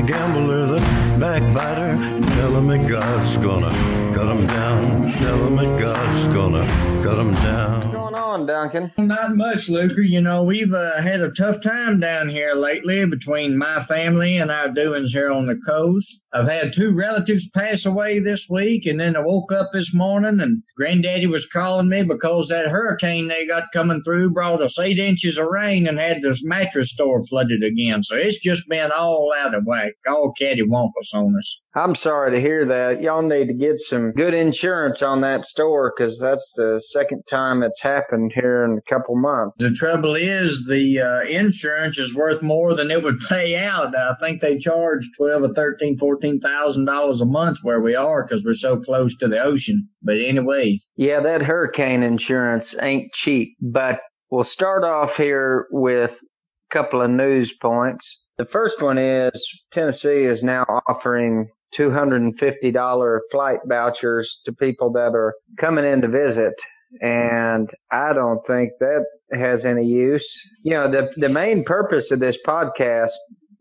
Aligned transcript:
the 0.00 0.12
gambler, 0.12 0.66
the 0.66 0.80
backbiter. 1.18 1.96
Tell 2.36 2.56
him 2.56 2.68
that 2.68 2.88
God's 2.88 3.36
gonna 3.36 3.70
cut 4.14 4.34
him 4.34 4.46
down. 4.46 5.12
Tell 5.12 5.46
him 5.46 5.56
that 5.56 5.78
God's 5.78 6.26
gonna 6.28 6.64
cut 7.02 7.18
him 7.18 7.34
down. 7.34 7.99
What's 8.30 8.46
going 8.46 8.48
on, 8.48 8.70
Duncan? 8.70 9.08
Not 9.08 9.34
much, 9.34 9.68
Luker. 9.68 10.02
You 10.02 10.20
know, 10.20 10.44
we've 10.44 10.72
uh, 10.72 11.02
had 11.02 11.20
a 11.20 11.32
tough 11.32 11.60
time 11.60 11.98
down 11.98 12.28
here 12.28 12.54
lately 12.54 13.04
between 13.04 13.58
my 13.58 13.80
family 13.80 14.36
and 14.36 14.52
our 14.52 14.68
doings 14.68 15.12
here 15.12 15.32
on 15.32 15.46
the 15.46 15.56
coast. 15.56 16.24
I've 16.32 16.46
had 16.46 16.72
two 16.72 16.92
relatives 16.92 17.50
pass 17.50 17.84
away 17.84 18.20
this 18.20 18.46
week, 18.48 18.86
and 18.86 19.00
then 19.00 19.16
I 19.16 19.22
woke 19.24 19.50
up 19.50 19.70
this 19.72 19.92
morning 19.92 20.40
and 20.40 20.62
Granddaddy 20.76 21.26
was 21.26 21.48
calling 21.48 21.88
me 21.88 22.04
because 22.04 22.50
that 22.50 22.68
hurricane 22.68 23.26
they 23.26 23.48
got 23.48 23.72
coming 23.72 24.00
through 24.04 24.30
brought 24.30 24.62
us 24.62 24.78
eight 24.78 25.00
inches 25.00 25.36
of 25.36 25.48
rain 25.48 25.88
and 25.88 25.98
had 25.98 26.22
this 26.22 26.44
mattress 26.44 26.92
store 26.92 27.20
flooded 27.26 27.64
again. 27.64 28.04
So 28.04 28.14
it's 28.14 28.40
just 28.40 28.68
been 28.68 28.92
all 28.96 29.32
out 29.38 29.54
of 29.54 29.64
whack, 29.64 29.94
all 30.08 30.32
cattywampus 30.40 31.12
on 31.14 31.36
us. 31.36 31.60
I'm 31.74 31.94
sorry 31.94 32.32
to 32.32 32.40
hear 32.40 32.64
that. 32.64 33.00
Y'all 33.00 33.22
need 33.22 33.46
to 33.46 33.54
get 33.54 33.78
some 33.78 34.10
good 34.10 34.34
insurance 34.34 35.02
on 35.02 35.20
that 35.20 35.44
store 35.44 35.92
because 35.96 36.18
that's 36.18 36.52
the 36.56 36.80
second 36.80 37.24
time 37.28 37.62
it's 37.62 37.80
happened 37.80 38.19
here 38.28 38.64
in 38.64 38.76
a 38.76 38.82
couple 38.82 39.16
months. 39.16 39.56
The 39.58 39.70
trouble 39.70 40.14
is, 40.14 40.66
the 40.66 41.00
uh, 41.00 41.20
insurance 41.22 41.98
is 41.98 42.14
worth 42.14 42.42
more 42.42 42.74
than 42.74 42.90
it 42.90 43.02
would 43.02 43.20
pay 43.28 43.56
out. 43.56 43.96
I 43.96 44.14
think 44.20 44.42
they 44.42 44.58
charge 44.58 45.08
twelve 45.16 45.44
or 45.44 45.52
thirteen, 45.52 45.96
fourteen 45.96 46.40
thousand 46.40 46.84
dollars 46.84 47.20
a 47.20 47.26
month 47.26 47.58
where 47.62 47.80
we 47.80 47.94
are 47.94 48.24
because 48.24 48.44
we're 48.44 48.54
so 48.54 48.76
close 48.76 49.16
to 49.18 49.28
the 49.28 49.40
ocean. 49.40 49.88
But 50.02 50.18
anyway, 50.18 50.80
Yeah, 50.96 51.20
that 51.20 51.42
hurricane 51.42 52.02
insurance 52.02 52.74
ain't 52.82 53.12
cheap, 53.12 53.48
but 53.62 54.00
we'll 54.30 54.44
start 54.44 54.84
off 54.84 55.16
here 55.16 55.66
with 55.70 56.20
a 56.22 56.74
couple 56.74 57.00
of 57.00 57.10
news 57.10 57.52
points. 57.52 58.24
The 58.36 58.44
first 58.46 58.82
one 58.82 58.98
is 58.98 59.46
Tennessee 59.70 60.24
is 60.24 60.42
now 60.42 60.64
offering 60.88 61.48
$250 61.74 63.20
flight 63.30 63.60
vouchers 63.66 64.40
to 64.44 64.52
people 64.52 64.90
that 64.92 65.12
are 65.14 65.34
coming 65.56 65.84
in 65.84 66.00
to 66.02 66.08
visit. 66.08 66.54
And 67.00 67.70
I 67.90 68.12
don't 68.12 68.44
think 68.46 68.72
that 68.80 69.04
has 69.32 69.64
any 69.64 69.86
use. 69.86 70.28
You 70.64 70.72
know, 70.72 70.88
the, 70.88 71.12
the 71.16 71.28
main 71.28 71.64
purpose 71.64 72.10
of 72.10 72.20
this 72.20 72.38
podcast, 72.44 73.12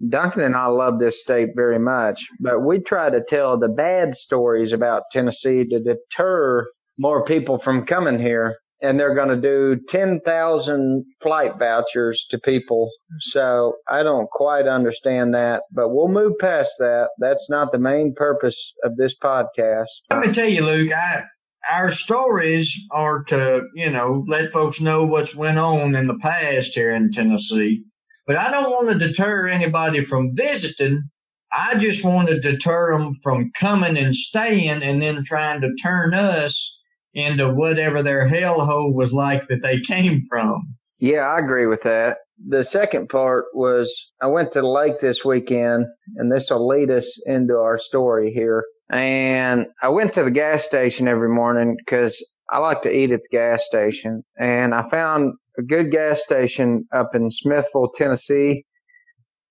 Duncan 0.07 0.41
and 0.41 0.55
I 0.55 0.67
love 0.67 0.99
this 0.99 1.21
state 1.21 1.49
very 1.55 1.79
much, 1.79 2.25
but 2.39 2.61
we 2.61 2.79
try 2.79 3.09
to 3.09 3.21
tell 3.21 3.57
the 3.57 3.67
bad 3.67 4.15
stories 4.15 4.73
about 4.73 5.03
Tennessee 5.11 5.65
to 5.65 5.79
deter 5.79 6.65
more 6.97 7.23
people 7.23 7.59
from 7.59 7.85
coming 7.85 8.19
here. 8.19 8.57
And 8.81 8.97
they're 8.97 9.13
going 9.15 9.27
to 9.27 9.35
do 9.35 9.77
10,000 9.89 11.05
flight 11.21 11.59
vouchers 11.59 12.25
to 12.29 12.39
people. 12.39 12.89
So 13.19 13.73
I 13.89 14.03
don't 14.03 14.29
quite 14.29 14.67
understand 14.67 15.33
that, 15.33 15.63
but 15.73 15.89
we'll 15.89 16.07
move 16.07 16.37
past 16.39 16.75
that. 16.79 17.09
That's 17.19 17.49
not 17.49 17.73
the 17.73 17.77
main 17.77 18.13
purpose 18.15 18.73
of 18.85 18.95
this 18.95 19.17
podcast. 19.17 19.87
let 20.09 20.25
me 20.25 20.31
tell 20.31 20.47
you, 20.47 20.65
Luke, 20.65 20.93
I, 20.93 21.23
our 21.69 21.89
stories 21.89 22.75
are 22.91 23.23
to, 23.25 23.63
you 23.73 23.89
know, 23.89 24.23
let 24.27 24.51
folks 24.51 24.79
know 24.79 25.05
what's 25.05 25.35
went 25.35 25.57
on 25.57 25.95
in 25.95 26.07
the 26.07 26.17
past 26.17 26.73
here 26.73 26.91
in 26.91 27.11
Tennessee. 27.11 27.83
But 28.25 28.37
I 28.37 28.51
don't 28.51 28.69
want 28.69 28.89
to 28.89 29.07
deter 29.07 29.47
anybody 29.47 30.01
from 30.01 30.35
visiting. 30.35 31.09
I 31.51 31.75
just 31.75 32.03
want 32.03 32.29
to 32.29 32.39
deter 32.39 32.97
them 32.97 33.13
from 33.23 33.51
coming 33.55 33.97
and 33.97 34.15
staying 34.15 34.83
and 34.83 35.01
then 35.01 35.23
trying 35.23 35.61
to 35.61 35.73
turn 35.81 36.13
us 36.13 36.77
into 37.13 37.51
whatever 37.51 38.03
their 38.03 38.27
hellhole 38.27 38.93
was 38.93 39.13
like 39.13 39.47
that 39.47 39.61
they 39.61 39.79
came 39.87 40.21
from. 40.29 40.75
Yeah, 40.99 41.21
I 41.21 41.39
agree 41.39 41.65
with 41.65 41.83
that. 41.83 42.17
The 42.47 42.63
second 42.63 43.09
part 43.09 43.45
was 43.53 44.11
I 44.21 44.27
went 44.27 44.51
to 44.53 44.61
the 44.61 44.67
lake 44.67 44.99
this 44.99 45.25
weekend, 45.25 45.87
and 46.15 46.31
this 46.31 46.49
will 46.49 46.67
lead 46.67 46.91
us 46.91 47.21
into 47.25 47.57
our 47.57 47.77
story 47.77 48.31
here. 48.31 48.63
And 48.91 49.67
I 49.81 49.89
went 49.89 50.13
to 50.13 50.23
the 50.23 50.31
gas 50.31 50.63
station 50.63 51.07
every 51.07 51.29
morning 51.29 51.75
because 51.77 52.23
I 52.51 52.57
like 52.57 52.81
to 52.83 52.91
eat 52.91 53.11
at 53.11 53.21
the 53.21 53.37
gas 53.37 53.65
station. 53.65 54.23
And 54.39 54.73
I 54.73 54.87
found 54.89 55.33
a 55.57 55.61
good 55.61 55.91
gas 55.91 56.23
station 56.23 56.85
up 56.93 57.13
in 57.13 57.29
Smithville, 57.29 57.91
Tennessee. 57.93 58.65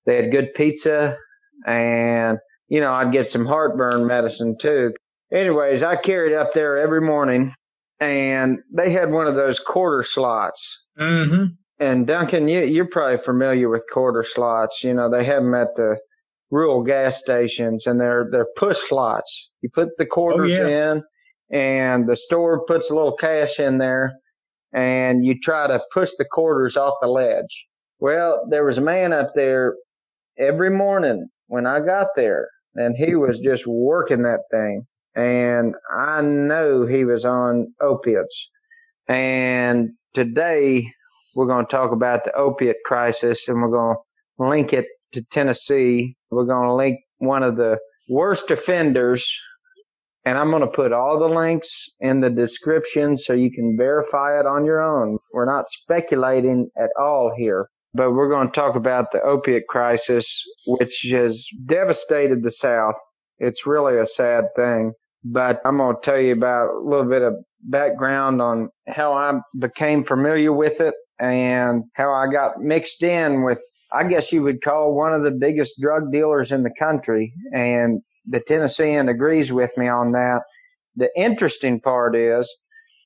They 0.06 0.16
had 0.16 0.32
good 0.32 0.54
pizza, 0.54 1.16
and 1.66 2.38
you 2.69 2.81
know, 2.81 2.93
I'd 2.93 3.12
get 3.12 3.28
some 3.28 3.44
heartburn 3.44 4.06
medicine 4.06 4.56
too. 4.59 4.94
Anyways, 5.31 5.82
I 5.82 5.97
carried 5.97 6.34
up 6.34 6.53
there 6.53 6.78
every 6.78 7.03
morning, 7.03 7.53
and 8.00 8.60
they 8.75 8.91
had 8.91 9.10
one 9.10 9.27
of 9.27 9.34
those 9.34 9.60
quarter 9.60 10.03
slots. 10.03 10.87
Mm-hmm. 10.98 11.53
And 11.78 12.06
Duncan, 12.06 12.48
you, 12.48 12.65
you're 12.65 12.88
probably 12.88 13.19
familiar 13.19 13.69
with 13.69 13.84
quarter 13.93 14.25
slots. 14.25 14.82
You 14.82 14.94
know, 14.94 15.10
they 15.10 15.25
have 15.25 15.43
them 15.43 15.54
at 15.54 15.77
the 15.77 15.98
rural 16.50 16.82
gas 16.82 17.19
stations 17.19 17.86
and 17.86 18.00
they're, 18.00 18.28
they're 18.31 18.47
push 18.56 18.78
slots. 18.88 19.50
You 19.60 19.70
put 19.72 19.91
the 19.98 20.06
quarters 20.06 20.59
oh, 20.59 20.69
yeah. 20.69 20.92
in 20.92 21.03
and 21.50 22.09
the 22.09 22.16
store 22.16 22.64
puts 22.66 22.91
a 22.91 22.94
little 22.94 23.16
cash 23.16 23.59
in 23.59 23.78
there 23.78 24.14
and 24.72 25.25
you 25.25 25.38
try 25.38 25.66
to 25.66 25.81
push 25.92 26.10
the 26.19 26.25
quarters 26.25 26.76
off 26.76 26.94
the 27.00 27.09
ledge. 27.09 27.66
Well, 28.00 28.47
there 28.50 28.64
was 28.64 28.78
a 28.78 28.82
man 28.82 29.12
up 29.12 29.32
there 29.34 29.75
every 30.38 30.70
morning 30.70 31.28
when 31.47 31.66
I 31.66 31.81
got 31.81 32.09
there 32.16 32.48
and 32.75 32.97
he 32.97 33.15
was 33.15 33.41
just 33.41 33.66
working 33.66 34.22
that 34.22 34.42
thing. 34.50 34.86
And 35.15 35.75
I 35.97 36.20
know 36.20 36.86
he 36.86 37.04
was 37.04 37.25
on 37.25 37.75
opiates. 37.80 38.50
And 39.09 39.91
today 40.15 40.86
we're 41.34 41.47
going 41.47 41.66
to 41.66 41.70
talk 41.70 41.92
about 41.92 42.25
the 42.25 42.32
opiate 42.34 42.76
crisis 42.84 43.48
and 43.48 43.60
we're 43.60 43.70
going 43.70 43.97
to 43.97 44.47
link 44.48 44.72
it 44.72 44.86
to 45.12 45.25
Tennessee. 45.25 46.16
We're 46.31 46.44
going 46.44 46.69
to 46.69 46.75
link 46.75 46.99
one 47.19 47.43
of 47.43 47.56
the 47.56 47.78
worst 48.09 48.50
offenders. 48.50 49.28
And 50.25 50.37
I'm 50.37 50.50
going 50.50 50.62
to 50.62 50.69
put 50.69 50.93
all 50.93 51.19
the 51.19 51.34
links 51.34 51.87
in 52.00 52.21
the 52.21 52.28
description 52.28 53.16
so 53.16 53.33
you 53.33 53.50
can 53.50 53.77
verify 53.78 54.39
it 54.39 54.47
on 54.47 54.65
your 54.65 54.83
own. 54.83 55.19
We're 55.33 55.47
not 55.47 55.71
speculating 55.71 56.69
at 56.77 56.91
all 57.00 57.33
here, 57.37 57.69
but 57.94 58.12
we're 58.12 58.28
going 58.28 58.49
to 58.49 58.53
talk 58.53 58.75
about 58.75 59.11
the 59.12 59.22
opiate 59.22 59.69
crisis, 59.69 60.43
which 60.66 61.06
has 61.11 61.49
devastated 61.65 62.43
the 62.43 62.50
South. 62.50 62.97
It's 63.39 63.66
really 63.66 63.99
a 63.99 64.06
sad 64.06 64.47
thing, 64.55 64.93
but 65.25 65.62
I'm 65.65 65.78
going 65.78 65.97
to 65.97 66.03
tell 66.03 66.21
you 66.21 66.33
about 66.33 66.75
a 66.75 66.81
little 66.81 67.09
bit 67.09 67.22
of 67.22 67.34
background 67.62 68.43
on 68.43 68.69
how 68.87 69.12
I 69.15 69.39
became 69.59 70.05
familiar 70.05 70.53
with 70.53 70.81
it 70.81 70.95
and 71.19 71.84
how 71.95 72.12
I 72.12 72.27
got 72.27 72.59
mixed 72.59 73.03
in 73.03 73.45
with, 73.45 73.62
I 73.93 74.04
guess 74.04 74.32
you 74.32 74.43
would 74.43 74.62
call 74.62 74.94
one 74.94 75.15
of 75.15 75.22
the 75.22 75.31
biggest 75.31 75.81
drug 75.81 76.12
dealers 76.12 76.53
in 76.53 76.62
the 76.62 76.75
country. 76.78 77.32
And 77.54 78.03
the 78.26 78.41
Tennessean 78.41 79.09
agrees 79.09 79.53
with 79.53 79.76
me 79.78 79.88
on 79.88 80.12
that. 80.12 80.43
The 80.97 81.09
interesting 81.16 81.81
part 81.81 82.15
is, 82.15 82.53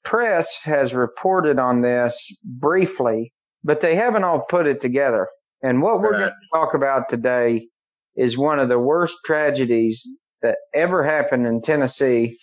press 0.05 0.59
has 0.65 0.95
reported 0.95 1.59
on 1.59 1.83
this 1.83 2.35
briefly, 2.45 3.33
but 3.63 3.81
they 3.81 3.95
haven't 3.95 4.25
all 4.25 4.45
put 4.49 4.67
it 4.67 4.81
together. 4.81 5.29
And 5.63 5.81
what 5.83 6.01
we're 6.01 6.13
Right. 6.13 6.19
going 6.19 6.31
to 6.31 6.59
talk 6.59 6.75
about 6.75 7.09
today 7.09 7.69
is 8.17 8.37
one 8.37 8.59
of 8.59 8.69
the 8.69 8.79
worst 8.81 9.19
tragedies 9.25 10.05
that 10.43 10.59
ever 10.75 11.05
happened 11.05 11.47
in 11.47 11.63
Tennessee. 11.63 12.37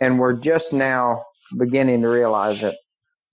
And 0.00 0.20
we're 0.20 0.34
just 0.34 0.72
now 0.72 1.24
beginning 1.58 2.02
to 2.02 2.08
realize 2.08 2.62
it. 2.62 2.76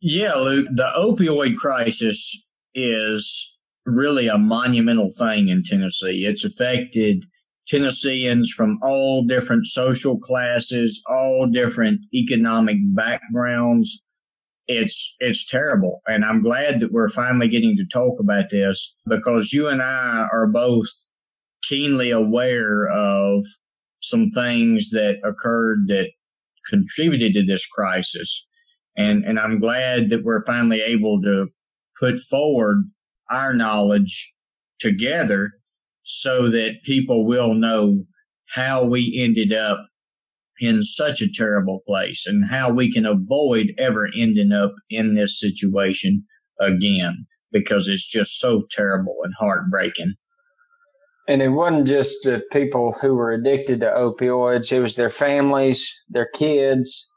Yeah, 0.01 0.33
Luke, 0.35 0.67
the 0.73 0.91
opioid 0.97 1.55
crisis 1.57 2.35
is 2.73 3.56
really 3.87 4.27
a 4.27 4.37
monumental 4.37 5.09
thing 5.09 5.49
in 5.49 5.63
Tennessee. 5.63 6.25
It's 6.25 6.45
affected 6.45 7.25
Tennesseans 7.67 8.51
from 8.51 8.79
all 8.81 9.23
different 9.23 9.65
social 9.65 10.19
classes, 10.19 11.01
all 11.09 11.47
different 11.51 12.01
economic 12.13 12.77
backgrounds. 12.95 14.01
It's 14.67 15.15
it's 15.19 15.47
terrible, 15.47 16.01
and 16.07 16.25
I'm 16.25 16.41
glad 16.41 16.81
that 16.81 16.91
we're 16.91 17.07
finally 17.07 17.47
getting 17.47 17.77
to 17.77 17.85
talk 17.91 18.19
about 18.19 18.49
this 18.49 18.95
because 19.07 19.53
you 19.53 19.69
and 19.69 19.81
I 19.81 20.27
are 20.31 20.47
both 20.47 20.87
keenly 21.63 22.11
aware 22.11 22.87
of 22.87 23.45
some 24.01 24.29
things 24.29 24.91
that 24.91 25.17
occurred 25.23 25.87
that 25.87 26.09
contributed 26.69 27.33
to 27.33 27.45
this 27.45 27.65
crisis 27.65 28.45
and 28.97 29.23
and 29.23 29.39
I'm 29.39 29.59
glad 29.59 30.09
that 30.09 30.23
we're 30.23 30.43
finally 30.43 30.81
able 30.81 31.21
to 31.21 31.47
put 31.99 32.19
forward 32.19 32.89
our 33.29 33.53
knowledge 33.53 34.33
together 34.79 35.51
so 36.03 36.49
that 36.49 36.83
people 36.83 37.25
will 37.25 37.53
know 37.53 38.03
how 38.53 38.85
we 38.85 39.13
ended 39.17 39.53
up 39.53 39.85
in 40.59 40.83
such 40.83 41.21
a 41.21 41.31
terrible 41.31 41.81
place 41.85 42.25
and 42.25 42.49
how 42.49 42.71
we 42.71 42.91
can 42.91 43.05
avoid 43.05 43.73
ever 43.77 44.07
ending 44.17 44.51
up 44.51 44.73
in 44.89 45.15
this 45.15 45.39
situation 45.39 46.23
again 46.59 47.25
because 47.51 47.87
it's 47.87 48.07
just 48.07 48.39
so 48.39 48.63
terrible 48.71 49.17
and 49.23 49.33
heartbreaking. 49.37 50.13
And 51.27 51.41
it 51.41 51.49
wasn't 51.49 51.87
just 51.87 52.23
the 52.23 52.41
people 52.51 52.93
who 53.01 53.13
were 53.13 53.33
addicted 53.33 53.81
to 53.81 53.91
opioids, 53.91 54.71
it 54.71 54.79
was 54.79 54.95
their 54.95 55.09
families, 55.09 55.85
their 56.09 56.29
kids, 56.33 57.11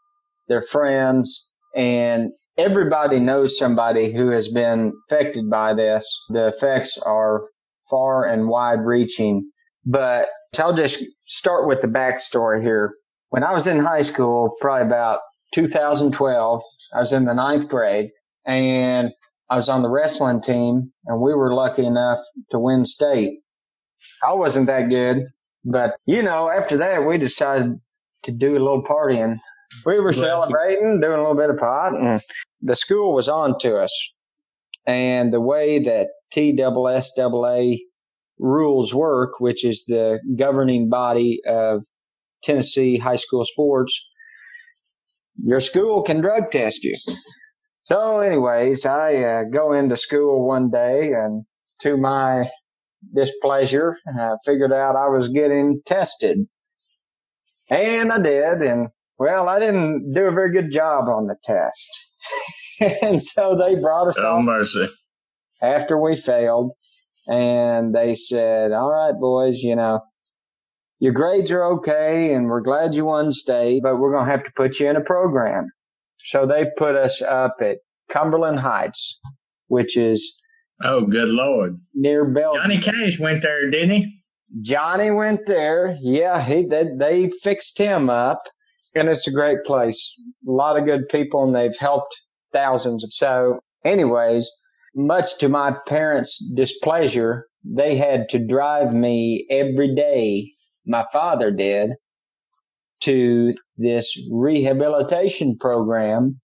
their 0.48 0.62
friends, 0.62 1.48
and 1.76 2.32
everybody 2.60 3.18
knows 3.18 3.56
somebody 3.56 4.12
who 4.12 4.28
has 4.28 4.48
been 4.48 4.92
affected 5.08 5.48
by 5.48 5.72
this. 5.72 6.06
The 6.28 6.48
effects 6.48 6.98
are 6.98 7.44
far 7.88 8.26
and 8.26 8.48
wide 8.48 8.80
reaching. 8.84 9.50
But 9.86 10.28
I'll 10.58 10.76
just 10.76 11.02
start 11.26 11.66
with 11.66 11.80
the 11.80 11.88
backstory 11.88 12.62
here. 12.62 12.92
When 13.30 13.42
I 13.42 13.54
was 13.54 13.66
in 13.66 13.78
high 13.78 14.02
school, 14.02 14.56
probably 14.60 14.86
about 14.86 15.20
2012, 15.54 16.62
I 16.94 16.98
was 16.98 17.12
in 17.12 17.24
the 17.24 17.34
ninth 17.34 17.68
grade 17.68 18.10
and 18.44 19.10
I 19.48 19.56
was 19.56 19.68
on 19.68 19.82
the 19.82 19.90
wrestling 19.90 20.42
team 20.42 20.92
and 21.06 21.20
we 21.20 21.34
were 21.34 21.54
lucky 21.54 21.86
enough 21.86 22.18
to 22.50 22.58
win 22.58 22.84
state. 22.84 23.38
I 24.26 24.34
wasn't 24.34 24.66
that 24.66 24.90
good, 24.90 25.24
but 25.64 25.94
you 26.06 26.22
know, 26.22 26.50
after 26.50 26.76
that, 26.78 27.06
we 27.06 27.16
decided 27.18 27.76
to 28.24 28.32
do 28.32 28.52
a 28.52 28.60
little 28.60 28.82
partying. 28.82 29.38
We 29.86 30.00
were 30.00 30.12
celebrating, 30.12 31.00
doing 31.00 31.14
a 31.14 31.22
little 31.22 31.36
bit 31.36 31.50
of 31.50 31.58
pot, 31.58 31.94
and 31.94 32.20
the 32.62 32.76
school 32.76 33.14
was 33.14 33.28
on 33.28 33.58
to 33.60 33.76
us. 33.76 33.92
And 34.86 35.32
the 35.32 35.40
way 35.40 35.78
that 35.78 36.08
TSSAA 36.34 37.78
rules 38.38 38.94
work, 38.94 39.40
which 39.40 39.64
is 39.64 39.84
the 39.86 40.20
governing 40.36 40.88
body 40.88 41.40
of 41.46 41.84
Tennessee 42.42 42.98
high 42.98 43.16
school 43.16 43.44
sports, 43.44 44.04
your 45.42 45.60
school 45.60 46.02
can 46.02 46.20
drug 46.20 46.50
test 46.50 46.84
you. 46.84 46.94
So, 47.84 48.20
anyways, 48.20 48.86
I 48.86 49.16
uh, 49.16 49.42
go 49.50 49.72
into 49.72 49.96
school 49.96 50.46
one 50.46 50.70
day 50.70 51.12
and 51.12 51.44
to 51.80 51.96
my 51.96 52.50
displeasure, 53.14 53.96
I 54.18 54.34
figured 54.44 54.72
out 54.72 54.96
I 54.96 55.08
was 55.08 55.28
getting 55.28 55.80
tested. 55.86 56.38
And 57.70 58.12
I 58.12 58.20
did. 58.20 58.62
And 58.62 58.88
well, 59.18 59.48
I 59.48 59.58
didn't 59.58 60.12
do 60.14 60.26
a 60.26 60.32
very 60.32 60.52
good 60.52 60.70
job 60.70 61.08
on 61.08 61.26
the 61.26 61.36
test. 61.42 62.09
and 63.02 63.22
so 63.22 63.56
they 63.56 63.74
brought 63.76 64.08
us 64.08 64.18
oh, 64.18 64.42
mercy. 64.42 64.88
after 65.62 65.98
we 65.98 66.16
failed. 66.16 66.72
And 67.28 67.94
they 67.94 68.14
said, 68.14 68.72
all 68.72 68.90
right, 68.90 69.14
boys, 69.18 69.62
you 69.62 69.76
know, 69.76 70.00
your 70.98 71.12
grades 71.12 71.50
are 71.50 71.64
okay 71.74 72.34
and 72.34 72.46
we're 72.46 72.60
glad 72.60 72.94
you 72.94 73.04
won 73.04 73.32
state, 73.32 73.82
but 73.82 73.96
we're 73.96 74.12
going 74.12 74.26
to 74.26 74.30
have 74.30 74.44
to 74.44 74.52
put 74.56 74.80
you 74.80 74.88
in 74.88 74.96
a 74.96 75.00
program. 75.00 75.66
So 76.18 76.46
they 76.46 76.66
put 76.76 76.96
us 76.96 77.22
up 77.22 77.56
at 77.60 77.78
Cumberland 78.10 78.60
Heights, 78.60 79.20
which 79.68 79.96
is 79.96 80.34
Oh, 80.82 81.02
good 81.02 81.28
lord! 81.28 81.78
Near 81.94 82.24
Bell. 82.24 82.54
Johnny 82.54 82.78
Cash 82.78 83.18
went 83.18 83.42
there, 83.42 83.70
didn't 83.70 83.90
he? 83.90 84.22
Johnny 84.62 85.10
went 85.10 85.46
there. 85.46 85.98
Yeah, 86.00 86.42
he 86.42 86.62
they, 86.66 86.88
they 86.96 87.28
fixed 87.28 87.76
him 87.76 88.08
up, 88.08 88.38
and 88.94 89.08
it's 89.08 89.26
a 89.26 89.32
great 89.32 89.58
place. 89.64 90.14
A 90.46 90.50
lot 90.50 90.78
of 90.78 90.86
good 90.86 91.08
people, 91.08 91.44
and 91.44 91.54
they've 91.54 91.78
helped 91.78 92.14
thousands. 92.52 93.04
So, 93.10 93.60
anyways, 93.84 94.50
much 94.94 95.38
to 95.38 95.48
my 95.48 95.76
parents' 95.86 96.38
displeasure, 96.54 97.46
they 97.64 97.96
had 97.96 98.28
to 98.30 98.38
drive 98.38 98.94
me 98.94 99.46
every 99.50 99.94
day. 99.94 100.52
My 100.86 101.04
father 101.12 101.50
did 101.50 101.90
to 103.00 103.54
this 103.76 104.12
rehabilitation 104.30 105.56
program, 105.58 106.40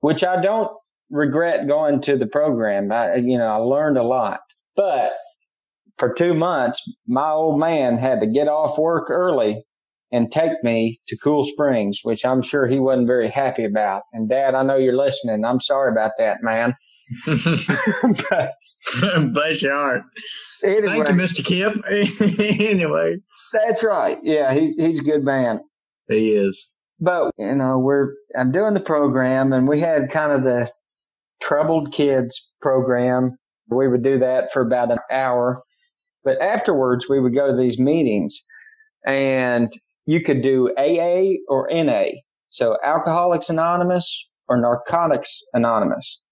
which 0.00 0.22
I 0.22 0.40
don't 0.40 0.70
regret 1.10 1.66
going 1.66 2.00
to 2.02 2.16
the 2.16 2.26
program. 2.26 2.92
I, 2.92 3.16
you 3.16 3.38
know, 3.38 3.46
I 3.46 3.56
learned 3.56 3.98
a 3.98 4.02
lot, 4.02 4.40
but 4.76 5.12
for 5.98 6.12
two 6.12 6.34
months, 6.34 6.82
my 7.06 7.30
old 7.30 7.58
man 7.58 7.98
had 7.98 8.20
to 8.20 8.26
get 8.26 8.48
off 8.48 8.78
work 8.78 9.10
early 9.10 9.64
and 10.14 10.30
take 10.30 10.52
me 10.62 11.00
to 11.08 11.16
Cool 11.16 11.44
Springs, 11.44 12.00
which 12.04 12.24
I'm 12.24 12.40
sure 12.40 12.68
he 12.68 12.78
wasn't 12.78 13.08
very 13.08 13.28
happy 13.28 13.64
about. 13.64 14.04
And 14.12 14.28
Dad, 14.28 14.54
I 14.54 14.62
know 14.62 14.76
you're 14.76 14.96
listening. 14.96 15.44
I'm 15.44 15.58
sorry 15.58 15.90
about 15.90 16.12
that, 16.18 16.40
man. 16.40 16.76
but, 17.26 18.52
Bless 19.32 19.60
your 19.60 19.72
heart. 19.72 20.02
Anyway, 20.62 21.02
Thank 21.04 21.08
you, 21.08 21.14
Mr. 21.16 21.44
Kip. 21.44 21.74
anyway, 22.70 23.16
that's 23.52 23.82
right. 23.82 24.16
Yeah, 24.22 24.54
he's 24.54 24.76
he's 24.76 25.00
a 25.00 25.04
good 25.04 25.24
man. 25.24 25.60
He 26.08 26.34
is. 26.34 26.72
But 27.00 27.32
you 27.36 27.56
know, 27.56 27.80
we're 27.80 28.14
I'm 28.38 28.52
doing 28.52 28.74
the 28.74 28.80
program, 28.80 29.52
and 29.52 29.66
we 29.66 29.80
had 29.80 30.10
kind 30.10 30.30
of 30.30 30.44
the 30.44 30.70
troubled 31.42 31.92
kids 31.92 32.52
program. 32.62 33.36
We 33.68 33.88
would 33.88 34.04
do 34.04 34.18
that 34.20 34.52
for 34.52 34.62
about 34.62 34.92
an 34.92 34.98
hour. 35.10 35.62
But 36.22 36.40
afterwards, 36.40 37.06
we 37.08 37.20
would 37.20 37.34
go 37.34 37.48
to 37.48 37.56
these 37.56 37.80
meetings 37.80 38.44
and 39.04 39.72
you 40.06 40.22
could 40.22 40.42
do 40.42 40.72
AA 40.76 41.36
or 41.48 41.68
NA. 41.70 42.06
So 42.50 42.76
Alcoholics 42.84 43.50
Anonymous 43.50 44.28
or 44.48 44.60
Narcotics 44.60 45.40
Anonymous. 45.52 46.22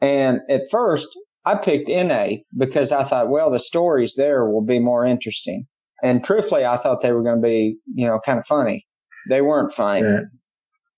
And 0.00 0.40
at 0.50 0.62
first, 0.70 1.08
I 1.44 1.56
picked 1.56 1.88
NA 1.88 2.36
because 2.56 2.92
I 2.92 3.04
thought, 3.04 3.30
well, 3.30 3.50
the 3.50 3.58
stories 3.58 4.14
there 4.16 4.48
will 4.48 4.64
be 4.64 4.78
more 4.78 5.04
interesting. 5.04 5.64
And 6.02 6.24
truthfully, 6.24 6.64
I 6.64 6.76
thought 6.76 7.00
they 7.00 7.12
were 7.12 7.22
going 7.22 7.40
to 7.40 7.46
be, 7.46 7.78
you 7.94 8.06
know, 8.06 8.18
kind 8.24 8.38
of 8.38 8.46
funny. 8.46 8.86
They 9.28 9.40
weren't 9.40 9.72
funny. 9.72 10.02
Yeah. 10.02 10.20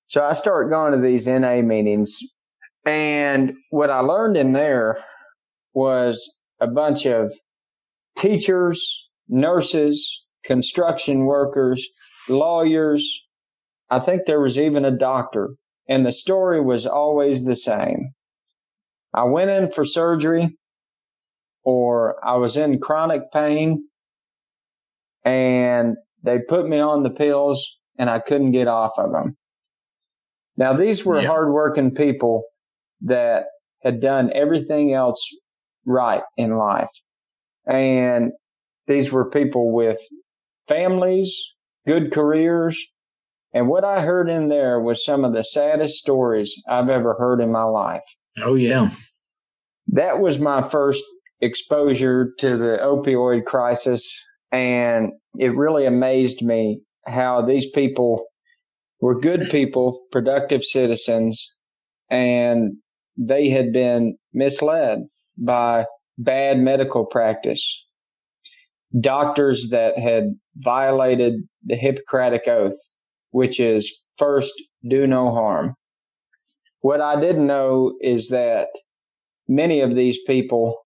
So 0.09 0.25
I 0.25 0.33
started 0.33 0.71
going 0.71 0.93
to 0.93 0.99
these 0.99 1.27
NA 1.27 1.63
meetings 1.63 2.21
and 2.87 3.53
what 3.71 3.91
I 3.91 3.99
learned 3.99 4.37
in 4.37 4.53
there 4.53 4.99
was 5.75 6.39
a 6.61 6.69
bunch 6.69 7.05
of 7.05 7.33
teachers, 8.17 9.05
nurses, 9.29 10.23
construction 10.45 11.27
workers, 11.27 11.87
lawyers. 12.29 13.25
I 13.91 14.01
think 14.01 14.23
there 14.27 14.41
was 14.41 14.59
even 14.59 14.85
a 14.85 14.91
doctor. 14.91 15.51
And 15.89 16.05
the 16.05 16.13
story 16.13 16.61
was 16.61 16.87
always 16.87 17.45
the 17.45 17.55
same. 17.55 18.11
I 19.15 19.25
went 19.25 19.51
in 19.51 19.71
for 19.71 19.85
surgery 19.85 20.49
or 21.65 22.17
I 22.27 22.35
was 22.37 22.57
in 22.57 22.81
chronic 22.81 23.33
pain 23.33 23.89
and 25.25 25.97
they 26.23 26.39
put 26.39 26.69
me 26.69 26.79
on 26.79 27.03
the 27.03 27.11
pills 27.11 27.77
and 27.99 28.11
I 28.11 28.19
couldn't 28.19 28.53
get 28.53 28.69
off 28.69 28.93
of 28.99 29.13
them. 29.13 29.37
Now, 30.57 30.73
these 30.73 31.05
were 31.05 31.21
yeah. 31.21 31.29
hardworking 31.29 31.95
people 31.95 32.45
that 33.03 33.47
had 33.83 34.01
done 34.01 34.31
everything 34.35 34.93
else 34.93 35.21
right 35.85 36.23
in 36.37 36.57
life. 36.57 36.91
And 37.67 38.33
these 38.87 39.13
were 39.13 39.29
people 39.29 39.73
with 39.73 39.99
families, 40.69 41.37
good 41.87 42.13
careers. 42.13 42.85
And 43.53 43.69
what 43.69 43.85
I 43.85 44.03
heard 44.03 44.29
in 44.29 44.49
there 44.49 44.81
was 44.81 45.05
some 45.05 45.25
of 45.25 45.33
the 45.33 45.45
saddest 45.45 45.95
stories 45.97 46.55
I've 46.69 46.91
ever 46.91 47.15
heard 47.19 47.41
in 47.41 47.51
my 47.51 47.65
life. 47.65 48.05
Oh, 48.43 48.55
yeah. 48.55 48.91
That 49.89 50.21
was 50.21 50.39
my 50.39 50.63
first 50.63 51.03
exposure 51.41 52.33
to 52.39 52.57
the 52.57 52.79
opioid 52.83 53.45
crisis. 53.45 54.13
And 54.53 55.13
it 55.39 55.57
really 55.57 55.87
amazed 55.87 56.43
me 56.43 56.81
how 57.07 57.41
these 57.43 57.69
people 57.71 58.25
were 59.01 59.19
good 59.19 59.49
people, 59.51 60.01
productive 60.11 60.63
citizens, 60.65 61.55
and 62.11 62.73
they 63.17 63.49
had 63.49 63.73
been 63.73 64.17
misled 64.33 65.01
by 65.39 65.87
bad 66.19 66.59
medical 66.59 67.05
practice. 67.07 67.85
Doctors 69.01 69.69
that 69.71 69.99
had 69.99 70.25
violated 70.57 71.35
the 71.65 71.77
Hippocratic 71.77 72.49
Oath, 72.49 72.79
which 73.31 73.61
is 73.61 73.95
first, 74.17 74.53
do 74.89 75.07
no 75.07 75.31
harm. 75.33 75.75
What 76.81 77.01
I 77.01 77.21
didn't 77.21 77.47
know 77.47 77.95
is 78.01 78.29
that 78.29 78.69
many 79.49 79.81
of 79.81 79.95
these 79.95 80.19
people 80.27 80.79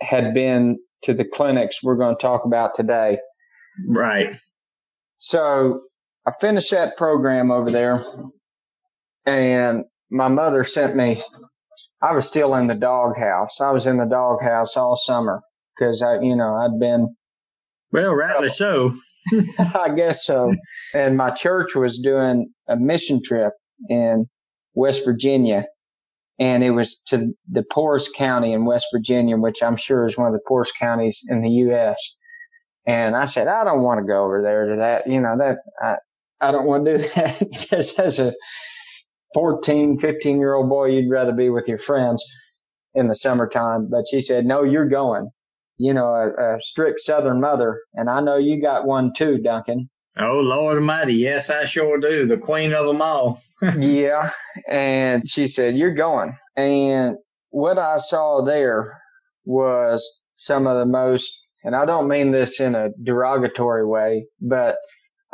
had 0.00 0.34
been 0.34 0.78
to 1.02 1.14
the 1.14 1.24
clinics 1.24 1.82
we're 1.82 1.96
going 1.96 2.16
to 2.16 2.20
talk 2.22 2.44
about 2.44 2.74
today. 2.74 3.18
Right. 3.88 4.38
So 5.16 5.80
I 6.26 6.32
finished 6.40 6.70
that 6.72 6.96
program 6.96 7.50
over 7.50 7.70
there 7.70 8.04
and 9.24 9.84
my 10.10 10.28
mother 10.28 10.64
sent 10.64 10.96
me. 10.96 11.22
I 12.02 12.12
was 12.12 12.26
still 12.26 12.54
in 12.54 12.66
the 12.66 12.74
doghouse. 12.74 13.60
I 13.60 13.70
was 13.70 13.86
in 13.86 13.96
the 13.96 14.06
doghouse 14.06 14.76
all 14.76 14.96
summer 14.96 15.40
because 15.76 16.02
I, 16.02 16.18
you 16.20 16.36
know, 16.36 16.56
I'd 16.56 16.78
been. 16.78 17.14
Well, 17.92 18.14
rightly 18.14 18.48
so. 18.48 18.94
I 19.74 19.90
guess 19.94 20.24
so. 20.24 20.54
And 20.94 21.16
my 21.16 21.30
church 21.30 21.74
was 21.74 21.98
doing 21.98 22.50
a 22.68 22.76
mission 22.76 23.20
trip 23.22 23.52
in 23.88 24.26
West 24.74 25.04
Virginia, 25.04 25.66
and 26.38 26.64
it 26.64 26.70
was 26.70 27.00
to 27.08 27.32
the 27.48 27.62
poorest 27.62 28.14
county 28.16 28.52
in 28.52 28.64
West 28.64 28.86
Virginia, 28.92 29.36
which 29.36 29.62
I'm 29.62 29.76
sure 29.76 30.06
is 30.06 30.16
one 30.16 30.26
of 30.26 30.32
the 30.32 30.42
poorest 30.48 30.72
counties 30.78 31.20
in 31.28 31.40
the 31.40 31.50
U.S. 31.50 32.16
And 32.86 33.14
I 33.14 33.26
said, 33.26 33.46
I 33.46 33.62
don't 33.62 33.82
want 33.82 34.00
to 34.00 34.06
go 34.06 34.24
over 34.24 34.42
there 34.42 34.66
to 34.66 34.76
that. 34.76 35.06
You 35.06 35.20
know 35.20 35.36
that 35.38 35.58
I 35.80 35.96
I 36.40 36.50
don't 36.50 36.66
want 36.66 36.84
to 36.86 36.98
do 36.98 37.04
that 37.14 37.38
because 37.38 37.98
as 37.98 38.18
a 38.18 38.34
14, 39.34 39.98
15 39.98 40.38
year 40.38 40.54
old 40.54 40.68
boy, 40.68 40.86
you'd 40.86 41.10
rather 41.10 41.32
be 41.32 41.48
with 41.48 41.68
your 41.68 41.78
friends 41.78 42.24
in 42.94 43.08
the 43.08 43.14
summertime. 43.14 43.88
But 43.90 44.04
she 44.10 44.20
said, 44.20 44.44
no, 44.44 44.62
you're 44.64 44.88
going. 44.88 45.30
You 45.82 45.92
know, 45.92 46.14
a, 46.14 46.54
a 46.54 46.60
strict 46.60 47.00
Southern 47.00 47.40
mother, 47.40 47.80
and 47.94 48.08
I 48.08 48.20
know 48.20 48.36
you 48.36 48.60
got 48.60 48.86
one 48.86 49.12
too, 49.12 49.38
Duncan. 49.38 49.90
Oh 50.18 50.40
Lord 50.40 50.76
Almighty, 50.76 51.14
yes, 51.14 51.50
I 51.50 51.64
sure 51.64 51.98
do. 51.98 52.26
The 52.26 52.36
queen 52.36 52.72
of 52.72 52.86
them 52.86 53.02
all. 53.02 53.40
yeah, 53.78 54.30
and 54.68 55.28
she 55.28 55.48
said, 55.48 55.76
"You're 55.76 55.94
going." 55.94 56.34
And 56.56 57.16
what 57.50 57.78
I 57.78 57.96
saw 57.98 58.42
there 58.42 58.96
was 59.44 60.20
some 60.36 60.66
of 60.66 60.78
the 60.78 60.86
most, 60.86 61.32
and 61.64 61.74
I 61.74 61.84
don't 61.84 62.08
mean 62.08 62.30
this 62.30 62.60
in 62.60 62.74
a 62.74 62.90
derogatory 63.02 63.84
way, 63.84 64.26
but 64.40 64.76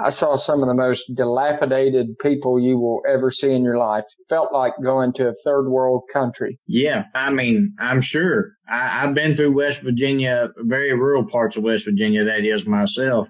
I 0.01 0.11
saw 0.11 0.37
some 0.37 0.63
of 0.63 0.69
the 0.69 0.75
most 0.75 1.13
dilapidated 1.15 2.19
people 2.21 2.61
you 2.61 2.79
will 2.79 3.01
ever 3.09 3.33
see 3.33 3.53
in 3.53 3.65
your 3.65 3.79
life. 3.79 4.05
Felt 4.29 4.53
like 4.53 4.75
going 4.83 5.13
to 5.15 5.29
a 5.29 5.35
third 5.45 5.69
world 5.69 6.05
country. 6.13 6.61
Yeah, 6.69 7.07
I 7.15 7.31
mean, 7.31 7.75
I'm 7.81 8.01
sure. 8.01 8.53
I, 8.69 8.87
have 8.87 9.15
been 9.15 9.35
through 9.35 9.53
West 9.53 9.83
Virginia, 9.83 10.51
very 10.59 10.95
rural 10.95 11.27
parts 11.27 11.57
of 11.57 11.65
West 11.65 11.85
Virginia, 11.85 12.23
that 12.25 12.45
is 12.45 12.65
myself. 12.65 13.29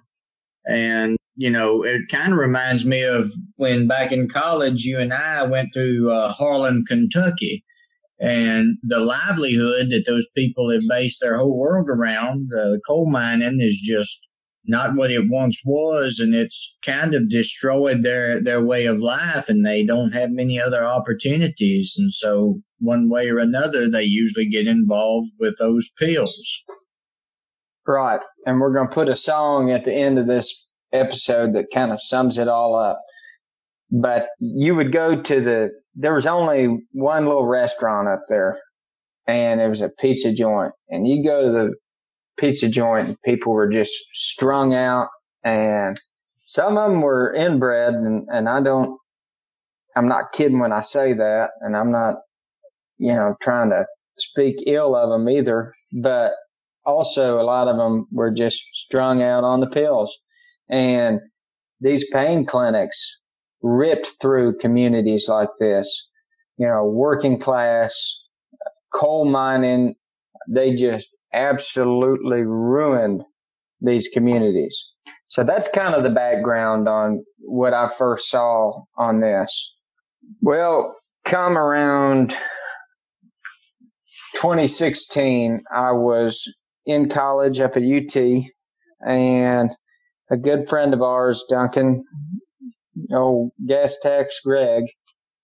And, 0.66 1.16
you 1.36 1.48
know, 1.48 1.82
it 1.82 2.02
kind 2.10 2.32
of 2.32 2.38
reminds 2.38 2.84
me 2.84 3.02
of 3.02 3.32
when 3.56 3.88
back 3.88 4.12
in 4.12 4.28
college, 4.28 4.84
you 4.84 4.98
and 4.98 5.14
I 5.14 5.44
went 5.44 5.72
through 5.72 6.10
uh, 6.10 6.32
Harlan, 6.32 6.84
Kentucky. 6.86 7.64
And 8.20 8.76
the 8.82 8.98
livelihood 8.98 9.90
that 9.90 10.04
those 10.06 10.26
people 10.36 10.70
have 10.70 10.82
based 10.86 11.20
their 11.22 11.38
whole 11.38 11.56
world 11.56 11.88
around, 11.88 12.50
uh, 12.52 12.76
coal 12.86 13.10
mining, 13.10 13.60
is 13.60 13.80
just 13.80 14.27
not 14.68 14.94
what 14.94 15.10
it 15.10 15.24
once 15.28 15.60
was 15.64 16.18
and 16.18 16.34
it's 16.34 16.76
kind 16.84 17.14
of 17.14 17.30
destroyed 17.30 18.02
their 18.02 18.40
their 18.40 18.62
way 18.62 18.86
of 18.86 19.00
life 19.00 19.48
and 19.48 19.64
they 19.64 19.84
don't 19.84 20.12
have 20.12 20.30
many 20.30 20.60
other 20.60 20.84
opportunities. 20.84 21.94
And 21.98 22.12
so 22.12 22.60
one 22.78 23.08
way 23.08 23.30
or 23.30 23.38
another 23.38 23.88
they 23.88 24.04
usually 24.04 24.48
get 24.48 24.66
involved 24.66 25.30
with 25.40 25.56
those 25.58 25.88
pills. 25.98 26.64
Right. 27.86 28.20
And 28.44 28.60
we're 28.60 28.74
going 28.74 28.88
to 28.88 28.94
put 28.94 29.08
a 29.08 29.16
song 29.16 29.70
at 29.70 29.86
the 29.86 29.94
end 29.94 30.18
of 30.18 30.26
this 30.26 30.68
episode 30.92 31.54
that 31.54 31.72
kind 31.72 31.90
of 31.90 32.02
sums 32.02 32.36
it 32.36 32.46
all 32.46 32.76
up. 32.76 33.00
But 33.90 34.26
you 34.38 34.74
would 34.74 34.92
go 34.92 35.20
to 35.20 35.40
the 35.40 35.70
there 35.94 36.12
was 36.12 36.26
only 36.26 36.76
one 36.92 37.24
little 37.24 37.46
restaurant 37.46 38.06
up 38.08 38.20
there 38.28 38.60
and 39.26 39.60
it 39.60 39.68
was 39.68 39.80
a 39.80 39.88
pizza 39.88 40.32
joint. 40.32 40.72
And 40.90 41.06
you 41.06 41.24
go 41.24 41.44
to 41.44 41.50
the 41.50 41.74
pizza 42.38 42.68
joint 42.68 43.16
people 43.24 43.52
were 43.52 43.68
just 43.68 43.94
strung 44.14 44.74
out 44.74 45.08
and 45.44 45.98
some 46.46 46.78
of 46.78 46.90
them 46.90 47.00
were 47.02 47.34
inbred 47.34 47.94
and, 47.94 48.26
and 48.30 48.48
I 48.48 48.62
don't, 48.62 48.98
I'm 49.96 50.06
not 50.06 50.32
kidding 50.32 50.60
when 50.60 50.72
I 50.72 50.80
say 50.80 51.12
that. 51.12 51.50
And 51.60 51.76
I'm 51.76 51.90
not, 51.90 52.16
you 52.96 53.12
know, 53.12 53.34
trying 53.42 53.70
to 53.70 53.84
speak 54.18 54.56
ill 54.66 54.94
of 54.94 55.10
them 55.10 55.28
either, 55.28 55.74
but 56.00 56.32
also 56.86 57.40
a 57.40 57.42
lot 57.42 57.68
of 57.68 57.76
them 57.76 58.06
were 58.12 58.30
just 58.30 58.62
strung 58.72 59.22
out 59.22 59.44
on 59.44 59.60
the 59.60 59.66
pills 59.66 60.16
and 60.68 61.20
these 61.80 62.08
pain 62.10 62.44
clinics 62.44 62.98
ripped 63.62 64.14
through 64.20 64.58
communities 64.58 65.28
like 65.28 65.48
this, 65.58 66.08
you 66.56 66.66
know, 66.66 66.84
working 66.84 67.38
class, 67.38 67.94
coal 68.92 69.24
mining. 69.24 69.94
They 70.48 70.74
just 70.74 71.08
absolutely 71.32 72.42
ruined 72.42 73.24
these 73.80 74.08
communities. 74.08 74.76
So 75.28 75.44
that's 75.44 75.68
kind 75.68 75.94
of 75.94 76.02
the 76.02 76.10
background 76.10 76.88
on 76.88 77.24
what 77.40 77.74
I 77.74 77.88
first 77.88 78.30
saw 78.30 78.72
on 78.96 79.20
this. 79.20 79.72
Well, 80.40 80.96
come 81.24 81.56
around 81.58 82.30
2016, 84.34 85.60
I 85.72 85.92
was 85.92 86.42
in 86.86 87.08
college 87.08 87.60
up 87.60 87.76
at 87.76 87.82
UT 87.82 88.16
and 89.06 89.70
a 90.30 90.36
good 90.36 90.68
friend 90.68 90.94
of 90.94 91.02
ours, 91.02 91.44
Duncan, 91.48 92.02
old 93.12 93.52
gas 93.66 93.98
tax 94.00 94.40
Greg, 94.40 94.84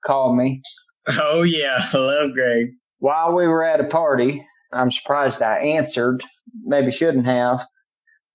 called 0.05 0.37
me. 0.37 0.63
Oh 1.09 1.43
yeah, 1.43 1.85
I 1.93 1.97
love 1.99 2.33
Greg. 2.33 2.69
While 2.99 3.35
we 3.35 3.47
were 3.47 3.63
at 3.63 3.81
a 3.81 3.85
party, 3.85 4.47
I'm 4.75 4.93
surprised 4.93 5.43
I 5.43 5.59
answered. 5.59 6.23
Maybe 6.65 6.91
shouldn't 6.91 7.27
have. 7.27 7.67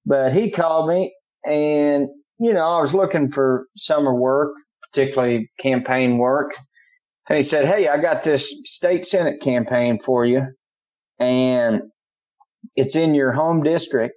But 0.05 0.33
he 0.33 0.49
called 0.49 0.89
me 0.89 1.13
and, 1.45 2.07
you 2.39 2.53
know, 2.53 2.67
I 2.67 2.79
was 2.79 2.93
looking 2.93 3.31
for 3.31 3.67
summer 3.77 4.13
work, 4.13 4.55
particularly 4.81 5.51
campaign 5.59 6.17
work. 6.17 6.55
And 7.27 7.37
he 7.37 7.43
said, 7.43 7.65
Hey, 7.65 7.87
I 7.87 7.97
got 7.97 8.23
this 8.23 8.53
state 8.65 9.05
Senate 9.05 9.39
campaign 9.41 9.99
for 9.99 10.25
you. 10.25 10.47
And 11.19 11.83
it's 12.75 12.95
in 12.95 13.13
your 13.13 13.31
home 13.31 13.61
district. 13.61 14.15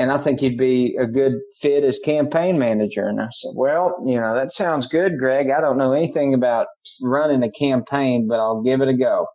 And 0.00 0.12
I 0.12 0.18
think 0.18 0.40
you'd 0.40 0.56
be 0.56 0.96
a 0.98 1.06
good 1.06 1.34
fit 1.60 1.82
as 1.82 1.98
campaign 1.98 2.58
manager. 2.58 3.06
And 3.06 3.20
I 3.20 3.28
said, 3.32 3.52
Well, 3.54 3.96
you 4.06 4.20
know, 4.20 4.34
that 4.34 4.52
sounds 4.52 4.86
good, 4.88 5.18
Greg. 5.18 5.50
I 5.50 5.60
don't 5.60 5.78
know 5.78 5.92
anything 5.92 6.34
about 6.34 6.66
running 7.02 7.42
a 7.42 7.50
campaign, 7.50 8.26
but 8.28 8.40
I'll 8.40 8.62
give 8.62 8.80
it 8.80 8.88
a 8.88 8.94
go. 8.94 9.26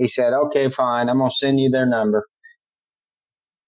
He 0.00 0.08
said, 0.08 0.32
okay, 0.32 0.70
fine. 0.70 1.10
I'm 1.10 1.18
going 1.18 1.28
to 1.28 1.36
send 1.36 1.60
you 1.60 1.68
their 1.68 1.84
number. 1.84 2.24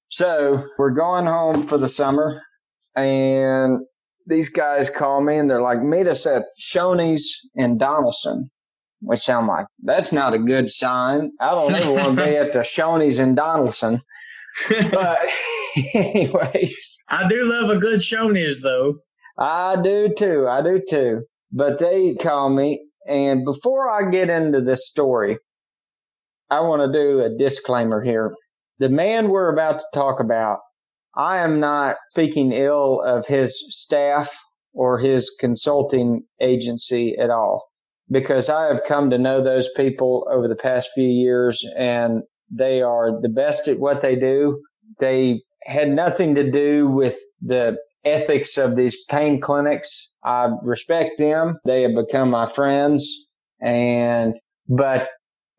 So 0.09 0.67
we're 0.79 0.91
going 0.91 1.27
home 1.27 1.63
for 1.63 1.77
the 1.77 1.91
summer 1.91 2.41
and 2.97 3.81
these 4.27 4.49
guys 4.49 4.89
call 4.89 5.21
me 5.21 5.37
and 5.37 5.51
they're 5.51 5.61
like, 5.61 5.83
meet 5.83 6.07
us 6.07 6.27
at 6.27 6.45
Shoney's 6.59 7.39
in 7.55 7.77
Donelson, 7.77 8.45
which 9.03 9.29
I'm 9.29 9.47
like, 9.47 9.67
that's 9.83 10.11
not 10.11 10.33
a 10.33 10.39
good 10.39 10.71
sign. 10.71 11.33
I 11.39 11.51
don't 11.51 11.75
ever 11.75 11.93
want 11.93 12.17
to 12.17 12.25
be 12.25 12.37
at 12.37 12.55
the 12.55 12.61
Shoney's 12.61 13.19
in 13.19 13.37
Donelson. 13.37 14.01
but 14.91 15.19
anyways. 15.95 16.99
I 17.11 17.29
do 17.29 17.45
love 17.45 17.69
a 17.69 17.79
good 17.79 18.01
Shoney's 18.01 18.63
though. 18.63 18.95
I 19.39 19.77
do 19.83 20.15
too. 20.17 20.49
I 20.49 20.63
do 20.63 20.81
too. 20.89 21.25
But 21.53 21.79
they 21.79 22.15
call 22.15 22.49
me 22.49 22.83
and 23.07 23.45
before 23.45 23.91
I 23.91 24.11
get 24.11 24.31
into 24.31 24.63
this 24.63 24.89
story, 24.89 25.37
I 26.53 26.61
want 26.61 26.83
to 26.83 26.99
do 26.99 27.21
a 27.21 27.31
disclaimer 27.31 28.03
here. 28.03 28.35
The 28.79 28.91
man 28.91 29.31
we're 29.31 29.51
about 29.51 29.79
to 29.79 29.87
talk 29.95 30.21
about, 30.21 30.59
I 31.17 31.39
am 31.39 31.61
not 31.61 31.97
speaking 32.11 32.53
ill 32.53 33.01
of 33.01 33.27
his 33.27 33.67
staff 33.71 34.39
or 34.75 34.99
his 34.99 35.35
consulting 35.41 36.25
agency 36.43 37.17
at 37.19 37.31
all 37.31 37.65
because 38.11 38.51
I 38.51 38.67
have 38.67 38.85
come 38.85 39.09
to 39.09 39.17
know 39.17 39.43
those 39.43 39.71
people 39.75 40.29
over 40.31 40.47
the 40.47 40.57
past 40.57 40.91
few 40.95 41.09
years 41.09 41.65
and 41.75 42.21
they 42.51 42.83
are 42.83 43.19
the 43.19 43.31
best 43.31 43.67
at 43.67 43.79
what 43.79 44.03
they 44.03 44.15
do. 44.15 44.61
They 44.99 45.41
had 45.63 45.89
nothing 45.89 46.35
to 46.35 46.51
do 46.51 46.87
with 46.87 47.17
the 47.41 47.79
ethics 48.05 48.59
of 48.59 48.77
these 48.77 49.03
pain 49.09 49.41
clinics. 49.41 50.13
I 50.23 50.51
respect 50.63 51.13
them. 51.17 51.57
They 51.65 51.81
have 51.81 51.95
become 51.95 52.29
my 52.29 52.45
friends 52.45 53.11
and, 53.59 54.35
but 54.69 55.09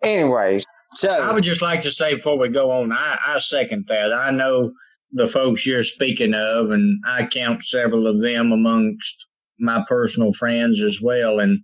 anyways, 0.04 0.66
so 0.96 1.10
I 1.10 1.32
would 1.32 1.44
just 1.44 1.62
like 1.62 1.82
to 1.82 1.92
say 1.92 2.16
before 2.16 2.38
we 2.38 2.50
go 2.50 2.72
on, 2.72 2.92
I, 2.92 3.18
I 3.28 3.40
second 3.40 3.86
that. 3.88 4.14
I 4.14 4.32
know 4.32 4.72
the 5.12 5.28
folks 5.28 5.66
you're 5.66 5.84
speaking 5.84 6.34
of, 6.34 6.72
and 6.72 7.00
I 7.06 7.26
count 7.26 7.64
several 7.64 8.08
of 8.08 8.22
them 8.22 8.52
amongst 8.52 9.28
my 9.60 9.86
personal 9.88 10.34
friends 10.34 10.82
as 10.82 11.00
well. 11.02 11.40
And 11.40 11.60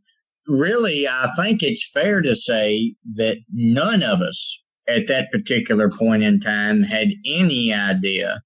really, 0.47 1.07
I 1.07 1.29
think 1.35 1.63
it's 1.63 1.89
fair 1.91 2.21
to 2.21 2.35
say 2.35 2.95
that 3.15 3.37
none 3.51 4.03
of 4.03 4.21
us 4.21 4.63
at 4.87 5.07
that 5.07 5.31
particular 5.31 5.89
point 5.89 6.23
in 6.23 6.39
time 6.39 6.83
had 6.83 7.09
any 7.25 7.73
idea 7.73 8.41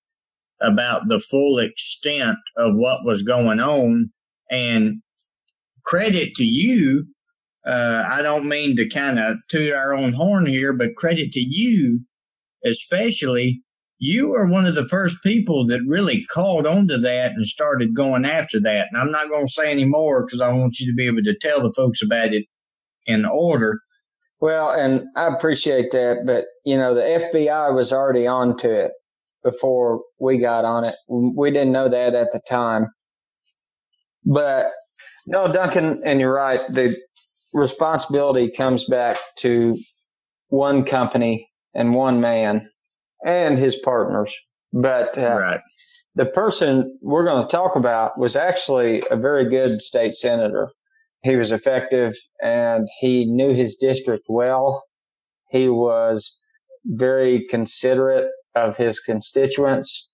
about 0.61 1.07
the 1.07 1.19
full 1.19 1.59
extent 1.59 2.37
of 2.57 2.75
what 2.75 3.05
was 3.05 3.23
going 3.23 3.59
on. 3.59 4.11
And 4.49 5.01
credit 5.85 6.35
to 6.35 6.43
you 6.43 7.05
uh, 7.65 8.03
I 8.09 8.21
don't 8.21 8.47
mean 8.47 8.75
to 8.75 8.87
kind 8.89 9.19
of 9.19 9.37
toot 9.49 9.73
our 9.73 9.93
own 9.93 10.13
horn 10.13 10.45
here, 10.45 10.73
but 10.73 10.95
credit 10.95 11.31
to 11.33 11.39
you, 11.39 12.01
especially. 12.65 13.61
You 13.99 14.33
are 14.33 14.45
one 14.45 14.65
of 14.65 14.75
the 14.75 14.87
first 14.89 15.23
people 15.23 15.65
that 15.67 15.79
really 15.87 16.25
called 16.25 16.67
onto 16.67 16.97
that 16.97 17.31
and 17.31 17.45
started 17.45 17.95
going 17.95 18.25
after 18.25 18.59
that. 18.59 18.87
And 18.91 18.99
I'm 18.99 19.11
not 19.11 19.29
going 19.29 19.45
to 19.45 19.51
say 19.53 19.71
any 19.71 19.85
more 19.85 20.25
because 20.25 20.41
I 20.41 20.51
want 20.51 20.77
you 20.79 20.91
to 20.91 20.95
be 20.95 21.05
able 21.05 21.23
to 21.23 21.37
tell 21.39 21.61
the 21.61 21.71
folks 21.71 22.01
about 22.03 22.33
it 22.33 22.45
in 23.05 23.23
order. 23.23 23.79
Well, 24.41 24.71
and 24.71 25.03
I 25.15 25.27
appreciate 25.27 25.91
that, 25.91 26.23
but 26.25 26.45
you 26.65 26.77
know, 26.77 26.93
the 26.93 27.01
FBI 27.01 27.73
was 27.73 27.93
already 27.93 28.27
on 28.27 28.57
to 28.57 28.85
it 28.85 28.91
before 29.41 30.01
we 30.19 30.37
got 30.37 30.65
on 30.65 30.85
it. 30.85 30.95
We 31.07 31.49
didn't 31.51 31.71
know 31.71 31.87
that 31.87 32.13
at 32.13 32.33
the 32.33 32.41
time. 32.45 32.87
But 34.25 34.65
no, 35.25 35.51
Duncan, 35.51 36.01
and 36.05 36.19
you're 36.19 36.33
right. 36.33 36.59
The 36.69 36.97
responsibility 37.53 38.49
comes 38.49 38.85
back 38.85 39.17
to 39.37 39.77
one 40.49 40.83
company 40.83 41.49
and 41.73 41.93
one 41.93 42.21
man 42.21 42.67
and 43.25 43.57
his 43.57 43.77
partners. 43.77 44.35
But 44.71 45.17
uh, 45.17 45.37
right. 45.37 45.59
the 46.15 46.25
person 46.25 46.97
we're 47.01 47.25
going 47.25 47.41
to 47.41 47.47
talk 47.47 47.75
about 47.75 48.19
was 48.19 48.35
actually 48.35 49.03
a 49.11 49.15
very 49.15 49.49
good 49.49 49.81
state 49.81 50.15
senator. 50.15 50.71
He 51.23 51.35
was 51.35 51.51
effective 51.51 52.15
and 52.41 52.87
he 52.99 53.25
knew 53.25 53.53
his 53.53 53.77
district 53.77 54.25
well. 54.27 54.83
He 55.49 55.69
was 55.69 56.37
very 56.85 57.45
considerate 57.49 58.29
of 58.55 58.77
his 58.77 58.99
constituents. 58.99 60.11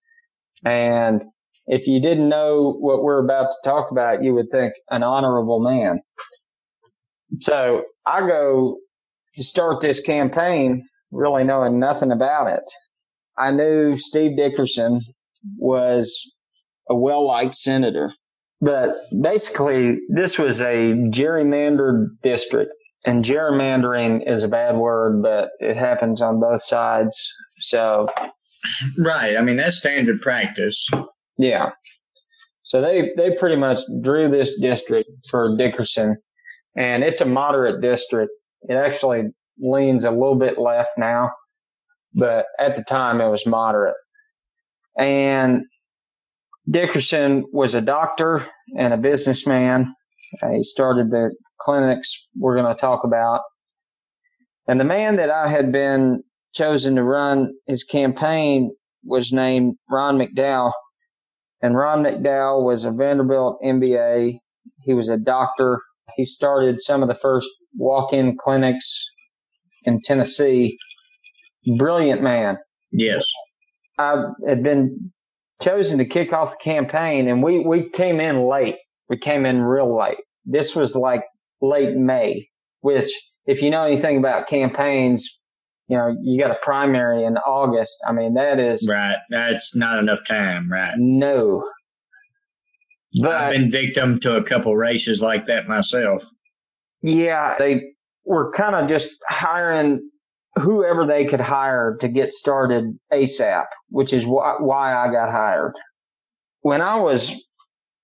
And 0.66 1.24
if 1.68 1.88
you 1.88 2.02
didn't 2.02 2.30
know 2.30 2.76
what 2.80 3.04
we're 3.04 3.24
about 3.24 3.52
to 3.52 3.58
talk 3.64 3.92
about, 3.92 4.24
you 4.24 4.34
would 4.34 4.50
think 4.52 4.74
an 4.90 5.04
honorable 5.04 5.60
man. 5.60 6.02
So 7.42 7.84
I 8.06 8.28
go 8.28 8.78
to 9.36 9.44
start 9.44 9.82
this 9.82 10.00
campaign 10.00 10.86
really 11.12 11.44
knowing 11.44 11.80
nothing 11.80 12.12
about 12.12 12.48
it. 12.48 12.64
I 13.38 13.52
knew 13.52 13.96
Steve 13.96 14.38
Dickerson 14.38 15.02
was 15.58 16.20
a 16.90 16.96
well 16.96 17.26
liked 17.26 17.56
senator, 17.56 18.14
but 18.62 18.96
basically, 19.22 20.00
this 20.10 20.38
was 20.38 20.60
a 20.60 20.94
gerrymandered 21.12 22.08
district. 22.22 22.72
And 23.06 23.24
gerrymandering 23.24 24.30
is 24.30 24.44
a 24.44 24.50
bad 24.50 24.76
word, 24.76 25.22
but 25.24 25.52
it 25.60 25.78
happens 25.78 26.22
on 26.22 26.42
both 26.42 26.62
sides. 26.62 27.18
So, 27.62 28.10
right. 28.98 29.38
I 29.38 29.42
mean, 29.42 29.56
that's 29.56 29.78
standard 29.78 30.20
practice. 30.20 30.90
Yeah. 31.38 31.70
So 32.64 32.82
they, 32.82 33.12
they 33.16 33.32
pretty 33.32 33.56
much 33.56 33.80
drew 34.02 34.28
this 34.28 34.60
district 34.60 35.10
for 35.30 35.56
Dickerson 35.56 36.18
and 36.76 37.04
it's 37.04 37.22
a 37.22 37.26
moderate 37.26 37.82
district. 37.82 38.32
It 38.64 38.76
actually 38.76 39.30
leans 39.60 40.04
a 40.04 40.12
little 40.12 40.36
bit 40.36 40.58
left 40.58 40.92
now, 40.98 41.32
but 42.14 42.46
at 42.60 42.76
the 42.76 42.84
time 42.84 43.22
it 43.22 43.30
was 43.30 43.46
moderate. 43.46 43.96
And 44.98 45.64
Dickerson 46.70 47.46
was 47.52 47.74
a 47.74 47.82
doctor 47.82 48.46
and 48.78 48.94
a 48.94 48.98
businessman. 48.98 49.88
Uh, 50.42 50.52
he 50.52 50.64
started 50.64 51.10
the 51.10 51.34
clinics 51.60 52.28
we're 52.38 52.56
going 52.56 52.74
to 52.74 52.80
talk 52.80 53.04
about. 53.04 53.42
And 54.68 54.80
the 54.80 54.86
man 54.86 55.16
that 55.16 55.32
I 55.32 55.48
had 55.48 55.72
been 55.72 56.22
chosen 56.54 56.96
to 56.96 57.04
run 57.04 57.54
his 57.66 57.84
campaign 57.84 58.72
was 59.04 59.32
named 59.32 59.76
Ron 59.90 60.18
McDowell. 60.18 60.74
And 61.62 61.76
Ron 61.76 62.04
McDowell 62.04 62.64
was 62.64 62.86
a 62.86 62.92
Vanderbilt 62.92 63.58
MBA. 63.64 64.40
He 64.84 64.94
was 64.94 65.10
a 65.10 65.18
doctor. 65.18 65.80
He 66.16 66.26
started 66.26 66.82
some 66.82 67.02
of 67.02 67.10
the 67.10 67.16
first 67.16 67.48
walk 67.76 68.14
in 68.14 68.38
clinics 68.38 69.06
in 69.84 70.02
Tennessee. 70.02 70.78
Brilliant 71.78 72.22
man. 72.22 72.58
Yes. 72.92 73.24
I 73.98 74.24
had 74.48 74.64
been 74.64 75.12
chosen 75.62 75.98
to 75.98 76.06
kick 76.06 76.34
off 76.34 76.58
the 76.58 76.64
campaign 76.64 77.28
and 77.28 77.44
we, 77.44 77.60
we 77.60 77.90
came 77.90 78.20
in 78.20 78.48
late. 78.48 78.78
We 79.10 79.18
came 79.18 79.46
in 79.46 79.62
real 79.62 79.98
late. 79.98 80.18
This 80.46 80.76
was 80.76 80.96
like 80.96 81.24
late 81.62 81.96
May, 81.96 82.48
which 82.82 83.10
if 83.46 83.62
you 83.62 83.70
know 83.70 83.86
anything 83.86 84.18
about 84.18 84.48
campaigns, 84.48 85.40
you 85.88 85.98
know, 85.98 86.16
you 86.22 86.40
got 86.40 86.52
a 86.52 86.58
primary 86.62 87.24
in 87.24 87.38
August. 87.38 87.98
I 88.08 88.12
mean, 88.12 88.36
that 88.36 88.60
is 88.60 88.88
right. 88.88 89.18
That's 89.30 89.76
not 89.76 89.98
enough 89.98 90.20
time, 90.26 90.72
right? 90.72 90.94
No. 90.98 91.64
But 93.22 93.36
I've 93.36 93.54
been 93.54 93.72
victim 93.72 94.20
to 94.22 94.36
a 94.36 94.44
couple 94.44 94.76
races 94.76 95.22
like 95.22 95.48
that 95.48 95.68
myself. 95.68 96.26
Yeah, 97.02 97.56
they 97.58 97.82
were 98.26 98.52
kind 98.52 98.76
of 98.76 98.88
just 98.88 99.10
hiring 99.28 100.10
whoever 100.56 101.06
they 101.06 101.26
could 101.26 101.40
hire 101.40 101.98
to 102.02 102.08
get 102.08 102.32
started 102.32 102.98
ASAP, 103.12 103.66
which 103.90 104.14
is 104.14 104.26
wh- 104.26 104.60
why 104.60 104.94
I 104.96 105.12
got 105.12 105.32
hired. 105.32 105.74
When 106.62 106.82
I 106.82 106.98
was 106.98 107.34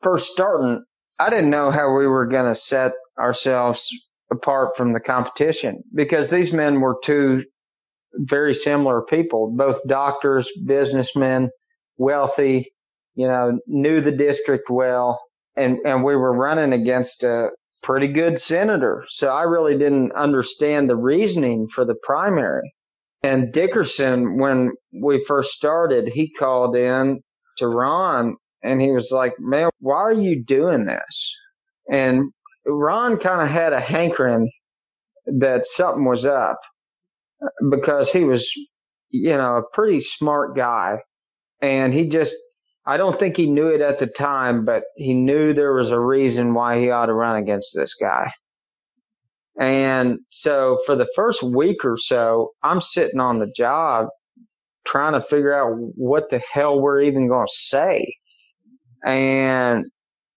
first 0.01 0.32
starting, 0.32 0.84
I 1.19 1.30
didn't 1.30 1.49
know 1.49 1.71
how 1.71 1.95
we 1.95 2.08
were 2.08 2.25
going 2.25 2.51
to 2.51 2.56
set 2.56 2.93
ourselves 3.19 3.88
apart 4.32 4.75
from 4.75 4.93
the 4.93 4.99
competition 4.99 5.84
because 5.93 6.30
these 6.30 6.51
men 6.51 6.82
were 6.82 6.97
two 7.03 7.43
very 8.17 8.53
similar 8.53 9.01
people, 9.01 9.53
both 9.56 9.80
doctors, 9.88 10.49
businessmen, 10.65 11.49
wealthy, 11.97 12.71
you 13.15 13.28
know, 13.28 13.60
knew 13.67 14.01
the 14.01 14.12
district 14.12 14.69
well. 14.69 15.19
And, 15.58 15.78
and 15.86 16.04
we 16.04 16.15
were 16.15 16.36
running 16.36 16.73
against 16.73 17.23
a 17.23 17.49
pretty 17.82 18.08
good 18.08 18.39
senator. 18.39 19.06
So 19.10 19.30
I 19.30 19.43
really 19.43 19.78
didn't 19.78 20.12
understand 20.13 20.89
the 20.89 20.97
reasoning 20.97 21.67
for 21.73 21.86
the 21.86 21.95
primary. 22.04 22.73
And 23.23 23.51
Dickerson, 23.51 24.38
when 24.38 24.71
we 24.93 25.23
first 25.25 25.54
started, 25.54 26.10
he 26.10 26.32
called 26.32 26.75
in 26.75 27.21
to 27.58 27.67
Ron 27.67 28.36
and 28.62 28.82
he 28.82 28.91
was 28.91 29.12
like, 29.12 29.34
man, 29.39 29.69
why 29.80 29.97
are 29.97 30.13
you 30.13 30.43
doing 30.43 30.86
this? 30.86 31.34
And 31.89 32.32
Ron 32.65 33.17
kind 33.17 33.41
of 33.41 33.47
had 33.47 33.73
a 33.73 33.80
hankering 33.80 34.49
that 35.25 35.65
something 35.65 36.06
was 36.06 36.25
up 36.25 36.58
because 37.71 38.12
he 38.12 38.23
was, 38.23 38.51
you 39.10 39.38
know, 39.38 39.58
a 39.58 39.73
pretty 39.73 40.01
smart 40.01 40.56
guy. 40.56 40.99
And 41.62 41.93
he 41.93 42.08
just, 42.08 42.36
I 42.88 42.98
don't 42.98 43.17
think 43.17 43.36
he 43.36 43.50
knew 43.50 43.67
it 43.67 43.82
at 43.82 43.98
the 43.98 44.08
time, 44.08 44.63
but 44.63 44.84
he 44.95 45.13
knew 45.13 45.54
there 45.54 45.74
was 45.74 45.91
a 45.91 46.00
reason 46.00 46.54
why 46.54 46.80
he 46.80 46.91
ought 46.91 47.08
to 47.08 47.13
run 47.13 47.36
against 47.36 47.76
this 47.76 47.95
guy. 47.95 48.32
And 49.60 50.19
so 50.30 50.78
for 50.86 50.95
the 50.95 51.08
first 51.15 51.41
week 51.41 51.84
or 51.84 51.98
so, 51.98 52.52
I'm 52.62 52.82
sitting 52.82 53.19
on 53.19 53.39
the 53.39 53.52
job 53.56 54.08
trying 54.86 55.13
to 55.13 55.21
figure 55.21 55.54
out 55.54 55.76
what 55.95 56.30
the 56.30 56.41
hell 56.52 56.80
we're 56.80 57.02
even 57.02 57.28
going 57.28 57.48
to 57.48 57.54
say. 57.54 58.13
And 59.06 59.86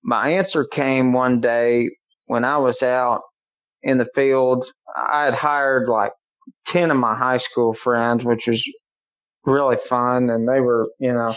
my 0.02 0.30
answer 0.30 0.64
came 0.64 1.12
one 1.12 1.40
day 1.40 1.90
when 2.26 2.44
I 2.44 2.56
was 2.58 2.82
out 2.82 3.22
in 3.82 3.98
the 3.98 4.08
field. 4.14 4.64
I 4.96 5.24
had 5.24 5.34
hired 5.34 5.88
like 5.88 6.12
10 6.66 6.90
of 6.90 6.96
my 6.96 7.14
high 7.14 7.36
school 7.38 7.74
friends, 7.74 8.24
which 8.24 8.46
was 8.46 8.64
really 9.48 9.76
fun. 9.76 10.30
And 10.30 10.48
they 10.48 10.60
were, 10.60 10.88
you 10.98 11.12
know, 11.12 11.34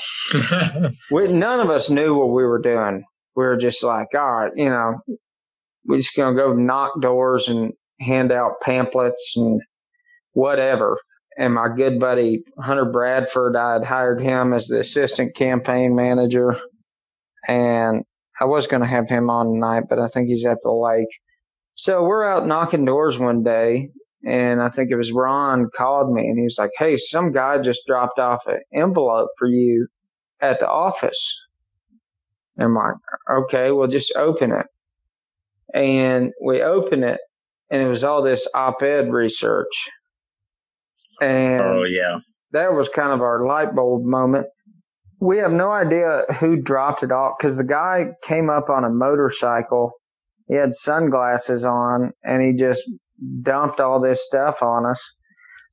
we, 1.10 1.28
none 1.28 1.60
of 1.60 1.70
us 1.70 1.90
knew 1.90 2.16
what 2.16 2.30
we 2.30 2.44
were 2.44 2.62
doing. 2.62 3.04
We 3.36 3.44
were 3.44 3.58
just 3.58 3.84
like, 3.84 4.08
all 4.14 4.32
right, 4.32 4.52
you 4.56 4.70
know, 4.70 4.96
we're 5.86 5.98
just 5.98 6.16
going 6.16 6.36
to 6.36 6.42
go 6.42 6.54
knock 6.54 7.02
doors 7.02 7.48
and 7.48 7.74
hand 8.00 8.32
out 8.32 8.62
pamphlets 8.62 9.34
and 9.36 9.62
whatever. 10.34 10.98
And 11.38 11.54
my 11.54 11.70
good 11.76 12.00
buddy 12.00 12.44
Hunter 12.60 12.86
Bradford, 12.86 13.56
I 13.56 13.74
had 13.74 13.86
hired 13.86 14.22
him 14.22 14.54
as 14.54 14.68
the 14.68 14.82
assistant 14.82 15.34
campaign 15.36 15.96
manager. 15.96 16.56
And 17.48 18.04
I 18.40 18.46
was 18.46 18.68
going 18.68 18.82
to 18.82 18.88
have 18.88 19.10
him 19.10 19.30
on 19.30 19.54
tonight, 19.54 19.84
but 19.90 20.00
I 20.00 20.08
think 20.08 20.30
he's 20.30 20.46
at 20.46 20.58
the 20.64 20.72
lake. 20.72 21.08
So 21.76 22.04
we're 22.04 22.26
out 22.26 22.48
knocking 22.48 22.86
doors 22.86 23.18
one 23.18 23.44
day, 23.44 23.90
and 24.26 24.62
I 24.62 24.70
think 24.70 24.92
it 24.92 24.98
was 24.98 25.12
Ron 25.12 25.70
called 25.76 26.14
me, 26.14 26.28
and 26.28 26.38
he 26.38 26.44
was 26.44 26.58
like, 26.58 26.72
"Hey, 26.78 26.98
some 26.98 27.32
guy 27.32 27.58
just 27.60 27.82
dropped 27.88 28.20
off 28.20 28.48
an 28.48 28.60
envelope 28.74 29.30
for 29.38 29.48
you 29.48 29.88
at 30.40 30.60
the 30.60 30.70
office." 30.70 31.40
And 32.58 32.66
I'm 32.66 32.76
like, 32.76 32.96
"Okay, 33.30 33.72
well, 33.72 33.88
just 33.88 34.16
open 34.16 34.52
it." 34.52 34.68
And 35.74 36.32
we 36.44 36.62
open 36.62 37.04
it, 37.04 37.20
and 37.70 37.82
it 37.82 37.88
was 37.88 38.04
all 38.04 38.22
this 38.22 38.48
op-ed 38.54 39.12
research. 39.12 39.90
And 41.22 41.62
oh 41.62 41.84
yeah, 41.84 42.20
that 42.52 42.74
was 42.74 42.90
kind 42.90 43.12
of 43.12 43.22
our 43.22 43.46
light 43.46 43.76
bulb 43.76 44.04
moment 44.04 44.48
we 45.22 45.38
have 45.38 45.52
no 45.52 45.72
idea 45.72 46.24
who 46.40 46.60
dropped 46.60 47.04
it 47.04 47.12
off 47.12 47.36
because 47.38 47.56
the 47.56 47.64
guy 47.64 48.08
came 48.24 48.50
up 48.50 48.70
on 48.70 48.84
a 48.84 48.90
motorcycle. 48.90 49.94
He 50.48 50.56
had 50.56 50.74
sunglasses 50.74 51.64
on 51.64 52.12
and 52.24 52.42
he 52.42 52.54
just 52.54 52.82
dumped 53.42 53.80
all 53.80 54.00
this 54.00 54.24
stuff 54.26 54.62
on 54.62 54.86
us. 54.86 55.14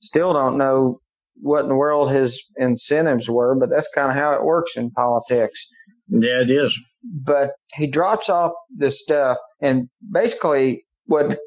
Still 0.00 0.32
don't 0.32 0.56
know 0.56 0.96
what 1.40 1.62
in 1.62 1.68
the 1.68 1.74
world 1.74 2.10
his 2.10 2.42
incentives 2.56 3.28
were, 3.28 3.56
but 3.58 3.70
that's 3.70 3.88
kind 3.94 4.10
of 4.10 4.16
how 4.16 4.32
it 4.32 4.42
works 4.42 4.76
in 4.76 4.90
politics. 4.90 5.68
Yeah, 6.08 6.42
it 6.42 6.50
is. 6.50 6.78
But 7.02 7.50
he 7.74 7.86
drops 7.86 8.28
off 8.28 8.52
this 8.74 9.00
stuff, 9.00 9.36
and 9.60 9.88
basically, 10.12 10.80
what 11.06 11.38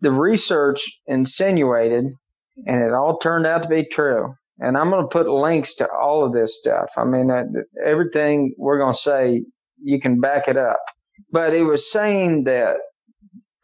the 0.00 0.12
research 0.12 0.82
insinuated, 1.06 2.04
and 2.66 2.82
it 2.82 2.92
all 2.92 3.18
turned 3.18 3.46
out 3.46 3.62
to 3.62 3.68
be 3.68 3.84
true, 3.84 4.34
and 4.58 4.76
I'm 4.76 4.90
going 4.90 5.02
to 5.02 5.08
put 5.08 5.28
links 5.28 5.74
to 5.76 5.88
all 5.88 6.24
of 6.24 6.32
this 6.32 6.58
stuff. 6.58 6.90
I 6.96 7.04
mean, 7.04 7.30
everything 7.84 8.54
we're 8.56 8.78
going 8.78 8.94
to 8.94 9.00
say, 9.00 9.44
you 9.82 10.00
can 10.00 10.20
back 10.20 10.48
it 10.48 10.56
up. 10.56 10.80
But 11.32 11.54
it 11.54 11.64
was 11.64 11.90
saying 11.90 12.44
that 12.44 12.76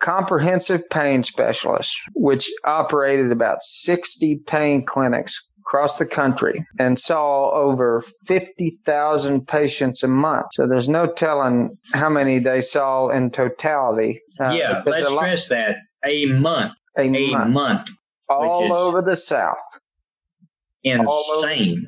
comprehensive 0.04 0.82
pain 0.90 1.22
specialists, 1.22 1.98
which 2.14 2.50
operated 2.64 3.32
about 3.32 3.62
60 3.62 4.36
pain 4.46 4.84
clinics 4.84 5.42
across 5.60 5.96
the 5.96 6.04
country 6.04 6.62
and 6.78 6.98
saw 6.98 7.50
over 7.52 8.04
50,000 8.26 9.48
patients 9.48 10.02
a 10.02 10.08
month. 10.08 10.44
So 10.52 10.66
there's 10.66 10.90
no 10.90 11.06
telling 11.06 11.74
how 11.94 12.10
many 12.10 12.38
they 12.38 12.60
saw 12.60 13.08
in 13.08 13.30
totality. 13.30 14.20
Uh, 14.38 14.50
yeah, 14.50 14.82
let's 14.84 15.10
stress 15.10 15.48
that 15.48 15.76
a 16.04 16.26
month. 16.26 16.74
A, 16.98 17.04
a 17.04 17.30
month. 17.30 17.50
month. 17.50 17.88
All 18.28 18.74
over 18.74 19.00
the 19.00 19.16
South 19.16 19.56
insane. 20.84 21.86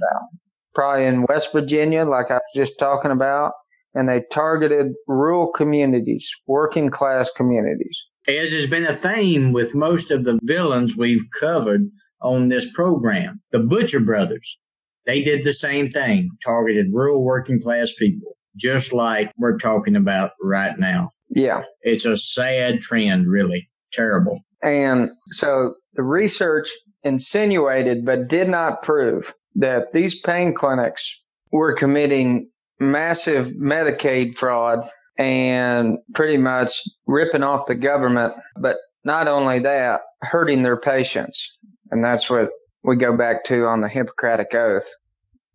Probably 0.75 1.05
in 1.05 1.27
West 1.29 1.53
Virginia, 1.53 2.05
like 2.05 2.31
I 2.31 2.35
was 2.35 2.43
just 2.55 2.79
talking 2.79 3.11
about, 3.11 3.53
and 3.97 4.09
they 4.09 4.23
targeted 4.31 4.93
rural 5.09 5.51
communities, 5.51 6.31
working 6.47 6.91
class 6.91 7.31
communities. 7.35 8.05
As 8.29 8.53
has 8.53 8.69
been 8.69 8.85
a 8.85 8.93
theme 8.93 9.53
with 9.53 9.75
most 9.75 10.11
of 10.11 10.25
the 10.25 10.39
villains 10.43 10.97
we've 10.97 11.25
covered 11.41 11.89
on 12.21 12.49
this 12.49 12.71
program, 12.73 13.41
the 13.53 13.59
Butcher 13.59 14.01
Brothers. 14.01 14.59
They 15.07 15.23
did 15.23 15.45
the 15.45 15.53
same 15.53 15.91
thing, 15.91 16.29
targeted 16.45 16.87
rural 16.93 17.25
working 17.25 17.61
class 17.61 17.93
people, 17.99 18.37
just 18.57 18.93
like 18.93 19.33
we're 19.39 19.59
talking 19.59 19.97
about 19.97 20.33
right 20.43 20.79
now. 20.79 21.11
Yeah. 21.31 21.63
It's 21.83 22.05
a 22.05 22.19
sad 22.19 22.81
trend, 22.81 23.29
really. 23.29 23.69
Terrible. 23.93 24.41
And 24.63 25.11
so 25.31 25.75
the 25.95 26.03
research 26.03 26.69
insinuated 27.03 28.05
but 28.05 28.29
did 28.29 28.49
not 28.49 28.83
prove 28.83 29.35
that 29.55 29.93
these 29.95 30.19
pain 30.21 30.53
clinics 30.53 31.23
were 31.51 31.73
committing 31.73 32.51
massive 32.79 33.49
Medicaid 33.61 34.35
fraud 34.35 34.81
and 35.19 35.99
pretty 36.15 36.37
much 36.37 36.83
ripping 37.07 37.43
off 37.43 37.67
the 37.67 37.75
government. 37.75 38.35
But 38.61 38.77
not 39.05 39.29
only 39.29 39.61
that, 39.61 40.03
hurting 40.23 40.63
their 40.63 40.77
patients. 40.77 41.51
And 41.91 42.05
that's 42.05 42.29
what 42.29 42.51
we 42.83 42.97
go 42.97 43.17
back 43.17 43.45
to 43.45 43.67
on 43.67 43.81
the 43.81 43.89
Hippocratic 43.89 44.55
Oath, 44.55 44.89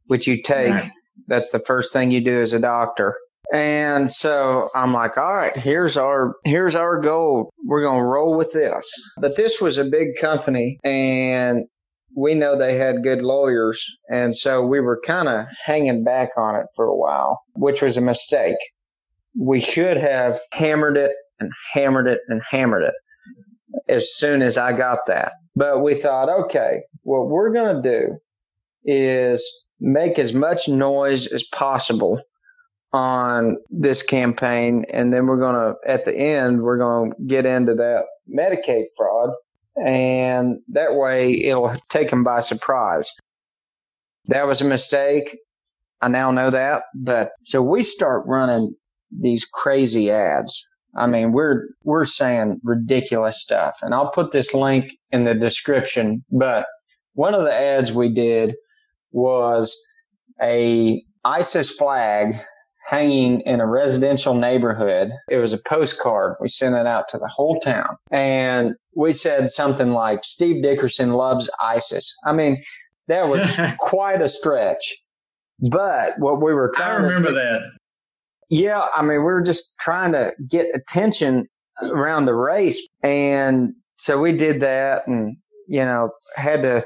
which 0.06 0.28
you 0.28 0.42
take. 0.42 0.70
Right. 0.70 0.92
That's 1.28 1.52
the 1.52 1.60
first 1.60 1.94
thing 1.94 2.12
you 2.12 2.22
do 2.22 2.42
as 2.42 2.54
a 2.54 2.60
doctor. 2.60 3.16
And 3.54 4.12
so 4.12 4.70
I'm 4.76 4.94
like, 4.94 5.18
all 5.18 5.34
right, 5.34 5.56
here's 5.56 5.98
our 5.98 6.36
here's 6.46 6.76
our 6.76 7.00
goal. 7.00 7.52
We're 7.66 7.82
going 7.82 8.00
to 8.00 8.06
roll 8.06 8.38
with 8.38 8.54
this. 8.54 8.90
But 9.20 9.36
this 9.36 9.60
was 9.60 9.78
a 9.78 9.84
big 9.84 10.16
company 10.20 10.78
and 10.86 11.66
we 12.16 12.34
know 12.34 12.58
they 12.58 12.78
had 12.78 13.04
good 13.04 13.22
lawyers 13.22 13.86
and 14.10 14.36
so 14.36 14.66
we 14.66 14.80
were 14.80 15.00
kind 15.06 15.28
of 15.28 15.46
hanging 15.66 16.04
back 16.04 16.30
on 16.38 16.56
it 16.56 16.66
for 16.76 16.86
a 16.86 16.96
while, 16.96 17.42
which 17.56 17.82
was 17.82 17.98
a 17.98 18.02
mistake. 18.02 18.58
We 19.40 19.62
should 19.62 19.98
have 19.98 20.40
hammered 20.52 20.98
it 20.98 21.12
and 21.40 21.52
hammered 21.74 22.08
it 22.08 22.20
and 22.28 22.42
hammered 22.50 22.84
it 22.84 22.94
as 23.88 24.16
soon 24.16 24.42
as 24.42 24.58
I 24.58 24.74
got 24.74 25.00
that. 25.08 25.34
But 25.56 25.82
we 25.82 25.96
thought, 25.96 26.30
okay, 26.30 26.82
what 27.04 27.28
we're 27.28 27.52
going 27.52 27.82
to 27.82 27.90
do 27.90 28.18
is 28.84 29.48
make 29.80 30.20
as 30.20 30.34
much 30.34 30.68
noise 30.68 31.28
as 31.28 31.44
possible 31.54 32.22
on 32.94 33.58
this 33.70 34.04
campaign. 34.04 34.86
And 34.92 35.14
then 35.14 35.28
we're 35.28 35.40
going 35.40 35.56
to, 35.56 35.76
at 35.90 36.06
the 36.06 36.16
end, 36.16 36.62
we're 36.62 36.78
going 36.78 37.12
to 37.12 37.18
get 37.26 37.46
into 37.46 37.74
that 37.76 38.04
Medicaid 38.34 38.86
fraud. 38.98 39.32
And 39.76 40.60
that 40.70 40.96
way 40.96 41.34
it'll 41.44 41.74
take 41.90 42.10
them 42.10 42.24
by 42.24 42.40
surprise. 42.40 43.10
That 44.26 44.48
was 44.48 44.62
a 44.62 44.66
mistake. 44.66 45.38
I 46.02 46.08
now 46.08 46.32
know 46.32 46.50
that. 46.50 46.84
But 46.96 47.32
so 47.46 47.62
we 47.62 47.84
start 47.84 48.26
running 48.28 48.76
these 49.12 49.46
crazy 49.46 50.12
ads. 50.12 50.68
I 50.96 51.08
mean, 51.08 51.32
we're, 51.32 51.68
we're 51.84 52.06
saying 52.06 52.60
ridiculous 52.64 53.42
stuff. 53.42 53.78
And 53.82 53.94
I'll 53.94 54.12
put 54.12 54.32
this 54.32 54.54
link 54.54 54.92
in 55.12 55.24
the 55.24 55.34
description. 55.34 56.24
But 56.32 56.66
one 57.14 57.34
of 57.34 57.44
the 57.44 57.54
ads 57.54 57.94
we 57.94 58.10
did 58.14 58.56
was 59.12 59.76
a 60.42 61.02
ISIS 61.24 61.72
flag 61.72 62.36
hanging 62.88 63.42
in 63.42 63.60
a 63.60 63.68
residential 63.68 64.34
neighborhood. 64.34 65.12
It 65.30 65.38
was 65.38 65.54
a 65.54 65.58
postcard. 65.58 66.36
We 66.42 66.50
sent 66.50 66.76
it 66.76 66.88
out 66.88 67.08
to 67.10 67.18
the 67.18 67.28
whole 67.28 67.60
town. 67.60 67.98
And 68.12 68.76
we 68.96 69.14
said 69.14 69.50
something 69.50 69.92
like, 69.92 70.24
Steve 70.24 70.64
Dickerson 70.64 71.14
loves 71.14 71.50
ISIS. 71.62 72.14
I 72.26 72.34
mean, 72.34 72.64
that 73.08 73.30
was 73.30 73.56
quite 73.80 74.22
a 74.22 74.30
stretch. 74.30 74.98
But 75.70 76.14
what 76.18 76.42
we 76.42 76.54
were 76.54 76.72
trying 76.76 76.90
I 76.90 77.08
remember 77.08 77.30
to, 77.30 77.34
that. 77.36 77.62
Yeah. 78.50 78.86
I 78.96 79.02
mean, 79.02 79.18
we 79.18 79.18
were 79.18 79.44
just 79.44 79.72
trying 79.80 80.12
to 80.14 80.34
get 80.50 80.68
attention 80.74 81.46
around 81.84 82.26
the 82.26 82.34
race. 82.34 82.82
And 83.04 83.74
so 83.98 84.20
we 84.20 84.36
did 84.36 84.62
that 84.62 85.08
and, 85.08 85.38
you 85.68 85.86
know, 85.86 86.10
had 86.36 86.64
to, 86.64 86.86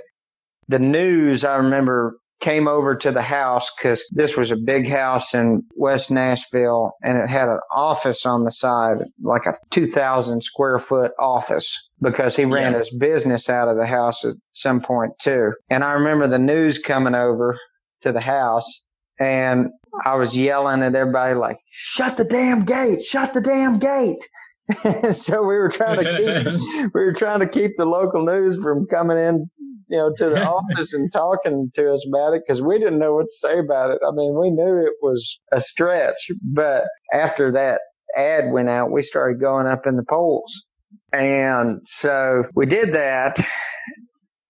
the 0.67 0.79
news, 0.79 1.43
I 1.43 1.55
remember 1.55 2.17
came 2.45 2.67
over 2.67 2.95
to 2.95 3.11
the 3.11 3.23
house 3.23 3.71
because 3.75 4.05
this 4.13 4.37
was 4.37 4.51
a 4.51 4.55
big 4.55 4.87
house 4.87 5.33
in 5.33 5.63
West 5.75 6.11
Nashville 6.11 6.91
and 7.01 7.17
it 7.17 7.27
had 7.27 7.47
an 7.47 7.57
office 7.73 8.23
on 8.23 8.43
the 8.43 8.51
side, 8.51 8.97
like 9.23 9.47
a 9.47 9.55
2,000 9.71 10.43
square 10.43 10.77
foot 10.77 11.11
office 11.17 11.75
because 12.03 12.35
he 12.35 12.45
ran 12.45 12.73
yeah. 12.73 12.77
his 12.77 12.95
business 12.95 13.49
out 13.49 13.67
of 13.67 13.77
the 13.77 13.87
house 13.87 14.23
at 14.23 14.35
some 14.53 14.79
point 14.79 15.13
too. 15.19 15.53
And 15.71 15.83
I 15.83 15.93
remember 15.93 16.27
the 16.27 16.37
news 16.37 16.77
coming 16.77 17.15
over 17.15 17.57
to 18.01 18.11
the 18.11 18.21
house 18.21 18.85
and 19.19 19.69
I 20.05 20.13
was 20.13 20.37
yelling 20.37 20.83
at 20.83 20.93
everybody 20.93 21.33
like, 21.33 21.57
shut 21.71 22.15
the 22.15 22.25
damn 22.25 22.63
gate, 22.63 23.01
shut 23.01 23.33
the 23.33 23.41
damn 23.41 23.79
gate. 23.79 24.23
so 25.11 25.41
we 25.41 25.55
were 25.55 25.69
trying 25.69 26.03
to 26.03 26.09
keep 26.15 26.91
we 26.93 27.05
were 27.05 27.13
trying 27.13 27.39
to 27.39 27.47
keep 27.47 27.71
the 27.77 27.85
local 27.85 28.25
news 28.25 28.61
from 28.63 28.85
coming 28.87 29.17
in 29.17 29.49
you 29.87 29.97
know, 29.97 30.11
to 30.17 30.29
the 30.29 30.45
office 30.47 30.93
and 30.93 31.11
talking 31.11 31.71
to 31.73 31.93
us 31.93 32.07
about 32.07 32.33
it 32.33 32.43
because 32.45 32.61
we 32.61 32.77
didn't 32.77 32.99
know 32.99 33.15
what 33.15 33.23
to 33.23 33.47
say 33.47 33.59
about 33.59 33.91
it. 33.91 33.99
I 34.05 34.11
mean, 34.11 34.37
we 34.39 34.49
knew 34.51 34.77
it 34.77 34.93
was 35.01 35.39
a 35.51 35.61
stretch, 35.61 36.27
but 36.41 36.85
after 37.13 37.51
that 37.53 37.81
ad 38.15 38.51
went 38.51 38.69
out, 38.69 38.91
we 38.91 39.01
started 39.01 39.39
going 39.39 39.67
up 39.67 39.85
in 39.85 39.95
the 39.95 40.05
polls. 40.07 40.65
And 41.11 41.81
so 41.85 42.43
we 42.55 42.65
did 42.65 42.93
that. 42.93 43.37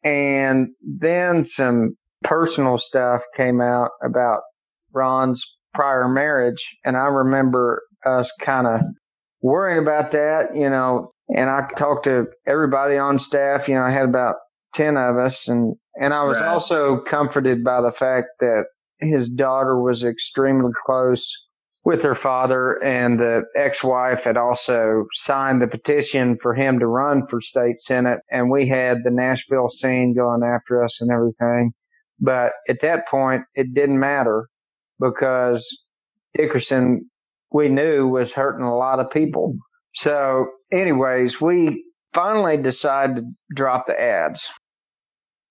And 0.03 0.69
then 0.81 1.43
some 1.43 1.95
personal 2.23 2.77
stuff 2.77 3.23
came 3.35 3.61
out 3.61 3.91
about 4.03 4.41
Ron's 4.93 5.57
prior 5.73 6.07
marriage. 6.07 6.77
And 6.85 6.95
I 6.95 7.05
remember 7.05 7.81
us 8.05 8.31
kind 8.39 8.67
of 8.67 8.81
worrying 9.41 9.81
about 9.81 10.11
that, 10.11 10.55
you 10.55 10.69
know, 10.69 11.11
and 11.29 11.49
I 11.49 11.67
talked 11.75 12.05
to 12.05 12.27
everybody 12.47 12.97
on 12.97 13.19
staff. 13.19 13.67
You 13.67 13.75
know, 13.75 13.83
I 13.83 13.91
had 13.91 14.05
about 14.05 14.35
10 14.75 14.97
of 14.97 15.17
us. 15.17 15.47
And, 15.47 15.75
and 15.99 16.13
I 16.13 16.23
was 16.23 16.39
right. 16.39 16.49
also 16.49 16.99
comforted 17.01 17.63
by 17.63 17.81
the 17.81 17.91
fact 17.91 18.27
that 18.39 18.65
his 18.99 19.29
daughter 19.29 19.81
was 19.81 20.03
extremely 20.03 20.71
close 20.85 21.41
with 21.85 22.03
her 22.03 22.15
father 22.15 22.83
and 22.83 23.19
the 23.19 23.43
ex-wife 23.55 24.23
had 24.23 24.37
also 24.37 25.05
signed 25.13 25.61
the 25.61 25.67
petition 25.67 26.35
for 26.41 26.55
him 26.55 26.79
to 26.79 26.87
run 26.87 27.25
for 27.27 27.39
state 27.39 27.77
senate 27.77 28.19
and 28.31 28.49
we 28.49 28.67
had 28.67 29.03
the 29.03 29.11
Nashville 29.11 29.69
scene 29.69 30.13
going 30.13 30.41
after 30.43 30.83
us 30.83 30.99
and 30.99 31.11
everything. 31.11 31.71
But 32.19 32.53
at 32.67 32.79
that 32.79 33.07
point, 33.07 33.43
it 33.53 33.73
didn't 33.73 33.99
matter 33.99 34.49
because 34.99 35.67
Dickerson, 36.35 37.09
we 37.51 37.69
knew 37.69 38.07
was 38.07 38.33
hurting 38.33 38.65
a 38.65 38.75
lot 38.75 38.99
of 38.99 39.11
people. 39.11 39.55
So 39.93 40.47
anyways, 40.71 41.39
we 41.39 41.83
finally 42.13 42.57
decided 42.57 43.17
to 43.17 43.23
drop 43.53 43.85
the 43.85 44.01
ads 44.01 44.49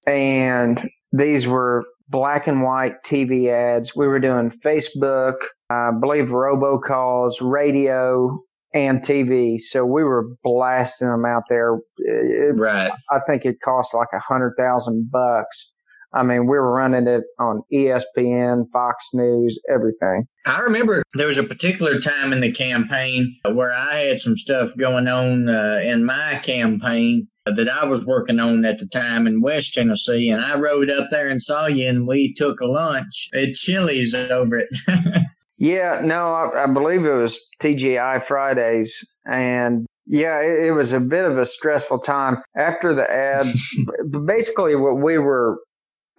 and 0.07 0.89
these 1.13 1.47
were 1.47 1.85
black 2.09 2.47
and 2.47 2.63
white 2.63 3.03
TV 3.07 3.49
ads. 3.49 3.95
We 3.97 4.07
were 4.07 4.21
doing 4.21 4.51
Facebook, 4.51 5.37
I 5.71 5.91
believe 5.99 6.29
robocalls, 6.29 7.35
radio, 7.41 8.37
and 8.75 9.01
TV. 9.01 9.59
So 9.59 9.85
we 9.87 10.03
were 10.03 10.27
blasting 10.43 11.09
them 11.09 11.25
out 11.25 11.45
there. 11.49 11.79
It, 11.99 12.59
right. 12.59 12.91
I 13.11 13.19
think 13.27 13.45
it 13.45 13.57
cost 13.65 13.95
like 13.95 14.09
a 14.13 14.19
hundred 14.19 14.55
thousand 14.59 15.11
bucks. 15.11 15.73
I 16.13 16.23
mean, 16.23 16.43
we 16.43 16.57
were 16.59 16.73
running 16.73 17.09
it 17.09 17.25
on 17.41 17.63
ESPN, 17.73 18.67
Fox 18.73 19.09
News, 19.15 19.59
everything. 19.69 20.27
I 20.47 20.61
remember 20.61 21.03
there 21.15 21.27
was 21.27 21.39
a 21.39 21.43
particular 21.43 21.99
time 21.99 22.33
in 22.33 22.41
the 22.41 22.53
campaign 22.53 23.35
where 23.51 23.73
I 23.73 23.97
had 23.97 24.21
some 24.21 24.37
stuff 24.37 24.77
going 24.79 25.09
on 25.09 25.49
uh, 25.49 25.81
in 25.83 26.05
my 26.05 26.37
campaign 26.37 27.27
that 27.47 27.69
I 27.69 27.85
was 27.85 28.07
working 28.07 28.41
on 28.41 28.65
at 28.65 28.79
the 28.79 28.87
time 28.87 29.27
in 29.27 29.43
West 29.43 29.75
Tennessee, 29.75 30.31
and 30.31 30.43
I 30.43 30.59
rode 30.59 30.91
up 30.91 31.09
there 31.11 31.29
and 31.29 31.43
saw 31.43 31.67
you, 31.67 31.87
and 31.89 32.07
we 32.07 32.33
took 32.33 32.61
a 32.61 32.67
lunch 32.67 33.29
at 33.35 33.55
Chili's 33.55 34.15
over 34.15 34.59
it. 34.59 34.69
yeah, 35.59 36.01
no, 36.03 36.33
I, 36.33 36.65
I, 36.65 36.67
believe 36.67 37.05
it 37.05 37.15
was 37.15 37.39
TGI 37.61 38.23
Fridays, 38.23 38.99
and 39.27 39.87
yeah, 40.07 40.41
it, 40.41 40.69
it 40.69 40.73
was 40.73 40.93
a 40.95 41.01
bit 41.01 41.25
of 41.27 41.37
a 41.37 41.45
stressful 41.45 41.99
time 41.99 42.39
after 42.57 42.95
the 42.95 43.11
ads. 43.11 43.61
basically, 44.27 44.75
what 44.75 44.97
we 44.97 45.19
were 45.19 45.59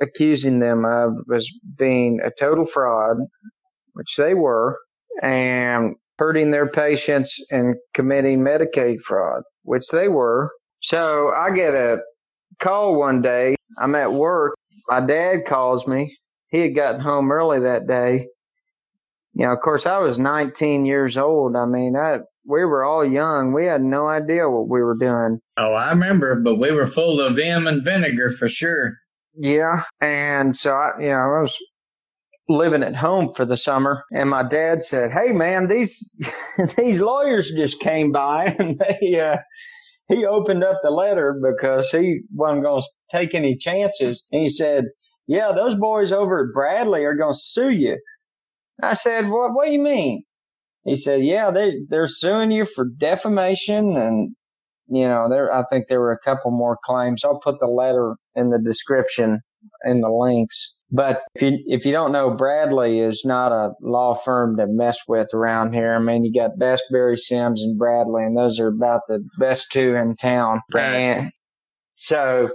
accusing 0.01 0.59
them 0.59 0.85
of 0.85 1.13
was 1.27 1.51
being 1.75 2.19
a 2.23 2.29
total 2.37 2.65
fraud, 2.65 3.17
which 3.93 4.15
they 4.15 4.35
were, 4.35 4.77
and 5.23 5.95
hurting 6.19 6.51
their 6.51 6.69
patients 6.69 7.35
and 7.49 7.75
committing 7.95 8.41
Medicaid 8.41 8.99
fraud, 8.99 9.41
which 9.63 9.87
they 9.87 10.07
were 10.07 10.51
so 10.85 11.31
I 11.35 11.49
get 11.49 11.73
a 11.73 11.97
call 12.59 12.95
one 12.99 13.19
day. 13.21 13.55
I'm 13.79 13.95
at 13.95 14.13
work. 14.13 14.55
My 14.87 15.01
dad 15.01 15.45
calls 15.45 15.87
me. 15.87 16.15
He 16.49 16.59
had 16.59 16.75
gotten 16.75 17.01
home 17.01 17.31
early 17.31 17.59
that 17.61 17.87
day. 17.87 18.27
You 19.33 19.47
know, 19.47 19.53
of 19.53 19.61
course, 19.61 19.87
I 19.87 19.97
was 19.97 20.19
19 20.19 20.85
years 20.85 21.17
old. 21.17 21.55
I 21.55 21.65
mean, 21.65 21.95
I, 21.97 22.19
we 22.45 22.63
were 22.65 22.85
all 22.85 23.03
young. 23.03 23.51
We 23.51 23.65
had 23.65 23.81
no 23.81 24.07
idea 24.07 24.47
what 24.47 24.69
we 24.69 24.83
were 24.83 24.95
doing. 24.95 25.39
Oh, 25.57 25.73
I 25.73 25.89
remember, 25.89 26.35
but 26.35 26.59
we 26.59 26.71
were 26.71 26.85
full 26.85 27.19
of 27.19 27.35
vim 27.35 27.65
and 27.65 27.83
vinegar 27.83 28.29
for 28.29 28.47
sure. 28.47 28.93
Yeah. 29.35 29.85
And 29.99 30.55
so 30.55 30.71
I, 30.73 30.91
you 30.99 31.09
know, 31.09 31.15
I 31.15 31.41
was 31.41 31.57
living 32.47 32.83
at 32.83 32.95
home 32.95 33.33
for 33.33 33.43
the 33.43 33.57
summer 33.57 34.03
and 34.11 34.29
my 34.29 34.47
dad 34.47 34.83
said, 34.83 35.11
Hey 35.11 35.31
man, 35.33 35.67
these, 35.67 36.11
these 36.77 37.01
lawyers 37.01 37.51
just 37.51 37.79
came 37.79 38.11
by 38.11 38.45
and 38.59 38.77
they, 38.77 39.19
uh, 39.19 39.37
he 40.07 40.25
opened 40.25 40.63
up 40.63 40.77
the 40.83 40.91
letter 40.91 41.39
because 41.41 41.89
he 41.89 42.21
wasn't 42.33 42.63
going 42.63 42.81
to 42.81 42.87
take 43.11 43.33
any 43.33 43.57
chances. 43.57 44.27
And 44.31 44.43
he 44.43 44.49
said, 44.49 44.85
yeah, 45.27 45.51
those 45.55 45.75
boys 45.75 46.11
over 46.11 46.41
at 46.41 46.53
Bradley 46.53 47.05
are 47.05 47.15
going 47.15 47.33
to 47.33 47.39
sue 47.39 47.71
you. 47.71 47.97
I 48.81 48.93
said, 48.93 49.29
what, 49.29 49.53
what 49.53 49.65
do 49.65 49.71
you 49.71 49.81
mean? 49.81 50.23
He 50.83 50.95
said, 50.95 51.23
yeah, 51.23 51.49
they, 51.49 51.73
they're 51.89 52.07
suing 52.07 52.51
you 52.51 52.65
for 52.65 52.85
defamation. 52.85 53.97
And, 53.97 54.35
you 54.87 55.07
know, 55.07 55.27
there, 55.29 55.51
I 55.51 55.63
think 55.63 55.87
there 55.87 55.99
were 55.99 56.11
a 56.11 56.19
couple 56.19 56.51
more 56.51 56.77
claims. 56.83 57.23
I'll 57.25 57.39
put 57.39 57.59
the 57.59 57.67
letter 57.67 58.17
in 58.35 58.51
the 58.51 58.59
description 58.59 59.39
in 59.83 60.01
the 60.01 60.11
links. 60.11 60.75
But 60.91 61.23
if 61.33 61.41
you, 61.41 61.57
if 61.65 61.85
you 61.85 61.91
don't 61.91 62.11
know, 62.11 62.29
Bradley 62.29 62.99
is 62.99 63.23
not 63.25 63.51
a 63.51 63.73
law 63.81 64.13
firm 64.13 64.57
to 64.57 64.67
mess 64.67 64.99
with 65.07 65.33
around 65.33 65.73
here. 65.73 65.93
I 65.95 65.99
mean, 65.99 66.23
you 66.23 66.31
got 66.31 66.59
Bass 66.59 66.81
Berry 66.91 67.17
Sims 67.17 67.61
and 67.61 67.77
Bradley, 67.77 68.23
and 68.23 68.37
those 68.37 68.59
are 68.59 68.67
about 68.67 69.01
the 69.07 69.23
best 69.39 69.71
two 69.71 69.95
in 69.95 70.15
town. 70.15 70.61
Right. 70.71 70.93
And 70.93 71.31
so 71.95 72.49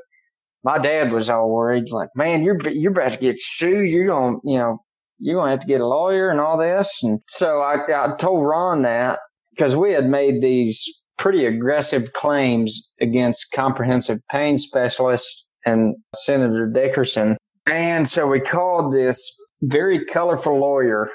my 0.63 0.79
dad 0.79 1.13
was 1.13 1.29
all 1.29 1.51
worried, 1.51 1.91
like, 1.91 2.11
man, 2.15 2.43
you're, 2.43 2.59
you're 2.71 2.93
about 2.93 3.13
to 3.13 3.19
get 3.19 3.37
sued. 3.39 3.91
You're 3.91 4.07
going 4.07 4.35
to, 4.35 4.41
you 4.45 4.59
know, 4.59 4.79
you're 5.19 5.45
to 5.45 5.51
have 5.51 5.61
to 5.61 5.67
get 5.67 5.81
a 5.81 5.87
lawyer 5.87 6.31
and 6.31 6.41
all 6.41 6.57
this. 6.57 7.03
And 7.03 7.21
so 7.27 7.61
I, 7.61 7.79
I 7.93 8.17
told 8.17 8.47
Ron 8.47 8.83
that 8.83 9.19
because 9.51 9.75
we 9.75 9.91
had 9.93 10.09
made 10.09 10.41
these 10.41 10.87
pretty 11.19 11.45
aggressive 11.45 12.13
claims 12.15 12.91
against 13.01 13.53
comprehensive 13.53 14.19
pain 14.31 14.57
specialists 14.57 15.45
and 15.67 15.97
Senator 16.15 16.71
Dickerson. 16.73 17.37
And 17.71 18.09
so 18.09 18.27
we 18.27 18.41
called 18.41 18.93
this 18.93 19.33
very 19.63 20.05
colorful 20.05 20.59
lawyer 20.59 21.09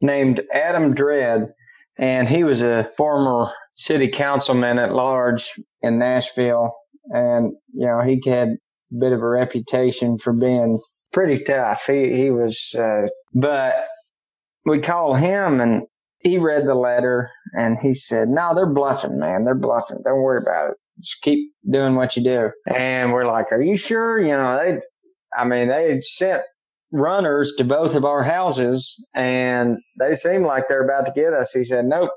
named 0.00 0.42
Adam 0.52 0.94
Dread, 0.94 1.46
and 1.98 2.28
he 2.28 2.44
was 2.44 2.62
a 2.62 2.90
former 2.96 3.50
city 3.76 4.08
councilman 4.08 4.78
at 4.78 4.92
large 4.94 5.52
in 5.82 5.98
Nashville. 5.98 6.74
And, 7.10 7.52
you 7.72 7.86
know, 7.86 8.00
he 8.00 8.20
had 8.26 8.48
a 8.48 8.98
bit 8.98 9.12
of 9.12 9.20
a 9.20 9.28
reputation 9.28 10.18
for 10.18 10.32
being 10.32 10.78
pretty 11.12 11.42
tough. 11.42 11.84
He, 11.86 12.14
he 12.14 12.30
was, 12.30 12.74
uh, 12.78 13.06
but 13.32 13.74
we 14.66 14.80
called 14.80 15.18
him 15.18 15.60
and 15.60 15.82
he 16.20 16.38
read 16.38 16.66
the 16.66 16.74
letter 16.74 17.28
and 17.52 17.78
he 17.80 17.94
said, 17.94 18.28
no, 18.28 18.54
they're 18.54 18.72
bluffing, 18.72 19.18
man. 19.18 19.44
They're 19.44 19.54
bluffing. 19.54 19.98
Don't 20.04 20.22
worry 20.22 20.42
about 20.42 20.70
it. 20.70 20.76
Just 20.98 21.20
keep 21.22 21.52
doing 21.70 21.94
what 21.96 22.16
you 22.16 22.22
do. 22.22 22.50
And 22.74 23.12
we're 23.12 23.26
like, 23.26 23.52
are 23.52 23.62
you 23.62 23.76
sure? 23.76 24.20
You 24.20 24.36
know, 24.36 24.58
they, 24.62 24.78
I 25.36 25.44
mean, 25.44 25.68
they 25.68 26.00
sent 26.02 26.42
runners 26.92 27.52
to 27.58 27.64
both 27.64 27.94
of 27.94 28.04
our 28.04 28.22
houses 28.22 29.04
and 29.14 29.78
they 29.98 30.14
seem 30.14 30.42
like 30.42 30.68
they're 30.68 30.84
about 30.84 31.06
to 31.06 31.12
get 31.12 31.32
us. 31.32 31.52
He 31.52 31.64
said, 31.64 31.86
nope. 31.86 32.10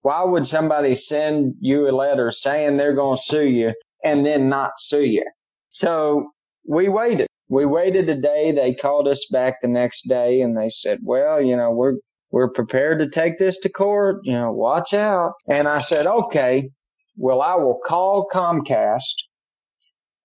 Why 0.00 0.24
would 0.24 0.46
somebody 0.46 0.96
send 0.96 1.54
you 1.60 1.88
a 1.88 1.92
letter 1.92 2.32
saying 2.32 2.76
they're 2.76 2.94
going 2.94 3.18
to 3.18 3.22
sue 3.22 3.46
you 3.46 3.74
and 4.02 4.26
then 4.26 4.48
not 4.48 4.72
sue 4.78 5.04
you? 5.04 5.24
So 5.70 6.30
we 6.68 6.88
waited. 6.88 7.28
We 7.48 7.66
waited 7.66 8.08
a 8.08 8.16
day. 8.16 8.50
They 8.50 8.74
called 8.74 9.06
us 9.06 9.26
back 9.30 9.60
the 9.60 9.68
next 9.68 10.08
day 10.08 10.40
and 10.40 10.56
they 10.56 10.70
said, 10.70 11.00
well, 11.04 11.40
you 11.40 11.56
know, 11.56 11.70
we're, 11.70 11.94
we're 12.30 12.50
prepared 12.50 12.98
to 12.98 13.08
take 13.08 13.38
this 13.38 13.58
to 13.58 13.68
court. 13.68 14.16
You 14.24 14.32
know, 14.32 14.50
watch 14.50 14.92
out. 14.92 15.34
And 15.48 15.68
I 15.68 15.78
said, 15.78 16.06
okay, 16.06 16.68
well, 17.16 17.42
I 17.42 17.54
will 17.56 17.78
call 17.84 18.26
Comcast 18.32 19.14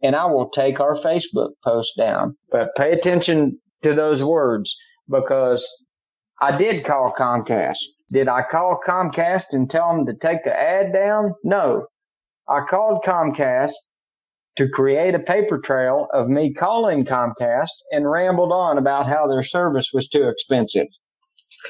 and 0.02 0.16
I 0.16 0.26
will 0.26 0.50
take 0.50 0.80
our 0.80 0.96
Facebook 0.96 1.52
post 1.64 1.94
down. 1.98 2.38
But 2.52 2.70
pay 2.76 2.92
attention 2.92 3.60
to 3.84 3.94
those 3.94 4.24
words 4.24 4.76
because 5.10 5.68
I 6.42 6.56
did 6.56 6.86
call 6.86 7.14
Comcast. 7.18 7.80
Did 8.12 8.30
I 8.30 8.44
call 8.44 8.80
Comcast 8.86 9.48
and 9.52 9.70
tell 9.70 9.94
them 9.94 10.06
to 10.06 10.14
take 10.14 10.44
the 10.44 10.58
ad 10.58 10.94
down? 10.94 11.34
No. 11.44 11.88
I 12.48 12.62
called 12.62 13.04
Comcast 13.04 13.74
to 14.56 14.68
create 14.68 15.14
a 15.14 15.20
paper 15.20 15.60
trail 15.60 16.08
of 16.14 16.28
me 16.28 16.54
calling 16.54 17.06
Comcast 17.06 17.70
and 17.92 18.10
rambled 18.10 18.52
on 18.52 18.78
about 18.78 19.08
how 19.08 19.28
their 19.28 19.44
service 19.44 19.92
was 19.94 20.08
too 20.08 20.28
expensive. 20.28 20.88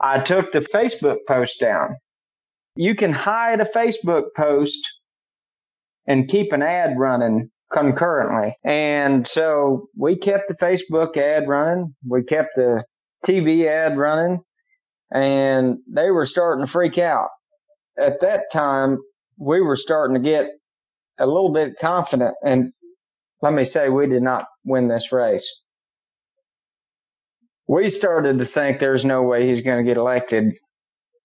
I 0.00 0.20
took 0.24 0.52
the 0.52 0.60
Facebook 0.60 1.18
post 1.26 1.60
down. 1.60 1.96
You 2.76 2.94
can 2.94 3.12
hide 3.12 3.60
a 3.60 3.64
Facebook 3.64 4.26
post 4.36 4.78
and 6.08 6.26
keep 6.26 6.52
an 6.52 6.62
ad 6.62 6.94
running 6.98 7.50
concurrently. 7.70 8.56
And 8.64 9.28
so 9.28 9.88
we 9.96 10.16
kept 10.16 10.48
the 10.48 10.56
Facebook 10.60 11.16
ad 11.16 11.46
running. 11.46 11.94
We 12.08 12.24
kept 12.24 12.56
the 12.56 12.82
TV 13.24 13.66
ad 13.66 13.98
running 13.98 14.38
and 15.12 15.76
they 15.86 16.10
were 16.10 16.24
starting 16.24 16.64
to 16.64 16.70
freak 16.70 16.98
out. 16.98 17.28
At 17.98 18.20
that 18.20 18.44
time, 18.50 18.98
we 19.38 19.60
were 19.60 19.76
starting 19.76 20.14
to 20.14 20.20
get 20.20 20.46
a 21.18 21.26
little 21.26 21.52
bit 21.52 21.74
confident. 21.78 22.34
And 22.42 22.72
let 23.42 23.52
me 23.52 23.64
say, 23.64 23.88
we 23.88 24.06
did 24.06 24.22
not 24.22 24.46
win 24.64 24.88
this 24.88 25.12
race. 25.12 25.62
We 27.66 27.90
started 27.90 28.38
to 28.38 28.44
think 28.46 28.78
there's 28.78 29.04
no 29.04 29.22
way 29.22 29.46
he's 29.46 29.60
going 29.60 29.84
to 29.84 29.88
get 29.88 29.98
elected 29.98 30.54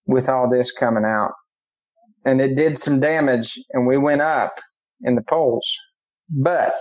with 0.06 0.28
all 0.28 0.50
this 0.50 0.72
coming 0.72 1.04
out. 1.04 1.32
And 2.26 2.40
it 2.40 2.54
did 2.54 2.78
some 2.78 3.00
damage 3.00 3.58
and 3.72 3.86
we 3.86 3.96
went 3.96 4.20
up 4.20 4.54
in 5.02 5.14
the 5.14 5.22
polls, 5.22 5.66
but 6.28 6.74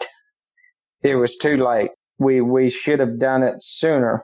it 1.04 1.16
was 1.16 1.36
too 1.36 1.58
late. 1.58 1.92
We, 2.20 2.42
we 2.42 2.70
should 2.70 3.00
have 3.00 3.20
done 3.20 3.44
it 3.44 3.56
sooner. 3.62 4.24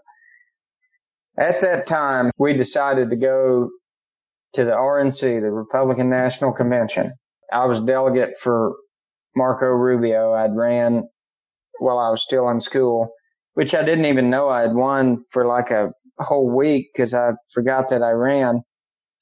At 1.38 1.62
that 1.62 1.88
time, 1.88 2.32
we 2.38 2.54
decided 2.54 3.10
to 3.10 3.16
go 3.16 3.70
to 4.54 4.64
the 4.66 4.72
RNC, 4.72 5.42
the 5.42 5.52
Republican 5.52 6.10
National 6.10 6.52
Convention. 6.52 7.12
I 7.52 7.66
was 7.66 7.82
delegate 7.82 8.36
for 8.42 8.76
Marco 9.36 9.68
Rubio. 9.68 10.34
I'd 10.34 10.56
ran 10.56 11.04
while 11.80 12.00
I 12.00 12.10
was 12.10 12.22
still 12.22 12.50
in 12.50 12.60
school, 12.60 13.10
which 13.54 13.74
I 13.74 13.84
didn't 13.84 14.06
even 14.06 14.30
know 14.30 14.50
I 14.50 14.62
had 14.62 14.74
won 14.74 15.24
for 15.32 15.46
like 15.46 15.72
a 15.72 15.92
whole 16.20 16.54
week 16.54 16.90
because 16.94 17.14
I 17.14 17.32
forgot 17.54 17.90
that 17.90 18.04
I 18.04 18.12
ran. 18.12 18.62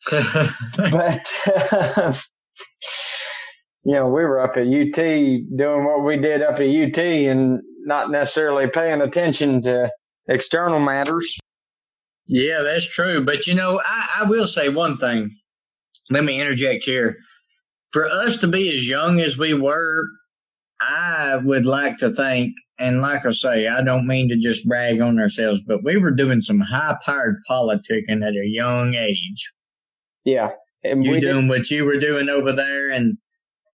but 0.12 1.34
you 3.88 3.94
know, 3.94 4.08
we 4.08 4.26
were 4.26 4.42
up 4.42 4.58
at 4.58 4.68
UT 4.68 4.96
doing 4.96 5.86
what 5.86 6.04
we 6.04 6.18
did 6.18 6.44
up 6.44 6.60
at 6.60 6.68
UT 6.68 6.98
and 6.98 7.62
not 7.86 8.12
necessarily 8.12 8.68
paying 8.68 9.00
attention 9.00 9.62
to 9.62 9.90
external 10.28 10.82
matters. 10.82 11.40
Yeah, 12.26 12.64
that's 12.64 12.86
true. 12.86 13.24
But 13.24 13.48
you 13.48 13.56
know, 13.56 13.80
I, 13.86 14.08
I 14.20 14.24
will 14.26 14.46
say 14.46 14.68
one 14.68 14.98
thing. 14.98 15.30
Let 16.10 16.26
me 16.26 16.42
interject 16.42 16.84
here. 16.84 17.16
For 17.92 18.06
us 18.06 18.36
to 18.40 18.48
be 18.48 18.76
as 18.76 18.90
young 18.90 19.22
as 19.22 19.38
we 19.38 19.54
were, 19.54 20.04
I 20.82 21.38
would 21.42 21.66
like 21.66 21.96
to 22.00 22.10
think, 22.10 22.56
and 22.78 23.02
like 23.02 23.26
I 23.26 23.32
say, 23.32 23.68
I 23.68 23.82
don't 23.82 24.06
mean 24.06 24.28
to 24.28 24.38
just 24.38 24.68
brag 24.68 25.00
on 25.00 25.18
ourselves, 25.18 25.64
but 25.66 25.86
we 25.86 25.96
were 25.96 26.12
doing 26.12 26.42
some 26.42 26.60
high 26.60 26.98
powered 27.06 27.38
politicking 27.50 28.22
at 28.22 28.34
a 28.34 28.50
young 28.50 28.96
age. 28.96 29.54
Yeah. 30.26 30.50
And 30.84 31.06
you 31.06 31.22
doing 31.22 31.48
what 31.48 31.72
you 31.72 31.86
were 31.86 31.98
doing 31.98 32.28
over 32.28 32.52
there 32.52 32.92
and 32.92 33.18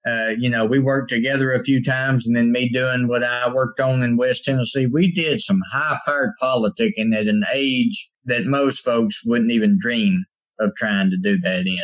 uh, 0.05 0.33
you 0.37 0.49
know, 0.49 0.65
we 0.65 0.79
worked 0.79 1.09
together 1.09 1.53
a 1.53 1.63
few 1.63 1.81
times, 1.81 2.27
and 2.27 2.35
then 2.35 2.51
me 2.51 2.67
doing 2.67 3.07
what 3.07 3.23
I 3.23 3.51
worked 3.53 3.79
on 3.79 4.03
in 4.03 4.17
West 4.17 4.43
Tennessee. 4.43 4.85
We 4.85 5.11
did 5.11 5.41
some 5.41 5.61
high 5.71 5.97
powered 6.05 6.31
politicking 6.41 7.15
at 7.15 7.27
an 7.27 7.43
age 7.53 8.09
that 8.25 8.45
most 8.45 8.79
folks 8.79 9.21
wouldn't 9.25 9.51
even 9.51 9.77
dream 9.79 10.25
of 10.59 10.75
trying 10.75 11.09
to 11.09 11.17
do 11.17 11.37
that 11.39 11.65
in. 11.65 11.77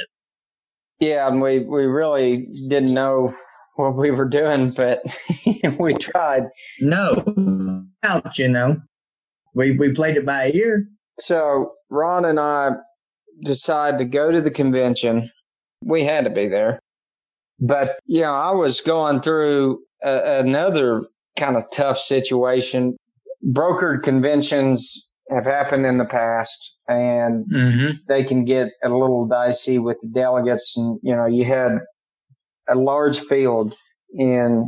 Yeah, 0.99 1.29
and 1.29 1.41
we, 1.41 1.60
we 1.60 1.86
really 1.86 2.47
didn't 2.67 2.93
know 2.93 3.34
what 3.77 3.95
we 3.95 4.12
were 4.12 4.27
doing, 4.27 4.71
but 4.71 4.99
we 5.79 5.93
tried. 5.93 6.43
No, 6.82 7.86
out, 8.03 8.38
you 8.38 8.49
know. 8.49 8.77
We, 9.55 9.77
we 9.77 9.93
played 9.93 10.17
it 10.17 10.25
by 10.25 10.51
ear. 10.53 10.86
So 11.19 11.71
Ron 11.89 12.25
and 12.25 12.39
I 12.39 12.71
decided 13.45 13.97
to 13.99 14.05
go 14.05 14.29
to 14.29 14.41
the 14.41 14.51
convention. 14.51 15.29
We 15.82 16.03
had 16.03 16.25
to 16.25 16.29
be 16.29 16.49
there 16.49 16.82
but, 17.60 18.00
you 18.06 18.22
know, 18.22 18.34
I 18.34 18.52
was 18.52 18.82
going 18.82 19.22
through 19.22 19.82
a, 20.04 20.39
another 20.39 21.04
kind 21.38 21.58
of 21.58 21.63
tough 21.72 21.98
situation. 21.98 22.98
Brokered 23.45 24.04
conventions 24.04 25.08
have 25.30 25.45
happened 25.45 25.86
in 25.86 25.98
the 25.98 26.06
past 26.06 26.76
and 26.88 27.45
mm-hmm. 27.52 27.91
they 28.08 28.24
can 28.24 28.45
get 28.45 28.69
a 28.84 28.89
little 28.89 29.28
dicey 29.28 29.78
with 29.78 30.00
the 30.02 30.08
delegates. 30.08 30.76
And, 30.76 31.00
you 31.04 31.15
know, 31.15 31.26
you 31.26 31.45
had 31.45 31.78
a 32.67 32.76
large 32.76 33.19
field 33.19 33.76
in 34.13 34.67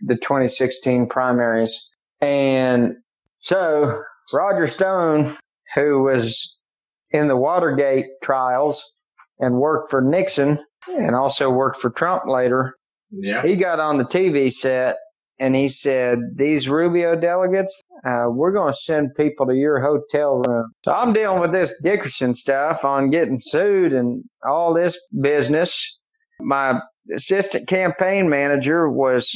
the 0.00 0.14
2016 0.14 1.08
primaries. 1.08 1.90
And 2.20 2.94
so 3.40 4.02
Roger 4.32 4.66
Stone, 4.66 5.36
who 5.74 6.02
was 6.02 6.54
in 7.10 7.28
the 7.28 7.36
Watergate 7.36 8.06
trials 8.22 8.84
and 9.38 9.56
worked 9.56 9.90
for 9.90 10.00
Nixon, 10.00 10.58
and 10.88 11.14
also 11.14 11.50
worked 11.50 11.78
for 11.78 11.90
Trump 11.90 12.24
later. 12.26 12.74
Yeah. 13.10 13.42
He 13.42 13.56
got 13.56 13.80
on 13.80 13.98
the 13.98 14.04
TV 14.04 14.50
set 14.50 14.96
and 15.38 15.54
he 15.54 15.68
said, 15.68 16.18
These 16.36 16.68
Rubio 16.68 17.14
delegates, 17.16 17.82
uh, 18.04 18.26
we're 18.28 18.52
going 18.52 18.72
to 18.72 18.78
send 18.78 19.14
people 19.16 19.46
to 19.46 19.54
your 19.54 19.80
hotel 19.80 20.38
room. 20.38 20.72
So 20.84 20.94
I'm 20.94 21.12
dealing 21.12 21.40
with 21.40 21.52
this 21.52 21.72
Dickerson 21.82 22.34
stuff 22.34 22.84
on 22.84 23.10
getting 23.10 23.38
sued 23.40 23.92
and 23.92 24.24
all 24.46 24.72
this 24.72 24.98
business. 25.20 25.96
My 26.40 26.80
assistant 27.14 27.68
campaign 27.68 28.28
manager 28.28 28.88
was 28.90 29.30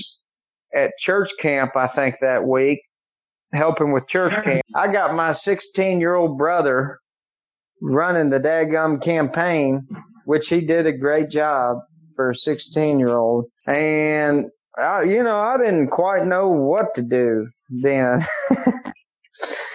at 0.74 0.92
church 0.98 1.30
camp, 1.38 1.76
I 1.76 1.86
think, 1.86 2.16
that 2.20 2.46
week. 2.46 2.80
helping 3.52 3.92
with 3.92 4.06
church 4.08 4.32
camp. 4.44 4.62
I 4.74 4.92
got 4.92 5.14
my 5.14 5.32
16 5.32 6.00
year 6.00 6.14
old 6.14 6.38
brother 6.38 6.99
running 7.80 8.30
the 8.30 8.40
daggum 8.40 9.02
campaign, 9.02 9.86
which 10.24 10.48
he 10.48 10.60
did 10.60 10.86
a 10.86 10.92
great 10.92 11.30
job 11.30 11.78
for 12.14 12.30
a 12.30 12.34
16 12.34 12.98
year 12.98 13.16
old. 13.16 13.46
And, 13.66 14.46
I, 14.78 15.02
you 15.02 15.22
know, 15.22 15.38
I 15.38 15.56
didn't 15.58 15.88
quite 15.88 16.26
know 16.26 16.48
what 16.48 16.94
to 16.94 17.02
do 17.02 17.48
then. 17.82 18.20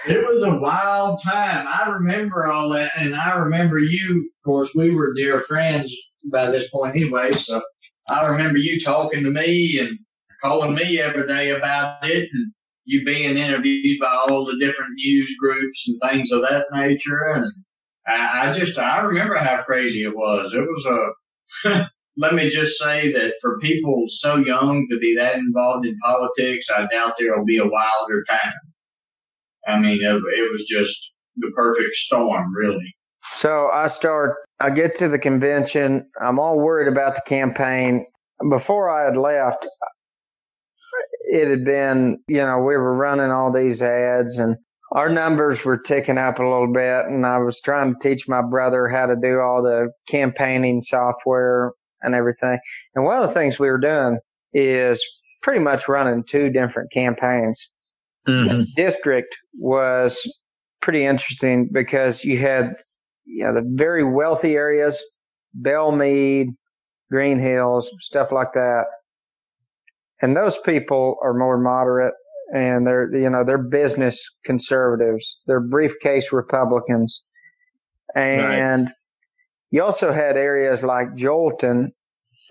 it 0.08 0.28
was 0.30 0.44
a 0.44 0.58
wild 0.60 1.22
time. 1.24 1.66
I 1.68 1.90
remember 1.92 2.46
all 2.46 2.70
that. 2.70 2.92
And 2.98 3.16
I 3.16 3.38
remember 3.38 3.80
you, 3.80 4.30
of 4.30 4.46
course, 4.46 4.72
we 4.76 4.94
were 4.94 5.14
dear 5.16 5.40
friends 5.40 5.96
by 6.32 6.52
this 6.52 6.70
point 6.70 6.96
anyway. 6.96 7.32
So 7.32 7.62
I 8.10 8.28
remember 8.28 8.60
you 8.60 8.80
talking 8.80 9.24
to 9.24 9.32
me 9.32 9.80
and 9.80 9.98
calling 10.44 10.76
me 10.76 11.00
every 11.00 11.28
day 11.28 11.50
about 11.52 12.06
it 12.06 12.30
and 12.32 12.52
you 12.86 13.04
being 13.04 13.38
interviewed 13.38 14.00
by 14.00 14.26
all 14.28 14.46
the 14.46 14.58
different 14.60 14.92
news 14.96 15.36
groups 15.40 15.88
and 15.88 16.00
things 16.02 16.32
of 16.32 16.42
that 16.42 16.68
nature. 16.72 17.26
And 17.34 17.52
I, 18.08 18.50
I 18.50 18.54
just, 18.54 18.78
I 18.78 19.02
remember 19.02 19.36
how 19.36 19.64
crazy 19.64 20.04
it 20.04 20.16
was. 20.16 20.54
It 20.54 20.62
was 20.62 20.86
a, 20.86 21.86
let 22.18 22.34
me 22.34 22.50
just 22.50 22.80
say 22.80 23.12
that 23.12 23.36
for 23.42 23.60
people 23.60 24.06
so 24.08 24.36
young 24.38 24.88
to 24.90 24.98
be 25.00 25.16
that 25.16 25.36
involved 25.36 25.86
in 25.86 25.98
politics, 26.00 26.68
I 26.70 26.88
doubt 26.88 27.14
there 27.18 27.38
will 27.38 27.46
be 27.46 27.58
a 27.58 27.68
wilder 27.68 28.24
time. 28.30 28.54
I 29.68 29.80
mean, 29.80 30.00
it, 30.02 30.16
it 30.16 30.52
was 30.52 30.66
just 30.70 31.12
the 31.38 31.52
perfect 31.56 31.96
storm, 31.96 32.54
really. 32.56 32.96
So 33.22 33.70
I 33.74 33.88
start, 33.88 34.36
I 34.60 34.70
get 34.70 34.96
to 34.98 35.10
the 35.10 35.20
convention. 35.20 36.08
I'm 36.22 36.40
all 36.40 36.60
worried 36.60 36.88
about 36.88 37.16
the 37.16 37.24
campaign. 37.26 38.06
Before 38.50 38.90
I 38.90 39.06
had 39.06 39.18
left, 39.18 39.68
it 41.28 41.48
had 41.48 41.66
been, 41.66 42.20
you 42.28 42.38
know, 42.38 42.60
we 42.60 42.78
were 42.78 42.96
running 42.96 43.32
all 43.32 43.52
these 43.52 43.82
ads 43.82 44.38
and 44.38 44.58
our 44.96 45.10
numbers 45.10 45.64
were 45.64 45.78
ticking 45.78 46.18
up 46.18 46.40
a 46.40 46.44
little 46.44 46.72
bit. 46.72 47.06
And 47.06 47.26
I 47.26 47.38
was 47.38 47.60
trying 47.62 47.94
to 47.94 48.00
teach 48.02 48.28
my 48.28 48.42
brother 48.42 48.88
how 48.88 49.06
to 49.06 49.16
do 49.16 49.40
all 49.40 49.62
the 49.62 49.90
campaigning 50.08 50.82
software 50.82 51.74
and 52.02 52.16
everything. 52.16 52.58
And 52.96 53.06
one 53.06 53.22
of 53.22 53.28
the 53.28 53.34
things 53.34 53.60
we 53.60 53.70
were 53.70 53.78
doing 53.78 54.20
is 54.54 55.06
pretty 55.44 55.60
much 55.60 55.88
running 55.88 56.24
two 56.24 56.50
different 56.50 56.92
campaigns. 56.92 57.70
Mm-hmm. 58.28 58.48
This 58.48 58.74
district 58.74 59.38
was 59.60 60.22
pretty 60.82 61.06
interesting 61.06 61.70
because 61.72 62.24
you 62.24 62.38
had, 62.40 62.76
you 63.26 63.44
know, 63.44 63.54
the 63.54 63.66
very 63.76 64.04
wealthy 64.04 64.56
areas, 64.56 65.04
Belle 65.54 65.92
Meade, 65.92 66.50
Green 67.12 67.38
Hills, 67.38 67.92
stuff 68.00 68.32
like 68.32 68.54
that 68.54 68.86
and 70.22 70.36
those 70.36 70.58
people 70.60 71.18
are 71.22 71.34
more 71.34 71.58
moderate 71.58 72.14
and 72.54 72.86
they're 72.86 73.10
you 73.16 73.30
know 73.30 73.44
they're 73.44 73.58
business 73.58 74.30
conservatives. 74.46 75.40
They're 75.48 75.62
briefcase 75.62 76.32
republicans. 76.32 77.24
And 78.16 78.86
right. 78.86 78.94
you 79.72 79.84
also 79.84 80.14
had 80.14 80.38
areas 80.38 80.84
like 80.84 81.16
Joelton 81.16 81.90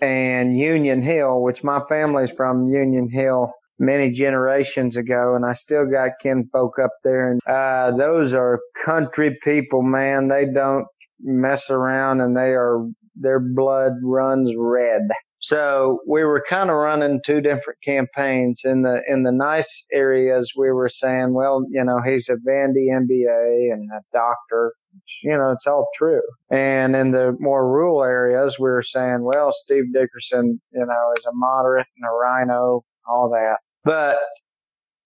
and 0.01 0.57
union 0.57 1.01
hill 1.01 1.41
which 1.41 1.63
my 1.63 1.81
family's 1.87 2.31
from 2.31 2.67
union 2.67 3.09
hill 3.09 3.53
many 3.79 4.11
generations 4.11 4.97
ago 4.97 5.35
and 5.35 5.45
i 5.45 5.53
still 5.53 5.89
got 5.89 6.11
kinfolk 6.21 6.77
up 6.77 6.91
there. 7.03 7.31
And 7.31 7.41
uh, 7.47 7.91
those 7.91 8.33
are 8.33 8.59
country 8.83 9.37
people 9.41 9.81
man. 9.81 10.27
They 10.27 10.45
don't 10.45 10.85
mess 11.21 11.69
around 11.69 12.21
and 12.21 12.35
they 12.35 12.53
are 12.53 12.85
their 13.15 13.39
blood 13.39 13.93
runs 14.03 14.53
red 14.57 15.01
so 15.45 15.99
we 16.07 16.23
were 16.23 16.43
kind 16.49 16.71
of 16.71 16.75
running 16.75 17.21
two 17.23 17.39
different 17.39 17.77
campaigns 17.83 18.61
in 18.65 18.81
the 18.81 19.01
in 19.07 19.21
the 19.21 19.31
nice 19.31 19.85
areas. 19.93 20.53
We 20.57 20.71
were 20.71 20.89
saying, 20.89 21.35
well, 21.35 21.61
you 21.69 21.83
know, 21.83 21.99
he's 22.03 22.29
a 22.29 22.37
Vandy 22.49 22.87
MBA 22.89 23.71
and 23.71 23.87
a 23.95 24.01
doctor. 24.11 24.73
You 25.21 25.37
know, 25.37 25.51
it's 25.51 25.67
all 25.67 25.87
true. 25.93 26.23
And 26.49 26.95
in 26.95 27.11
the 27.11 27.35
more 27.39 27.71
rural 27.71 28.03
areas, 28.03 28.57
we 28.57 28.69
were 28.69 28.81
saying, 28.81 29.19
well, 29.21 29.51
Steve 29.51 29.93
Dickerson, 29.93 30.59
you 30.73 30.83
know, 30.83 31.13
is 31.15 31.25
a 31.25 31.31
moderate 31.31 31.85
and 31.95 32.09
a 32.09 32.11
RINO, 32.11 32.81
all 33.07 33.29
that. 33.29 33.57
But 33.83 34.17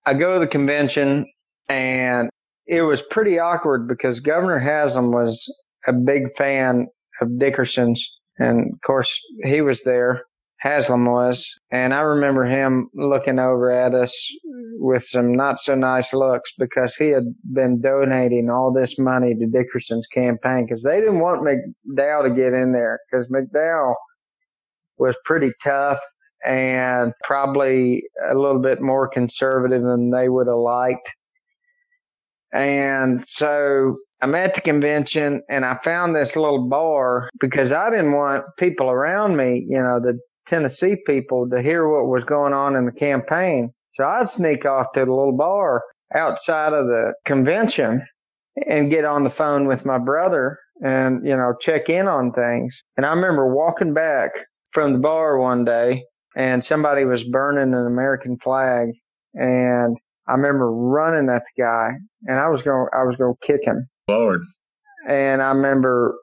I 0.06 0.14
go 0.14 0.36
to 0.36 0.40
the 0.40 0.48
convention 0.48 1.26
and 1.68 2.30
it 2.66 2.84
was 2.84 3.02
pretty 3.02 3.40
awkward 3.40 3.90
because 3.90 4.22
Governor 4.22 4.60
Haslam 4.60 5.12
was 5.12 5.54
a 5.86 5.92
big 5.92 6.34
fan 6.38 6.88
of 7.20 7.38
Dickerson's. 7.38 8.10
And 8.38 8.72
of 8.74 8.80
course, 8.86 9.20
he 9.44 9.60
was 9.60 9.84
there. 9.84 10.24
Haslam 10.60 11.06
was, 11.06 11.58
and 11.72 11.94
I 11.94 12.02
remember 12.02 12.44
him 12.44 12.90
looking 12.94 13.40
over 13.40 13.72
at 13.72 13.96
us 13.96 14.14
with 14.78 15.06
some 15.06 15.34
not 15.34 15.60
so 15.60 15.74
nice 15.74 16.14
looks 16.14 16.52
because 16.58 16.96
he 16.96 17.10
had 17.10 17.34
been 17.54 17.82
donating 17.82 18.50
all 18.50 18.74
this 18.74 19.00
money 19.00 19.34
to 19.36 19.48
Dickerson's 19.48 20.08
campaign 20.08 20.66
because 20.66 20.84
they 20.84 21.00
didn't 21.00 21.20
want 21.20 21.48
McDowell 21.48 22.24
to 22.24 22.34
get 22.34 22.54
in 22.54 22.74
there 22.74 23.00
because 23.10 23.30
McDowell 23.30 23.94
was 24.98 25.18
pretty 25.24 25.52
tough 25.64 26.02
and 26.46 27.14
probably 27.24 28.04
a 28.30 28.36
little 28.36 28.62
bit 28.62 28.82
more 28.82 29.08
conservative 29.08 29.82
than 29.82 30.12
they 30.12 30.28
would 30.28 30.48
have 30.48 30.58
liked. 30.58 31.16
And 32.52 33.26
so 33.26 33.96
I'm 34.22 34.36
at 34.36 34.56
the 34.56 34.62
convention 34.62 35.42
and 35.50 35.64
I 35.64 35.78
found 35.84 36.16
this 36.16 36.36
little 36.36 36.68
bar 36.68 37.30
because 37.40 37.72
I 37.72 37.90
didn't 37.90 38.12
want 38.12 38.44
people 38.58 38.90
around 38.90 39.38
me, 39.38 39.66
you 39.70 39.82
know, 39.82 40.00
the 40.00 40.20
Tennessee 40.50 40.96
people 41.06 41.48
to 41.50 41.62
hear 41.62 41.88
what 41.88 42.08
was 42.08 42.24
going 42.24 42.54
on 42.54 42.76
in 42.76 42.86
the 42.86 42.92
campaign. 42.92 43.72
So 43.92 44.04
I'd 44.04 44.28
sneak 44.28 44.66
off 44.66 44.92
to 44.94 45.02
the 45.06 45.12
little 45.12 45.38
bar 45.38 45.82
outside 46.14 46.74
of 46.74 46.88
the 46.88 47.14
convention 47.26 48.02
and 48.68 48.90
get 48.90 49.06
on 49.06 49.24
the 49.24 49.30
phone 49.30 49.68
with 49.68 49.86
my 49.86 50.00
brother 50.00 50.58
and, 50.84 51.26
you 51.26 51.36
know, 51.36 51.54
check 51.60 51.90
in 51.90 52.08
on 52.08 52.32
things. 52.32 52.82
And 52.98 53.06
I 53.06 53.14
remember 53.14 53.54
walking 53.54 53.94
back 53.94 54.32
from 54.74 54.94
the 54.94 55.00
bar 55.00 55.38
one 55.38 55.66
day 55.66 56.04
and 56.36 56.64
somebody 56.64 57.06
was 57.06 57.24
burning 57.24 57.74
an 57.74 57.86
American 57.86 58.38
flag 58.38 58.90
and 59.34 59.98
I 60.28 60.34
remember 60.34 60.72
running 60.72 61.30
at 61.30 61.44
the 61.44 61.62
guy 61.62 61.90
and 62.26 62.40
I 62.40 62.50
was 62.50 62.62
going 62.62 62.88
I 62.94 63.04
was 63.04 63.18
going 63.18 63.36
to 63.40 63.48
kick 63.48 63.66
him. 63.66 63.88
Lord. 64.10 64.42
And 65.08 65.42
I 65.42 65.52
remember 65.52 66.16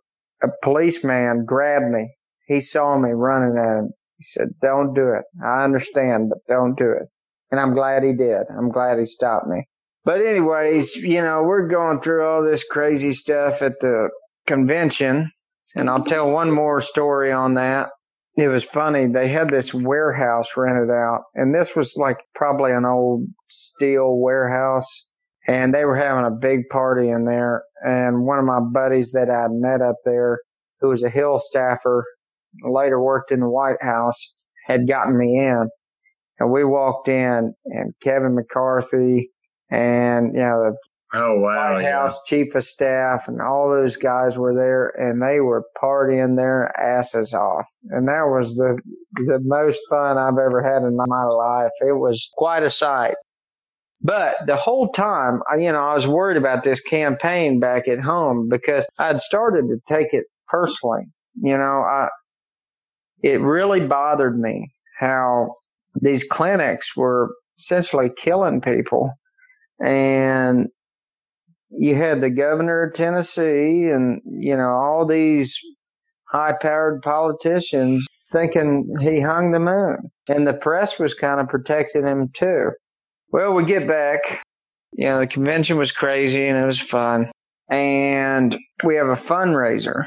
a 0.42 0.48
policeman 0.62 1.44
grabbed 1.44 1.90
me. 1.90 2.14
He 2.46 2.60
saw 2.60 2.98
me 2.98 3.10
running 3.10 3.58
at 3.58 3.78
him 3.78 3.90
he 4.18 4.22
said, 4.22 4.48
don't 4.60 4.94
do 4.94 5.08
it. 5.08 5.24
I 5.44 5.64
understand, 5.64 6.30
but 6.30 6.38
don't 6.48 6.76
do 6.76 6.90
it. 6.90 7.08
And 7.50 7.60
I'm 7.60 7.74
glad 7.74 8.02
he 8.02 8.12
did. 8.12 8.46
I'm 8.50 8.70
glad 8.70 8.98
he 8.98 9.04
stopped 9.04 9.46
me. 9.46 9.66
But 10.04 10.20
anyways, 10.20 10.96
you 10.96 11.20
know, 11.20 11.42
we're 11.42 11.66
going 11.66 12.00
through 12.00 12.26
all 12.26 12.42
this 12.42 12.64
crazy 12.64 13.12
stuff 13.12 13.62
at 13.62 13.80
the 13.80 14.08
convention. 14.46 15.30
And 15.74 15.90
I'll 15.90 16.04
tell 16.04 16.30
one 16.30 16.50
more 16.50 16.80
story 16.80 17.32
on 17.32 17.54
that. 17.54 17.90
It 18.36 18.48
was 18.48 18.64
funny. 18.64 19.06
They 19.06 19.28
had 19.28 19.50
this 19.50 19.72
warehouse 19.72 20.50
rented 20.56 20.90
out 20.90 21.22
and 21.34 21.54
this 21.54 21.74
was 21.74 21.96
like 21.96 22.18
probably 22.34 22.70
an 22.70 22.84
old 22.84 23.24
steel 23.48 24.18
warehouse 24.18 25.06
and 25.46 25.72
they 25.72 25.84
were 25.84 25.96
having 25.96 26.26
a 26.26 26.30
big 26.30 26.68
party 26.70 27.08
in 27.08 27.24
there. 27.24 27.62
And 27.84 28.26
one 28.26 28.38
of 28.38 28.44
my 28.44 28.60
buddies 28.60 29.12
that 29.12 29.30
I'd 29.30 29.52
met 29.52 29.80
up 29.80 29.96
there, 30.04 30.40
who 30.80 30.88
was 30.88 31.02
a 31.02 31.08
Hill 31.08 31.38
staffer, 31.38 32.04
later 32.62 33.00
worked 33.00 33.32
in 33.32 33.40
the 33.40 33.48
White 33.48 33.82
House, 33.82 34.32
had 34.66 34.88
gotten 34.88 35.18
me 35.18 35.38
in. 35.38 35.68
And 36.38 36.52
we 36.52 36.64
walked 36.64 37.08
in 37.08 37.54
and 37.66 37.94
Kevin 38.02 38.34
McCarthy 38.34 39.30
and, 39.70 40.34
you 40.34 40.40
know, 40.40 40.70
the 40.70 40.76
Oh 41.14 41.38
wow! 41.38 41.74
White 41.74 41.84
House 41.84 42.18
yeah. 42.24 42.44
chief 42.44 42.54
of 42.56 42.64
staff 42.64 43.28
and 43.28 43.40
all 43.40 43.70
those 43.70 43.96
guys 43.96 44.36
were 44.36 44.52
there, 44.52 44.88
and 44.98 45.22
they 45.22 45.40
were 45.40 45.64
partying 45.80 46.36
their 46.36 46.76
asses 46.78 47.32
off, 47.32 47.68
and 47.90 48.08
that 48.08 48.24
was 48.24 48.56
the 48.56 48.78
the 49.26 49.38
most 49.44 49.80
fun 49.88 50.18
I've 50.18 50.36
ever 50.38 50.62
had 50.62 50.82
in 50.82 50.96
my 50.96 51.24
life. 51.24 51.70
It 51.80 51.98
was 51.98 52.28
quite 52.34 52.64
a 52.64 52.70
sight. 52.70 53.14
But 54.04 54.34
the 54.46 54.56
whole 54.56 54.90
time, 54.90 55.40
you 55.58 55.72
know, 55.72 55.80
I 55.80 55.94
was 55.94 56.06
worried 56.06 56.36
about 56.36 56.64
this 56.64 56.80
campaign 56.80 57.60
back 57.60 57.88
at 57.88 58.00
home 58.00 58.48
because 58.50 58.84
I'd 58.98 59.20
started 59.20 59.68
to 59.68 59.78
take 59.88 60.12
it 60.12 60.24
personally. 60.48 61.04
You 61.36 61.56
know, 61.56 61.82
I 61.88 62.08
it 63.26 63.40
really 63.40 63.80
bothered 63.80 64.38
me 64.38 64.70
how 65.00 65.48
these 66.00 66.22
clinics 66.22 66.96
were 66.96 67.34
essentially 67.58 68.08
killing 68.16 68.60
people. 68.60 69.10
And 69.84 70.68
you 71.70 71.96
had 71.96 72.20
the 72.20 72.30
governor 72.30 72.84
of 72.84 72.94
Tennessee 72.94 73.88
and, 73.88 74.20
you 74.24 74.56
know, 74.56 74.70
all 74.70 75.04
these 75.04 75.58
high 76.28 76.54
powered 76.62 77.02
politicians 77.02 78.06
thinking 78.32 78.94
he 79.00 79.20
hung 79.20 79.50
the 79.50 79.58
moon. 79.58 79.98
And 80.28 80.46
the 80.46 80.54
press 80.54 81.00
was 81.00 81.12
kind 81.12 81.40
of 81.40 81.48
protecting 81.48 82.06
him 82.06 82.30
too. 82.32 82.70
Well, 83.32 83.54
we 83.54 83.64
get 83.64 83.88
back. 83.88 84.20
You 84.92 85.06
know, 85.06 85.18
the 85.18 85.26
convention 85.26 85.78
was 85.78 85.90
crazy 85.90 86.46
and 86.46 86.62
it 86.62 86.66
was 86.66 86.80
fun. 86.80 87.32
And 87.68 88.56
we 88.84 88.94
have 88.94 89.08
a 89.08 89.16
fundraiser. 89.16 90.06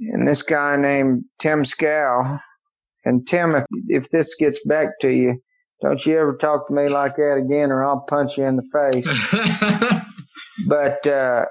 And 0.00 0.26
this 0.26 0.40
guy 0.42 0.76
named 0.76 1.24
Tim 1.38 1.64
Skow 1.64 2.40
and 3.04 3.26
Tim, 3.26 3.54
if, 3.54 3.64
if 3.88 4.08
this 4.10 4.34
gets 4.34 4.60
back 4.66 4.88
to 5.00 5.10
you, 5.10 5.40
don't 5.82 6.04
you 6.06 6.18
ever 6.18 6.36
talk 6.36 6.68
to 6.68 6.74
me 6.74 6.88
like 6.88 7.16
that 7.16 7.42
again, 7.44 7.70
or 7.70 7.84
I'll 7.84 8.04
punch 8.08 8.38
you 8.38 8.44
in 8.44 8.56
the 8.56 8.68
face. 8.72 9.06
but 10.68 11.06
uh, 11.06 11.44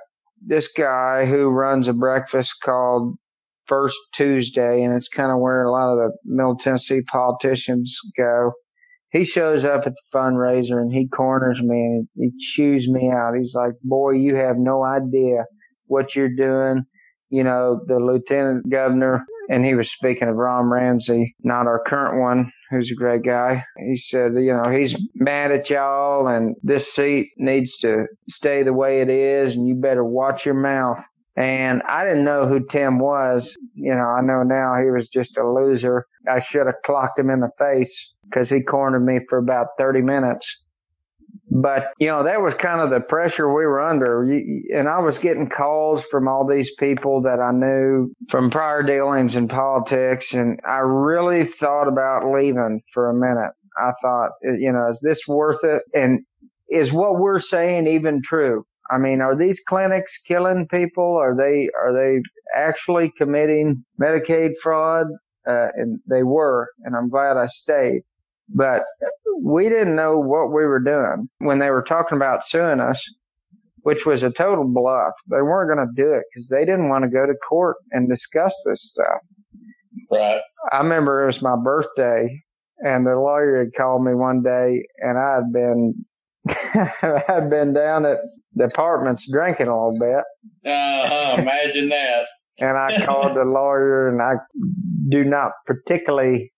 this 0.45 0.71
guy 0.71 1.25
who 1.25 1.49
runs 1.49 1.87
a 1.87 1.93
breakfast 1.93 2.55
called 2.63 3.17
First 3.65 3.97
Tuesday, 4.13 4.83
and 4.83 4.95
it's 4.95 5.07
kind 5.07 5.31
of 5.31 5.39
where 5.39 5.63
a 5.63 5.71
lot 5.71 5.91
of 5.93 5.97
the 5.97 6.11
Middle 6.25 6.57
Tennessee 6.57 7.01
politicians 7.07 7.97
go. 8.17 8.53
He 9.11 9.23
shows 9.23 9.63
up 9.63 9.85
at 9.85 9.93
the 9.93 10.01
fundraiser 10.11 10.81
and 10.81 10.91
he 10.91 11.07
corners 11.07 11.61
me 11.61 11.77
and 11.77 12.07
he 12.15 12.31
chews 12.39 12.89
me 12.89 13.11
out. 13.11 13.35
He's 13.37 13.53
like, 13.53 13.73
Boy, 13.83 14.13
you 14.13 14.35
have 14.35 14.55
no 14.57 14.83
idea 14.83 15.45
what 15.85 16.15
you're 16.15 16.35
doing. 16.35 16.85
You 17.33 17.43
know, 17.43 17.81
the 17.87 17.97
lieutenant 17.97 18.69
governor 18.69 19.25
and 19.49 19.65
he 19.65 19.73
was 19.73 19.91
speaking 19.91 20.27
of 20.27 20.35
Ron 20.35 20.65
Ramsey, 20.69 21.35
not 21.43 21.65
our 21.65 21.81
current 21.83 22.21
one, 22.21 22.51
who's 22.69 22.91
a 22.91 22.95
great 22.95 23.23
guy. 23.23 23.63
He 23.77 23.97
said, 23.97 24.33
you 24.35 24.53
know, 24.53 24.69
he's 24.69 25.09
mad 25.15 25.51
at 25.51 25.67
y'all 25.67 26.27
and 26.27 26.55
this 26.61 26.93
seat 26.93 27.29
needs 27.37 27.75
to 27.77 28.05
stay 28.29 28.61
the 28.61 28.71
way 28.71 29.01
it 29.01 29.09
is 29.09 29.55
and 29.55 29.67
you 29.67 29.73
better 29.73 30.03
watch 30.03 30.45
your 30.45 30.53
mouth. 30.53 31.03
And 31.35 31.81
I 31.89 32.03
didn't 32.03 32.25
know 32.25 32.45
who 32.45 32.63
Tim 32.63 32.99
was. 32.99 33.57
You 33.73 33.95
know, 33.95 34.05
I 34.05 34.21
know 34.21 34.43
now 34.43 34.75
he 34.79 34.91
was 34.91 35.09
just 35.09 35.35
a 35.35 35.47
loser. 35.47 36.05
I 36.29 36.37
should 36.37 36.67
have 36.67 36.83
clocked 36.85 37.17
him 37.17 37.31
in 37.31 37.39
the 37.39 37.51
face 37.57 38.13
because 38.25 38.51
he 38.51 38.61
cornered 38.61 39.05
me 39.05 39.19
for 39.27 39.39
about 39.39 39.69
30 39.79 40.01
minutes. 40.01 40.62
But, 41.55 41.83
you 41.99 42.07
know, 42.07 42.23
that 42.23 42.41
was 42.41 42.55
kind 42.55 42.81
of 42.81 42.89
the 42.89 42.99
pressure 42.99 43.47
we 43.47 43.65
were 43.65 43.79
under. 43.79 44.23
And 44.23 44.89
I 44.89 44.99
was 44.99 45.19
getting 45.19 45.47
calls 45.47 46.03
from 46.05 46.27
all 46.27 46.47
these 46.47 46.73
people 46.73 47.21
that 47.21 47.39
I 47.39 47.51
knew 47.51 48.11
from 48.29 48.49
prior 48.49 48.81
dealings 48.81 49.35
in 49.35 49.47
politics. 49.47 50.33
And 50.33 50.59
I 50.67 50.79
really 50.79 51.45
thought 51.45 51.87
about 51.87 52.31
leaving 52.31 52.81
for 52.91 53.07
a 53.07 53.13
minute. 53.13 53.51
I 53.77 53.91
thought, 54.01 54.31
you 54.41 54.71
know, 54.71 54.89
is 54.89 55.01
this 55.03 55.27
worth 55.27 55.63
it? 55.63 55.83
And 55.93 56.21
is 56.69 56.91
what 56.91 57.19
we're 57.19 57.39
saying 57.39 57.85
even 57.85 58.21
true? 58.23 58.65
I 58.89 58.97
mean, 58.97 59.21
are 59.21 59.35
these 59.35 59.59
clinics 59.59 60.19
killing 60.19 60.67
people? 60.67 61.17
Are 61.17 61.35
they, 61.35 61.69
are 61.79 61.93
they 61.93 62.21
actually 62.55 63.11
committing 63.15 63.85
Medicaid 64.01 64.51
fraud? 64.61 65.07
Uh, 65.47 65.67
and 65.75 65.99
they 66.09 66.23
were, 66.23 66.69
and 66.83 66.95
I'm 66.95 67.09
glad 67.09 67.37
I 67.37 67.47
stayed. 67.47 68.01
But 68.49 68.83
we 69.41 69.69
didn't 69.69 69.95
know 69.95 70.17
what 70.17 70.47
we 70.47 70.65
were 70.65 70.79
doing 70.79 71.29
when 71.39 71.59
they 71.59 71.69
were 71.69 71.81
talking 71.81 72.15
about 72.15 72.45
suing 72.45 72.79
us, 72.79 73.03
which 73.81 74.05
was 74.05 74.23
a 74.23 74.31
total 74.31 74.65
bluff. 74.67 75.13
They 75.29 75.41
weren't 75.41 75.73
going 75.75 75.87
to 75.87 75.93
do 76.01 76.13
it 76.13 76.25
because 76.31 76.49
they 76.49 76.65
didn't 76.65 76.89
want 76.89 77.03
to 77.03 77.09
go 77.09 77.25
to 77.25 77.33
court 77.35 77.77
and 77.91 78.07
discuss 78.09 78.53
this 78.65 78.83
stuff. 78.83 79.25
Right. 80.11 80.41
I 80.71 80.77
remember 80.77 81.23
it 81.23 81.27
was 81.27 81.41
my 81.41 81.55
birthday, 81.61 82.41
and 82.85 83.05
the 83.05 83.15
lawyer 83.15 83.59
had 83.59 83.73
called 83.75 84.03
me 84.03 84.13
one 84.13 84.43
day, 84.43 84.85
and 84.99 85.17
I 85.17 85.35
had 85.35 85.51
been 85.51 86.05
I 86.47 87.23
had 87.27 87.49
been 87.49 87.73
down 87.73 88.05
at 88.05 88.17
the 88.53 88.65
apartments 88.65 89.27
drinking 89.31 89.67
a 89.67 89.73
little 89.73 89.97
bit. 89.99 90.23
Uh-huh, 90.69 91.41
imagine 91.41 91.89
that. 91.89 92.27
and 92.59 92.77
I 92.77 93.03
called 93.05 93.35
the 93.35 93.45
lawyer, 93.45 94.07
and 94.09 94.21
I 94.21 94.35
do 95.09 95.23
not 95.23 95.51
particularly 95.65 96.52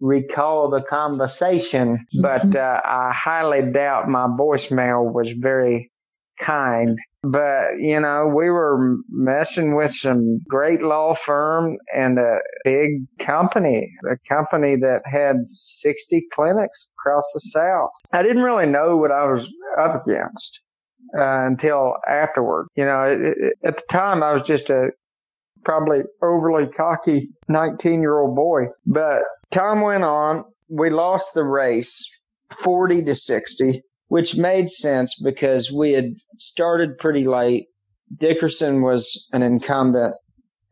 recall 0.00 0.70
the 0.70 0.82
conversation, 0.82 2.04
but 2.20 2.54
uh, 2.56 2.80
I 2.84 3.12
highly 3.14 3.70
doubt 3.72 4.08
my 4.08 4.26
voicemail 4.26 5.12
was 5.12 5.32
very 5.32 5.90
kind. 6.40 6.98
But, 7.22 7.80
you 7.80 7.98
know, 7.98 8.26
we 8.26 8.48
were 8.48 8.96
messing 9.10 9.74
with 9.74 9.90
some 9.90 10.38
great 10.48 10.82
law 10.82 11.14
firm 11.14 11.76
and 11.94 12.18
a 12.18 12.38
big 12.64 13.06
company, 13.18 13.90
a 14.08 14.16
company 14.28 14.76
that 14.76 15.02
had 15.04 15.36
60 15.44 16.26
clinics 16.32 16.88
across 16.96 17.24
the 17.34 17.40
South. 17.40 17.90
I 18.12 18.22
didn't 18.22 18.42
really 18.42 18.70
know 18.70 18.96
what 18.96 19.10
I 19.10 19.24
was 19.24 19.52
up 19.78 20.06
against. 20.06 20.60
Uh, 21.18 21.46
until 21.46 21.94
afterward, 22.06 22.66
you 22.76 22.84
know, 22.84 23.04
it, 23.04 23.18
it, 23.38 23.54
at 23.64 23.76
the 23.78 23.82
time 23.88 24.22
I 24.22 24.30
was 24.30 24.42
just 24.42 24.68
a 24.68 24.90
probably 25.64 26.00
overly 26.22 26.68
cocky 26.68 27.28
19 27.48 28.02
year 28.02 28.18
old 28.18 28.36
boy, 28.36 28.64
but 28.84 29.22
Time 29.50 29.80
went 29.80 30.04
on. 30.04 30.44
We 30.68 30.90
lost 30.90 31.34
the 31.34 31.44
race 31.44 32.06
40 32.62 33.04
to 33.04 33.14
60, 33.14 33.82
which 34.08 34.36
made 34.36 34.68
sense 34.68 35.18
because 35.22 35.72
we 35.72 35.92
had 35.92 36.12
started 36.36 36.98
pretty 36.98 37.24
late. 37.24 37.66
Dickerson 38.16 38.82
was 38.82 39.28
an 39.32 39.42
incumbent 39.42 40.14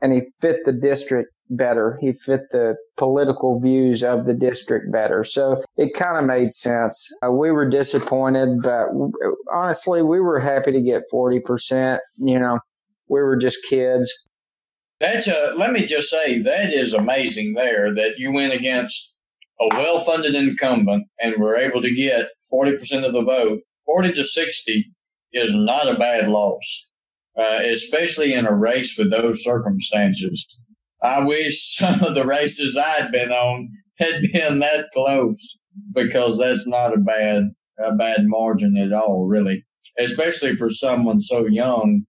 and 0.03 0.13
he 0.13 0.23
fit 0.41 0.59
the 0.65 0.73
district 0.73 1.31
better. 1.49 1.99
He 2.01 2.13
fit 2.13 2.43
the 2.51 2.77
political 2.97 3.61
views 3.61 4.03
of 4.03 4.27
the 4.27 4.35
district 4.35 4.93
better. 4.93 5.25
So 5.25 5.63
it 5.77 5.95
kind 5.95 6.19
of 6.19 6.25
made 6.25 6.51
sense. 6.51 7.09
Uh, 7.25 7.31
we 7.31 7.51
were 7.51 7.69
disappointed, 7.69 8.63
but 8.63 8.89
honestly, 9.53 10.03
we 10.03 10.21
were 10.21 10.41
happy 10.41 10.73
to 10.73 10.83
get 10.83 11.03
40%. 11.13 11.99
You 12.19 12.39
know, 12.39 12.59
we 13.09 13.21
were 13.21 13.37
just 13.37 13.59
kids. 13.69 14.11
That's 15.01 15.27
a, 15.27 15.53
let 15.57 15.73
me 15.73 15.85
just 15.85 16.09
say 16.09 16.41
that 16.41 16.73
is 16.73 16.95
amazing 16.95 17.55
there 17.55 17.95
that 17.95 18.15
you 18.19 18.33
went 18.33 18.55
against 18.55 19.15
a 19.61 19.69
well 19.69 20.01
funded 20.01 20.35
incumbent 20.35 21.07
and 21.21 21.35
were 21.39 21.57
able 21.57 21.83
to 21.83 21.95
get 21.95 22.29
40% 22.53 23.07
of 23.07 23.13
the 23.13 23.23
vote. 23.23 23.61
40 23.85 24.13
to 24.15 24.25
60 24.25 24.91
is 25.33 25.55
not 25.55 25.89
a 25.89 25.99
bad 25.99 26.29
loss, 26.29 26.91
uh, 27.39 27.59
especially 27.63 28.33
in 28.33 28.47
a 28.47 28.55
race 28.55 28.97
with 28.99 29.11
those 29.11 29.45
circumstances. 29.45 30.47
I 31.03 31.25
wish 31.25 31.77
some 31.77 32.03
of 32.03 32.15
the 32.15 32.27
races 32.27 32.77
I'd 32.77 33.13
been 33.13 33.31
on 33.31 33.69
had 33.99 34.23
been 34.33 34.61
that 34.61 34.87
close 34.93 35.59
because 35.95 36.39
that's 36.39 36.67
not 36.67 36.95
a 36.95 36.99
bad, 36.99 37.51
a 37.79 37.95
bad 37.95 38.27
margin 38.27 38.77
at 38.79 38.93
all, 38.93 39.27
really, 39.27 39.65
especially 39.99 40.57
for 40.57 40.71
someone 40.71 41.21
so 41.21 41.47
young 41.47 42.07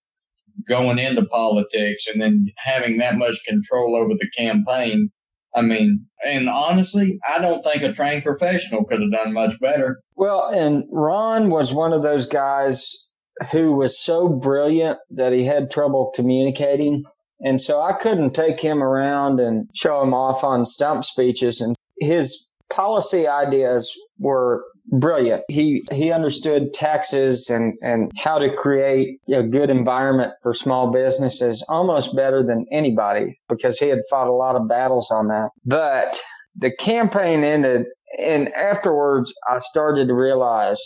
going 0.67 0.99
into 0.99 1.25
politics 1.25 2.07
and 2.07 2.21
then 2.21 2.47
having 2.57 2.97
that 2.97 3.17
much 3.17 3.43
control 3.45 3.95
over 3.95 4.13
the 4.13 4.29
campaign. 4.37 5.09
I 5.55 5.61
mean, 5.61 6.05
and 6.25 6.49
honestly, 6.49 7.19
I 7.27 7.39
don't 7.39 7.63
think 7.63 7.81
a 7.83 7.91
trained 7.91 8.23
professional 8.23 8.85
could 8.85 9.01
have 9.01 9.11
done 9.11 9.33
much 9.33 9.59
better. 9.59 9.99
Well, 10.15 10.47
and 10.47 10.83
Ron 10.91 11.49
was 11.49 11.73
one 11.73 11.93
of 11.93 12.03
those 12.03 12.25
guys 12.25 12.93
who 13.51 13.73
was 13.73 13.99
so 13.99 14.29
brilliant 14.29 14.99
that 15.09 15.33
he 15.33 15.45
had 15.45 15.71
trouble 15.71 16.11
communicating. 16.15 17.03
And 17.39 17.61
so 17.61 17.79
I 17.79 17.93
couldn't 17.93 18.33
take 18.33 18.59
him 18.59 18.81
around 18.81 19.39
and 19.39 19.69
show 19.75 20.01
him 20.01 20.13
off 20.13 20.43
on 20.43 20.65
stump 20.65 21.05
speeches. 21.05 21.61
And 21.61 21.75
his 21.99 22.51
policy 22.69 23.27
ideas 23.27 23.93
were 24.19 24.63
brilliant. 24.91 25.43
He 25.49 25.83
he 25.91 26.11
understood 26.11 26.73
taxes 26.73 27.49
and 27.49 27.73
and 27.81 28.11
how 28.17 28.37
to 28.39 28.53
create 28.53 29.19
a 29.33 29.43
good 29.43 29.69
environment 29.69 30.33
for 30.41 30.53
small 30.53 30.91
businesses 30.91 31.63
almost 31.67 32.15
better 32.15 32.43
than 32.43 32.65
anybody 32.71 33.39
because 33.49 33.79
he 33.79 33.87
had 33.87 33.99
fought 34.09 34.27
a 34.27 34.33
lot 34.33 34.55
of 34.55 34.67
battles 34.67 35.11
on 35.11 35.27
that. 35.27 35.49
But 35.65 36.19
the 36.55 36.71
campaign 36.75 37.43
ended 37.43 37.85
and 38.17 38.53
afterwards 38.53 39.33
I 39.49 39.59
started 39.59 40.07
to 40.07 40.13
realize 40.13 40.81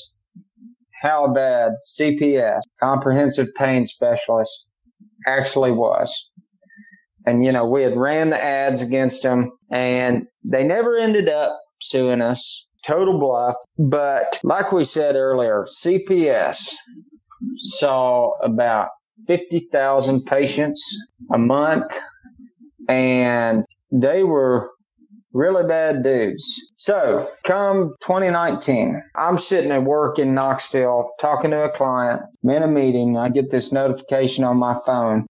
how 1.02 1.34
bad 1.34 1.74
CPS, 1.98 2.62
comprehensive 2.80 3.48
pain 3.56 3.88
specialist, 3.88 4.68
actually 5.28 5.72
was. 5.72 6.30
And 7.26 7.44
you 7.44 7.52
know, 7.52 7.70
we 7.70 7.84
had 7.84 7.96
ran 7.96 8.32
the 8.32 8.44
ads 8.44 8.82
against 8.82 9.24
them 9.24 9.52
and 9.72 10.26
they 10.44 10.64
never 10.64 10.98
ended 10.98 11.30
up 11.30 11.60
suing 11.82 12.22
us 12.22 12.66
total 12.84 13.20
bluff. 13.20 13.56
But 13.78 14.40
like 14.44 14.72
we 14.72 14.84
said 14.84 15.16
earlier, 15.16 15.66
CPS 15.68 16.74
saw 17.58 18.32
about 18.42 18.90
50,000 19.28 20.26
patients 20.26 20.84
a 21.34 21.38
month 21.38 21.92
and 22.88 23.64
they 23.92 24.24
were 24.24 24.72
really 25.34 25.66
bad 25.66 26.04
dudes. 26.04 26.44
So 26.76 27.28
come 27.44 27.94
2019, 28.02 29.02
I'm 29.16 29.38
sitting 29.38 29.72
at 29.72 29.84
work 29.84 30.20
in 30.20 30.34
Knoxville 30.34 31.10
talking 31.20 31.52
to 31.52 31.64
a 31.64 31.70
client. 31.70 32.22
I'm 32.44 32.50
in 32.50 32.64
a 32.64 32.68
meeting. 32.68 33.18
I 33.18 33.30
get 33.30 33.52
this 33.52 33.72
notification 33.72 34.44
on 34.44 34.58
my 34.58 34.76
phone 34.86 35.28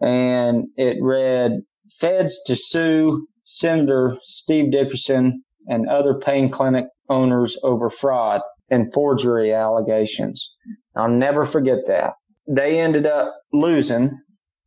and 0.00 0.66
it 0.76 0.98
read 1.00 1.60
feds 1.90 2.40
to 2.46 2.54
sue 2.54 3.26
Senator 3.44 4.16
Steve 4.22 4.70
Dickerson 4.70 5.42
and 5.70 5.88
other 5.88 6.12
pain 6.12 6.50
clinic 6.50 6.84
owners 7.08 7.56
over 7.62 7.88
fraud 7.88 8.42
and 8.68 8.92
forgery 8.92 9.52
allegations. 9.52 10.54
I'll 10.96 11.08
never 11.08 11.46
forget 11.46 11.86
that. 11.86 12.12
They 12.46 12.80
ended 12.80 13.06
up 13.06 13.34
losing 13.52 14.10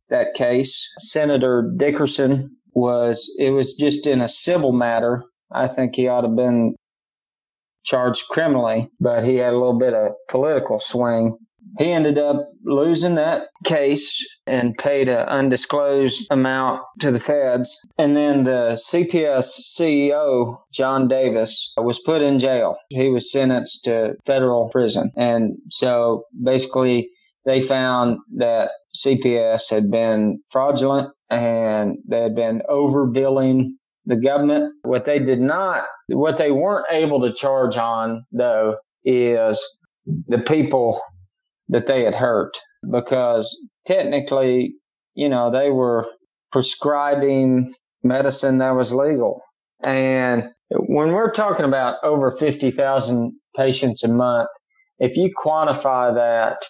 that 0.08 0.34
case. 0.34 0.88
Senator 0.98 1.70
Dickerson 1.76 2.48
was, 2.72 3.30
it 3.38 3.50
was 3.50 3.74
just 3.74 4.06
in 4.06 4.20
a 4.20 4.28
civil 4.28 4.72
matter. 4.72 5.22
I 5.52 5.68
think 5.68 5.94
he 5.94 6.08
ought 6.08 6.22
to 6.22 6.28
have 6.28 6.36
been 6.36 6.74
charged 7.84 8.24
criminally, 8.30 8.88
but 8.98 9.24
he 9.24 9.36
had 9.36 9.52
a 9.52 9.58
little 9.58 9.78
bit 9.78 9.94
of 9.94 10.12
political 10.30 10.78
swing. 10.78 11.36
He 11.78 11.92
ended 11.92 12.18
up 12.18 12.36
losing 12.64 13.14
that 13.16 13.48
case 13.64 14.16
and 14.46 14.76
paid 14.78 15.08
an 15.08 15.26
undisclosed 15.28 16.26
amount 16.30 16.82
to 17.00 17.10
the 17.10 17.20
feds. 17.20 17.76
And 17.98 18.16
then 18.16 18.44
the 18.44 18.78
CPS 18.90 19.60
CEO, 19.76 20.58
John 20.72 21.08
Davis, 21.08 21.72
was 21.76 22.00
put 22.00 22.22
in 22.22 22.38
jail. 22.38 22.76
He 22.90 23.08
was 23.08 23.30
sentenced 23.30 23.84
to 23.84 24.14
federal 24.26 24.68
prison. 24.70 25.10
And 25.16 25.56
so 25.70 26.24
basically, 26.42 27.10
they 27.44 27.60
found 27.60 28.18
that 28.36 28.70
CPS 28.96 29.70
had 29.70 29.90
been 29.90 30.40
fraudulent 30.50 31.12
and 31.30 31.98
they 32.08 32.22
had 32.22 32.34
been 32.34 32.62
overbilling 32.70 33.66
the 34.06 34.16
government. 34.16 34.72
What 34.82 35.04
they 35.04 35.18
did 35.18 35.40
not, 35.40 35.84
what 36.08 36.38
they 36.38 36.50
weren't 36.50 36.86
able 36.90 37.20
to 37.22 37.34
charge 37.34 37.76
on, 37.76 38.24
though, 38.32 38.76
is 39.04 39.62
the 40.06 40.38
people 40.38 41.00
that 41.68 41.86
they 41.86 42.04
had 42.04 42.14
hurt 42.14 42.58
because 42.90 43.54
technically, 43.86 44.74
you 45.14 45.28
know, 45.28 45.50
they 45.50 45.70
were 45.70 46.06
prescribing 46.52 47.72
medicine 48.02 48.58
that 48.58 48.76
was 48.76 48.92
legal. 48.92 49.42
And 49.82 50.44
when 50.70 51.12
we're 51.12 51.30
talking 51.30 51.64
about 51.64 51.96
over 52.02 52.30
50,000 52.30 53.32
patients 53.56 54.02
a 54.02 54.08
month, 54.08 54.48
if 54.98 55.16
you 55.16 55.30
quantify 55.44 56.14
that 56.14 56.66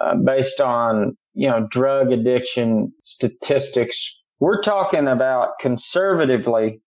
uh, 0.00 0.16
based 0.16 0.60
on, 0.60 1.16
you 1.34 1.48
know, 1.48 1.66
drug 1.70 2.12
addiction 2.12 2.92
statistics, 3.04 4.20
we're 4.40 4.60
talking 4.60 5.06
about 5.06 5.58
conservatively 5.60 6.80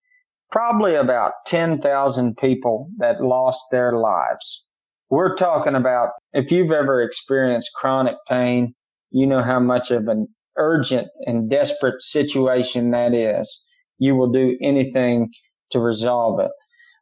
probably 0.50 0.94
about 0.94 1.32
10,000 1.46 2.36
people 2.36 2.88
that 2.98 3.20
lost 3.20 3.66
their 3.70 3.92
lives. 3.92 4.64
We're 5.08 5.36
talking 5.36 5.74
about 5.74 6.10
if 6.32 6.50
you've 6.50 6.72
ever 6.72 7.00
experienced 7.00 7.70
chronic 7.74 8.16
pain, 8.28 8.74
you 9.10 9.26
know 9.26 9.42
how 9.42 9.60
much 9.60 9.90
of 9.90 10.08
an 10.08 10.28
urgent 10.56 11.08
and 11.26 11.48
desperate 11.48 12.02
situation 12.02 12.90
that 12.90 13.14
is. 13.14 13.66
You 13.98 14.16
will 14.16 14.30
do 14.30 14.56
anything 14.60 15.30
to 15.70 15.78
resolve 15.78 16.40
it. 16.40 16.50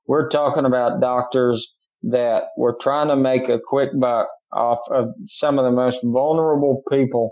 We're 0.06 0.28
talking 0.28 0.66
about 0.66 1.00
doctors 1.00 1.72
that 2.02 2.44
were 2.56 2.76
trying 2.78 3.08
to 3.08 3.16
make 3.16 3.48
a 3.48 3.58
quick 3.62 3.90
buck 3.98 4.28
off 4.52 4.80
of 4.90 5.08
some 5.24 5.58
of 5.58 5.64
the 5.64 5.70
most 5.70 6.00
vulnerable 6.04 6.82
people 6.90 7.30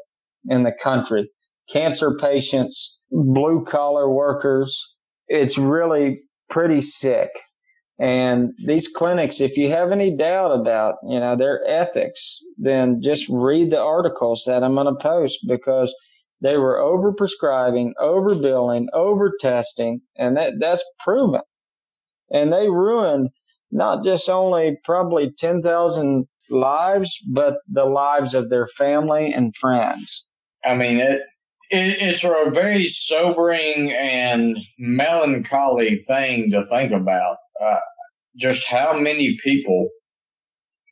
in 0.49 0.63
the 0.63 0.73
country. 0.73 1.29
Cancer 1.71 2.17
patients, 2.19 2.99
blue 3.11 3.65
collar 3.65 4.11
workers. 4.11 4.95
It's 5.29 5.59
really 5.59 6.21
pretty 6.49 6.81
sick. 6.81 7.29
And 8.03 8.53
these 8.59 8.89
clinics, 8.89 9.41
if 9.41 9.57
you 9.57 9.71
have 9.71 9.93
any 9.93 10.11
doubt 10.11 10.51
about, 10.51 10.97
you 11.09 11.21
know, 11.21 11.37
their 11.37 11.65
ethics, 11.69 12.41
then 12.59 13.01
just 13.01 13.29
read 13.29 13.71
the 13.71 13.81
articles 13.81 14.43
that 14.45 14.65
I'm 14.65 14.75
going 14.75 14.93
to 14.93 15.01
post 15.01 15.39
because 15.47 15.95
they 16.41 16.57
were 16.57 16.81
over 16.81 17.13
prescribing, 17.13 17.95
over 18.01 18.35
billing, 18.35 18.89
over 18.93 19.33
testing, 19.39 20.01
and 20.17 20.37
that, 20.37 20.55
that's 20.59 20.83
proven. 20.99 21.43
And 22.29 22.53
they 22.53 22.69
ruined 22.69 23.29
not 23.71 24.03
just 24.03 24.29
only 24.29 24.79
probably 24.83 25.31
10,000 25.39 26.27
lives, 26.51 27.17
but 27.33 27.59
the 27.69 27.85
lives 27.85 28.35
of 28.35 28.51
their 28.51 28.67
family 28.67 29.33
and 29.33 29.55
friends. 29.55 30.27
I 30.65 30.75
mean, 30.75 30.97
it, 30.97 31.23
it, 31.71 31.97
it's 32.01 32.25
a 32.25 32.51
very 32.51 32.89
sobering 32.89 33.93
and 33.93 34.59
melancholy 34.77 35.95
thing 35.99 36.51
to 36.51 36.65
think 36.65 36.91
about. 36.91 37.37
Uh, 37.63 37.79
just 38.37 38.67
how 38.67 38.99
many 38.99 39.37
people 39.43 39.89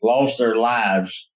lost 0.03 0.39
their 0.39 0.55
lives 0.55 1.31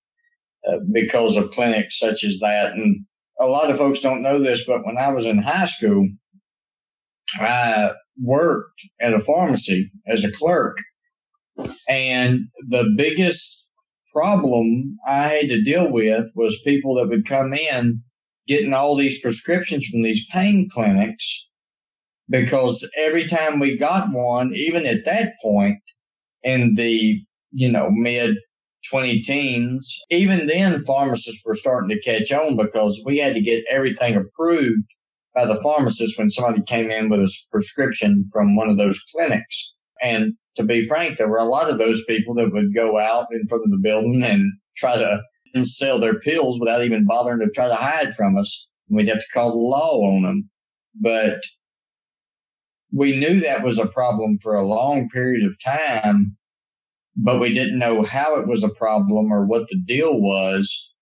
uh, 0.69 0.79
because 0.93 1.37
of 1.37 1.51
clinics 1.51 1.99
such 1.99 2.25
as 2.25 2.39
that. 2.41 2.73
And 2.73 3.05
a 3.41 3.47
lot 3.47 3.71
of 3.71 3.79
folks 3.79 4.01
don't 4.01 4.23
know 4.23 4.39
this, 4.39 4.65
but 4.67 4.85
when 4.85 4.97
I 4.99 5.13
was 5.13 5.27
in 5.27 5.39
high 5.39 5.67
school, 5.67 6.09
I 7.39 7.93
worked 8.21 8.81
at 9.01 9.15
a 9.15 9.21
pharmacy 9.21 9.91
as 10.07 10.25
a 10.25 10.33
clerk. 10.33 10.77
And 11.89 12.47
the 12.69 12.93
biggest 12.97 13.69
problem 14.13 14.97
I 15.07 15.29
had 15.29 15.49
to 15.49 15.63
deal 15.63 15.91
with 15.91 16.31
was 16.37 16.63
people 16.65 16.95
that 16.95 17.09
would 17.09 17.27
come 17.27 17.53
in 17.53 18.03
getting 18.47 18.73
all 18.73 18.97
these 18.97 19.21
prescriptions 19.21 19.87
from 19.87 20.03
these 20.03 20.27
pain 20.31 20.69
clinics 20.71 21.49
because 22.29 22.89
every 22.99 23.27
time 23.27 23.59
we 23.59 23.77
got 23.77 24.13
one, 24.13 24.53
even 24.55 24.87
at 24.87 25.05
that 25.05 25.33
point 25.43 25.79
in 26.45 26.75
the, 26.75 27.23
you 27.53 27.71
know, 27.71 27.91
mid 27.91 28.37
20 28.91 29.23
teens, 29.23 29.99
even 30.11 30.47
then 30.47 30.85
pharmacists 30.85 31.43
were 31.47 31.55
starting 31.55 31.89
to 31.89 32.01
catch 32.01 32.31
on 32.33 32.57
because 32.57 33.03
we 33.05 33.19
had 33.19 33.35
to 33.35 33.41
get 33.41 33.65
everything 33.71 34.15
approved 34.15 34.87
by 35.35 35.47
the 35.47 35.57
pharmacist 35.57 36.19
when 36.19 36.31
somebody 36.31 36.63
came 36.63 36.91
in 36.91 37.09
with 37.09 37.21
a 37.21 37.33
prescription 37.51 38.25
from 38.33 38.57
one 38.57 38.69
of 38.69 38.77
those 38.77 39.03
clinics. 39.15 39.75
And 40.03 40.35
to 40.57 40.63
be 40.63 40.87
frank, 40.87 41.17
there 41.17 41.29
were 41.29 41.39
a 41.39 41.45
lot 41.45 41.71
of 41.71 41.79
those 41.79 42.05
people 42.05 42.35
that 42.35 42.53
would 42.53 42.75
go 42.75 42.99
out 42.99 43.27
in 43.33 43.47
front 43.49 43.65
of 43.65 43.71
the 43.71 43.81
building 43.83 44.23
and 44.23 44.53
try 44.77 44.97
to 44.97 45.23
sell 45.65 45.99
their 45.99 46.19
pills 46.19 46.61
without 46.61 46.85
even 46.85 47.05
bothering 47.07 47.41
to 47.41 47.51
try 47.51 47.69
to 47.69 47.75
hide 47.75 48.15
from 48.15 48.37
us. 48.37 48.69
We'd 48.89 49.09
have 49.09 49.21
to 49.21 49.27
call 49.33 49.51
the 49.51 49.57
law 49.57 50.01
on 50.03 50.23
them. 50.23 50.51
But 51.01 51.41
we 52.95 53.19
knew 53.19 53.41
that 53.41 53.65
was 53.65 53.79
a 53.79 53.89
problem 53.89 54.39
for 54.41 54.55
a 54.55 54.65
long 54.65 55.09
period 55.09 55.45
of 55.45 55.61
time, 55.63 56.37
but 57.17 57.41
we 57.41 57.53
didn't 57.53 57.79
know 57.79 58.03
how 58.03 58.37
it 58.37 58.47
was 58.47 58.63
a 58.63 58.69
problem 58.69 59.33
or 59.33 59.45
what 59.45 59.69
the 59.69 59.81
deal 59.85 60.21
was. 60.21 60.95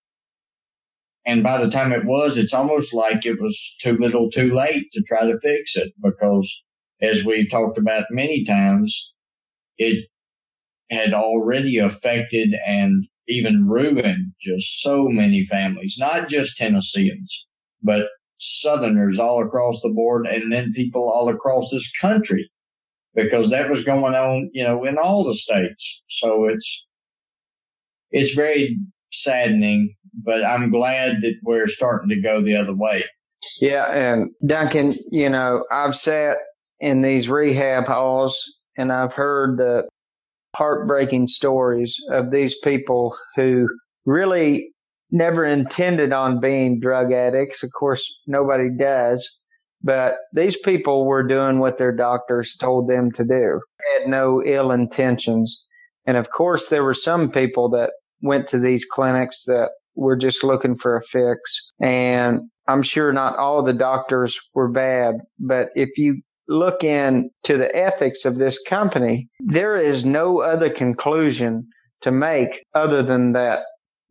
And 1.25 1.43
by 1.43 1.63
the 1.63 1.69
time 1.69 1.91
it 1.91 2.05
was, 2.05 2.37
it's 2.37 2.53
almost 2.53 2.93
like 2.95 3.25
it 3.25 3.39
was 3.39 3.75
too 3.79 3.95
little 3.97 4.31
too 4.31 4.51
late 4.51 4.91
to 4.93 5.03
try 5.03 5.25
to 5.25 5.39
fix 5.39 5.75
it 5.75 5.93
because 6.01 6.63
as 6.99 7.23
we've 7.23 7.49
talked 7.49 7.77
about 7.77 8.05
many 8.09 8.43
times, 8.43 9.13
it 9.77 10.07
had 10.89 11.13
already 11.13 11.77
affected 11.77 12.55
and 12.65 13.05
even 13.27 13.67
ruined 13.67 14.33
just 14.41 14.81
so 14.81 15.07
many 15.07 15.45
families, 15.45 15.97
not 15.99 16.27
just 16.27 16.57
Tennesseans, 16.57 17.47
but 17.83 18.07
Southerners 18.61 19.19
all 19.19 19.43
across 19.43 19.81
the 19.81 19.89
board, 19.89 20.27
and 20.27 20.51
then 20.51 20.73
people 20.73 21.09
all 21.09 21.29
across 21.29 21.71
this 21.71 21.91
country, 21.99 22.49
because 23.15 23.49
that 23.49 23.69
was 23.69 23.83
going 23.83 24.15
on, 24.15 24.49
you 24.53 24.63
know, 24.63 24.83
in 24.83 24.97
all 24.97 25.23
the 25.23 25.33
states. 25.33 26.03
So 26.09 26.45
it's 26.45 26.87
it's 28.11 28.33
very 28.33 28.77
saddening, 29.11 29.95
but 30.13 30.45
I'm 30.45 30.71
glad 30.71 31.21
that 31.21 31.35
we're 31.43 31.67
starting 31.67 32.09
to 32.09 32.21
go 32.21 32.41
the 32.41 32.55
other 32.55 32.75
way. 32.75 33.03
Yeah, 33.59 33.91
and 33.91 34.29
Duncan, 34.45 34.93
you 35.11 35.29
know, 35.29 35.65
I've 35.71 35.95
sat 35.95 36.37
in 36.79 37.01
these 37.01 37.29
rehab 37.29 37.87
halls 37.87 38.41
and 38.77 38.91
I've 38.91 39.13
heard 39.13 39.57
the 39.57 39.87
heartbreaking 40.55 41.27
stories 41.27 41.95
of 42.11 42.31
these 42.31 42.57
people 42.59 43.17
who 43.35 43.67
really 44.05 44.72
never 45.13 45.45
intended 45.45 46.11
on 46.11 46.41
being 46.41 46.79
drug 46.79 47.13
addicts. 47.13 47.63
Of 47.63 47.69
course, 47.79 48.03
nobody 48.27 48.67
does. 48.77 49.29
But 49.81 50.15
these 50.33 50.57
people 50.57 51.05
were 51.05 51.25
doing 51.25 51.59
what 51.59 51.77
their 51.77 51.95
doctors 51.95 52.55
told 52.59 52.89
them 52.89 53.11
to 53.11 53.23
do, 53.23 53.61
had 53.93 54.09
no 54.09 54.41
ill 54.43 54.71
intentions. 54.71 55.63
And 56.05 56.17
of 56.17 56.31
course, 56.31 56.69
there 56.69 56.83
were 56.83 56.93
some 56.93 57.29
people 57.29 57.69
that 57.69 57.91
went 58.21 58.47
to 58.47 58.59
these 58.59 58.85
clinics 58.85 59.43
that 59.45 59.71
were 59.95 60.15
just 60.15 60.43
looking 60.43 60.75
for 60.75 60.97
a 60.97 61.03
fix. 61.03 61.71
And 61.79 62.41
I'm 62.67 62.81
sure 62.81 63.13
not 63.13 63.37
all 63.37 63.61
the 63.61 63.73
doctors 63.73 64.39
were 64.53 64.71
bad, 64.71 65.15
but 65.37 65.69
if 65.75 65.97
you 65.97 66.21
look 66.47 66.83
into 66.83 67.57
the 67.57 67.73
ethics 67.75 68.25
of 68.25 68.37
this 68.37 68.59
company, 68.63 69.27
there 69.41 69.77
is 69.77 70.05
no 70.05 70.41
other 70.41 70.69
conclusion 70.69 71.67
to 72.01 72.11
make 72.11 72.63
other 72.73 73.03
than 73.03 73.33
that 73.33 73.63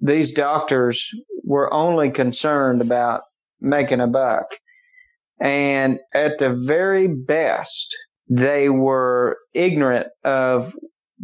these 0.02 0.32
doctors 0.32 1.08
were 1.44 1.72
only 1.72 2.10
concerned 2.10 2.82
about 2.82 3.22
making 3.60 4.00
a 4.00 4.08
buck. 4.08 4.46
And 5.40 5.98
at 6.12 6.38
the 6.38 6.54
very 6.66 7.08
best, 7.08 7.96
they 8.28 8.68
were 8.68 9.38
ignorant 9.54 10.08
of 10.24 10.74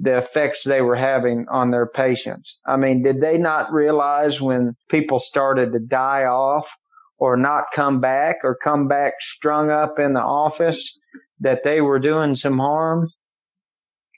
the 0.00 0.18
effects 0.18 0.62
they 0.62 0.80
were 0.80 0.96
having 0.96 1.46
on 1.50 1.72
their 1.72 1.86
patients. 1.86 2.58
I 2.66 2.76
mean, 2.76 3.02
did 3.02 3.20
they 3.20 3.36
not 3.36 3.72
realize 3.72 4.40
when 4.40 4.76
people 4.90 5.18
started 5.18 5.72
to 5.72 5.80
die 5.80 6.24
off 6.24 6.72
or 7.18 7.36
not 7.36 7.64
come 7.72 8.00
back 8.00 8.36
or 8.44 8.56
come 8.56 8.86
back 8.86 9.14
strung 9.18 9.70
up 9.70 9.98
in 9.98 10.12
the 10.12 10.22
office 10.22 10.96
that 11.40 11.64
they 11.64 11.80
were 11.80 11.98
doing 11.98 12.36
some 12.36 12.58
harm? 12.58 13.08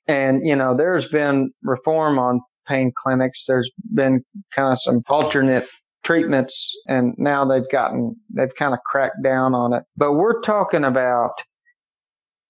And, 0.06 0.46
you 0.46 0.56
know, 0.56 0.76
there's 0.76 1.06
been 1.08 1.52
reform 1.62 2.18
on 2.18 2.40
pain 2.70 2.92
clinics. 2.94 3.44
There's 3.46 3.70
been 3.92 4.24
kind 4.54 4.72
of 4.72 4.80
some 4.80 5.00
alternate 5.08 5.66
treatments 6.04 6.72
and 6.86 7.14
now 7.18 7.44
they've 7.44 7.68
gotten, 7.70 8.16
they've 8.34 8.54
kind 8.54 8.72
of 8.72 8.80
cracked 8.86 9.22
down 9.22 9.54
on 9.54 9.74
it. 9.74 9.82
But 9.96 10.14
we're 10.14 10.40
talking 10.40 10.84
about 10.84 11.32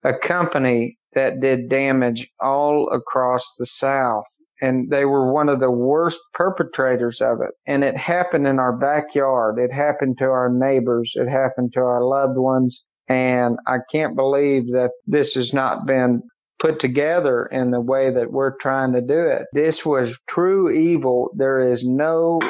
a 0.05 0.15
company 0.15 0.97
that 1.15 1.41
did 1.41 1.69
damage 1.69 2.29
all 2.41 2.89
across 2.93 3.55
the 3.59 3.67
South 3.67 4.27
and 4.63 4.91
they 4.91 5.05
were 5.05 5.33
one 5.33 5.49
of 5.49 5.61
the 5.61 5.71
worst 5.71 6.21
perpetrators 6.35 7.21
of 7.21 7.39
it. 7.41 7.51
And 7.67 7.83
it 7.83 7.97
happened 7.97 8.47
in 8.47 8.59
our 8.59 8.77
backyard. 8.77 9.59
It 9.59 9.73
happened 9.73 10.19
to 10.19 10.27
our 10.27 10.51
neighbors. 10.53 11.15
It 11.17 11.29
happened 11.29 11.73
to 11.73 11.81
our 11.81 12.05
loved 12.05 12.39
ones. 12.39 12.85
And 13.09 13.59
I 13.67 13.79
can't 13.91 14.15
believe 14.15 14.71
that 14.73 14.93
this 15.07 15.35
has 15.35 15.55
not 15.55 15.87
been 15.87 16.23
put 16.61 16.79
together 16.79 17.47
in 17.47 17.71
the 17.71 17.81
way 17.81 18.11
that 18.11 18.31
we're 18.31 18.57
trying 18.59 18.93
to 18.93 19.01
do 19.01 19.21
it. 19.21 19.47
This 19.53 19.85
was 19.85 20.19
true 20.29 20.71
evil. 20.71 21.31
There 21.35 21.59
is 21.59 21.85
no 21.85 22.41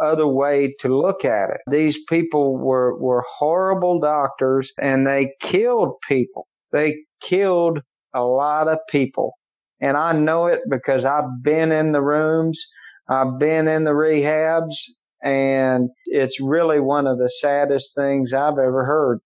other 0.00 0.26
way 0.26 0.74
to 0.80 0.96
look 0.96 1.24
at 1.24 1.50
it. 1.50 1.60
These 1.68 1.98
people 2.08 2.56
were, 2.56 2.96
were 2.98 3.24
horrible 3.28 4.00
doctors 4.00 4.72
and 4.80 5.06
they 5.06 5.32
killed 5.40 5.94
people. 6.06 6.46
They 6.72 6.98
killed 7.20 7.80
a 8.14 8.22
lot 8.22 8.68
of 8.68 8.78
people. 8.88 9.32
And 9.80 9.96
I 9.96 10.12
know 10.12 10.46
it 10.46 10.60
because 10.70 11.04
I've 11.04 11.42
been 11.42 11.72
in 11.72 11.92
the 11.92 12.02
rooms. 12.02 12.64
I've 13.08 13.38
been 13.38 13.66
in 13.68 13.84
the 13.84 13.90
rehabs 13.90 14.74
and 15.22 15.88
it's 16.06 16.40
really 16.40 16.80
one 16.80 17.06
of 17.06 17.18
the 17.18 17.30
saddest 17.30 17.94
things 17.94 18.32
I've 18.32 18.58
ever 18.58 18.84
heard. 18.84 19.18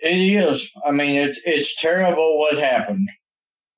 It 0.00 0.16
is. 0.16 0.70
I 0.86 0.90
mean, 0.90 1.14
it's 1.16 1.40
it's 1.44 1.80
terrible 1.80 2.38
what 2.38 2.58
happened. 2.58 3.08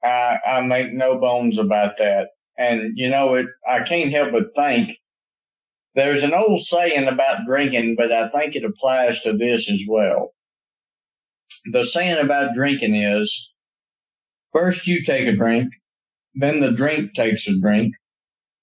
I 0.05 0.39
I 0.47 0.61
make 0.61 0.93
no 0.93 1.19
bones 1.19 1.59
about 1.59 1.97
that. 1.99 2.29
And 2.59 2.93
you 2.97 3.09
know, 3.09 3.35
it 3.35 3.47
I 3.69 3.81
can't 3.81 4.13
help 4.13 4.33
but 4.33 4.55
think 4.55 4.97
there's 5.95 6.23
an 6.23 6.35
old 6.35 6.61
saying 6.61 7.09
about 7.09 7.47
drinking, 7.47 7.95
but 7.97 8.13
I 8.13 8.29
think 8.29 8.57
it 8.57 8.65
applies 8.65 9.21
to 9.23 9.33
this 9.37 9.71
as 9.71 9.83
well. 9.89 10.31
The 11.73 11.85
saying 11.85 12.19
about 12.19 12.55
drinking 12.55 12.95
is 12.95 13.55
first 14.53 14.87
you 14.87 15.05
take 15.05 15.27
a 15.27 15.37
drink, 15.37 15.73
then 16.35 16.61
the 16.61 16.73
drink 16.73 17.15
takes 17.15 17.49
a 17.49 17.59
drink, 17.61 17.95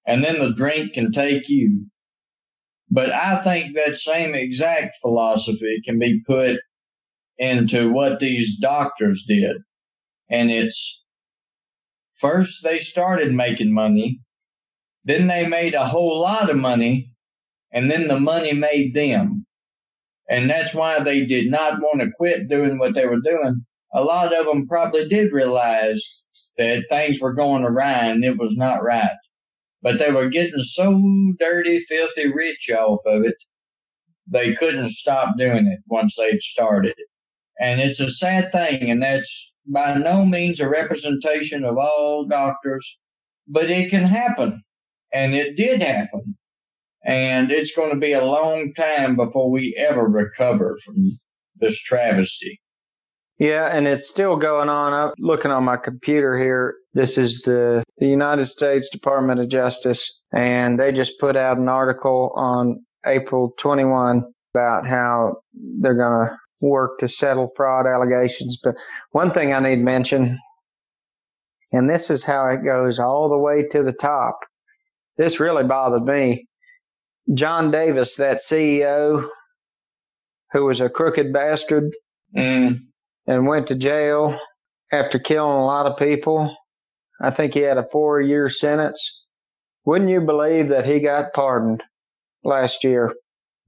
and 0.06 0.24
then 0.24 0.40
the 0.40 0.54
drink 0.54 0.94
can 0.94 1.12
take 1.12 1.48
you. 1.50 1.88
But 2.90 3.12
I 3.12 3.38
think 3.42 3.76
that 3.76 3.96
same 3.96 4.36
exact 4.36 4.98
philosophy 5.02 5.80
can 5.84 5.98
be 5.98 6.22
put 6.28 6.60
into 7.38 7.92
what 7.92 8.20
these 8.20 8.60
doctors 8.60 9.24
did. 9.26 9.58
And 10.30 10.52
it's 10.52 11.01
first 12.22 12.64
they 12.64 12.80
started 12.80 13.34
making 13.34 13.74
money, 13.74 14.22
then 15.04 15.28
they 15.28 15.48
made 15.48 15.74
a 15.74 15.88
whole 15.88 16.22
lot 16.22 16.50
of 16.50 16.56
money, 16.56 17.12
and 17.74 17.90
then 17.90 18.08
the 18.08 18.20
money 18.20 18.54
made 18.54 18.94
them. 18.94 19.46
And 20.30 20.50
that's 20.50 20.74
why 20.74 21.00
they 21.00 21.26
did 21.26 21.50
not 21.50 21.82
want 21.82 22.00
to 22.02 22.12
quit 22.16 22.48
doing 22.48 22.78
what 22.78 22.94
they 22.94 23.06
were 23.06 23.20
doing. 23.20 23.66
A 23.94 24.04
lot 24.04 24.34
of 24.34 24.46
them 24.46 24.68
probably 24.68 25.10
did 25.10 25.34
realize 25.34 26.02
that 26.58 26.86
things 26.90 27.20
were 27.20 27.34
going 27.34 27.64
awry 27.64 28.06
and 28.06 28.24
it 28.24 28.38
was 28.38 28.56
not 28.56 28.84
right. 28.84 29.18
But 29.82 30.00
they 30.00 30.12
were 30.12 30.30
getting 30.30 30.62
so 30.62 31.02
dirty, 31.40 31.80
filthy 31.80 32.32
rich 32.32 32.70
off 32.70 33.02
of 33.06 33.24
it, 33.26 33.36
they 34.28 34.54
couldn't 34.54 34.90
stop 34.90 35.38
doing 35.38 35.68
it 35.68 35.80
once 35.88 36.16
they'd 36.16 36.42
started. 36.42 36.96
And 37.60 37.82
it's 37.82 38.00
a 38.00 38.10
sad 38.10 38.52
thing, 38.52 38.90
and 38.90 39.04
that's 39.04 39.54
by 39.72 39.96
no 39.96 40.26
means 40.26 40.60
a 40.60 40.70
representation 40.70 41.64
of 41.64 41.78
all 41.78 42.26
doctors, 42.26 43.00
but 43.48 43.70
it 43.70 43.90
can 43.90 44.04
happen. 44.04 44.64
And 45.14 45.34
it 45.34 45.56
did 45.56 45.82
happen. 45.82 46.38
And 47.06 47.52
it's 47.52 47.76
going 47.76 47.92
to 47.92 48.00
be 48.00 48.14
a 48.14 48.24
long 48.24 48.74
time 48.74 49.16
before 49.16 49.50
we 49.50 49.76
ever 49.78 50.08
recover 50.08 50.78
from 50.86 50.96
this 51.60 51.82
travesty. 51.82 52.60
Yeah, 53.40 53.76
and 53.76 53.88
it's 53.88 54.08
still 54.08 54.36
going 54.36 54.70
on. 54.70 54.94
I'm 54.94 55.14
looking 55.18 55.50
on 55.50 55.64
my 55.64 55.76
computer 55.76 56.38
here. 56.38 56.76
This 56.94 57.18
is 57.18 57.42
the, 57.42 57.84
the 57.98 58.06
United 58.06 58.46
States 58.46 58.88
Department 58.88 59.40
of 59.40 59.50
Justice, 59.50 60.08
and 60.32 60.80
they 60.80 60.92
just 60.92 61.20
put 61.20 61.36
out 61.36 61.58
an 61.58 61.68
article 61.68 62.32
on 62.36 62.86
April 63.08 63.54
21 63.58 64.24
about 64.54 64.86
how 64.86 65.38
they're 65.80 65.96
going 65.96 66.28
to 66.28 66.36
work 66.62 67.00
to 67.00 67.08
settle 67.08 67.52
fraud 67.56 67.88
allegations. 67.88 68.58
But 68.64 68.76
one 69.12 69.32
thing 69.32 69.54
I 69.54 69.60
need 69.60 69.78
to 69.78 69.82
mention, 69.84 70.40
and 71.72 71.90
this 71.90 72.10
is 72.10 72.24
how 72.24 72.48
it 72.48 72.64
goes 72.64 73.00
all 73.00 73.30
the 73.30 73.38
way 73.38 73.68
to 73.72 73.84
the 73.84 73.94
top. 73.94 74.40
This 75.18 75.40
really 75.40 75.64
bothered 75.64 76.04
me. 76.04 76.48
John 77.34 77.72
Davis, 77.72 78.16
that 78.16 78.38
CEO 78.38 79.28
who 80.52 80.66
was 80.66 80.82
a 80.82 80.90
crooked 80.90 81.34
bastard, 81.34 81.92
mm 82.36 82.80
and 83.28 83.46
went 83.46 83.68
to 83.68 83.76
jail 83.76 84.38
after 84.92 85.20
killing 85.20 85.60
a 85.60 85.64
lot 85.64 85.86
of 85.86 85.96
people. 85.96 86.54
I 87.22 87.30
think 87.30 87.54
he 87.54 87.60
had 87.60 87.78
a 87.78 87.88
four 87.92 88.20
year 88.20 88.50
sentence. 88.50 89.26
Wouldn't 89.86 90.10
you 90.10 90.22
believe 90.22 90.70
that 90.70 90.86
he 90.86 91.00
got 91.00 91.34
pardoned 91.34 91.84
last 92.44 92.84
year? 92.84 93.14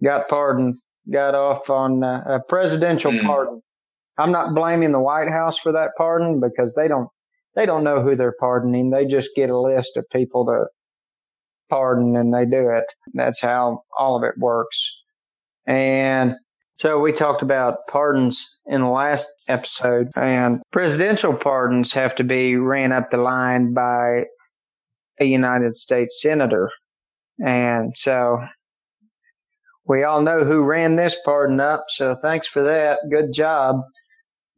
Got 0.04 0.28
pardoned, 0.28 0.76
got 1.12 1.36
off 1.36 1.70
on 1.70 2.04
uh, 2.04 2.24
a 2.26 2.40
presidential 2.48 3.12
mm. 3.12 3.26
pardon. 3.26 3.62
I'm 4.18 4.32
not 4.32 4.54
blaming 4.54 4.92
the 4.92 5.00
White 5.00 5.30
House 5.30 5.58
for 5.58 5.72
that 5.72 5.92
pardon 5.98 6.40
because 6.40 6.76
they 6.76 6.88
don't 6.88 7.10
they 7.56 7.66
don't 7.66 7.84
know 7.84 8.02
who 8.02 8.16
they're 8.16 8.36
pardoning. 8.40 8.90
They 8.90 9.06
just 9.06 9.30
get 9.36 9.50
a 9.50 9.60
list 9.60 9.98
of 9.98 10.06
people 10.12 10.46
to 10.46 10.66
pardon 11.70 12.16
and 12.16 12.34
they 12.34 12.46
do 12.46 12.70
it. 12.70 12.86
That's 13.14 13.42
how 13.42 13.84
all 13.98 14.16
of 14.16 14.24
it 14.24 14.36
works. 14.38 14.92
And 15.68 16.36
so 16.76 17.00
we 17.00 17.12
talked 17.12 17.42
about 17.42 17.78
pardons 17.90 18.46
in 18.66 18.82
the 18.82 18.90
last 18.90 19.28
episode, 19.48 20.08
and 20.18 20.58
presidential 20.72 21.34
pardons 21.34 21.94
have 21.94 22.16
to 22.16 22.24
be 22.24 22.56
ran 22.56 22.92
up 22.92 23.12
the 23.12 23.18
line 23.18 23.74
by 23.74 24.24
a 25.20 25.26
United 25.26 25.78
States 25.78 26.20
senator. 26.22 26.70
And 27.46 27.94
so 27.96 28.40
we 29.88 30.04
all 30.04 30.22
know 30.22 30.44
who 30.44 30.62
ran 30.62 30.96
this 30.96 31.16
pardon 31.26 31.60
up, 31.60 31.86
so 31.90 32.16
thanks 32.22 32.48
for 32.48 32.64
that. 32.64 33.00
Good 33.12 33.34
job. 33.34 33.82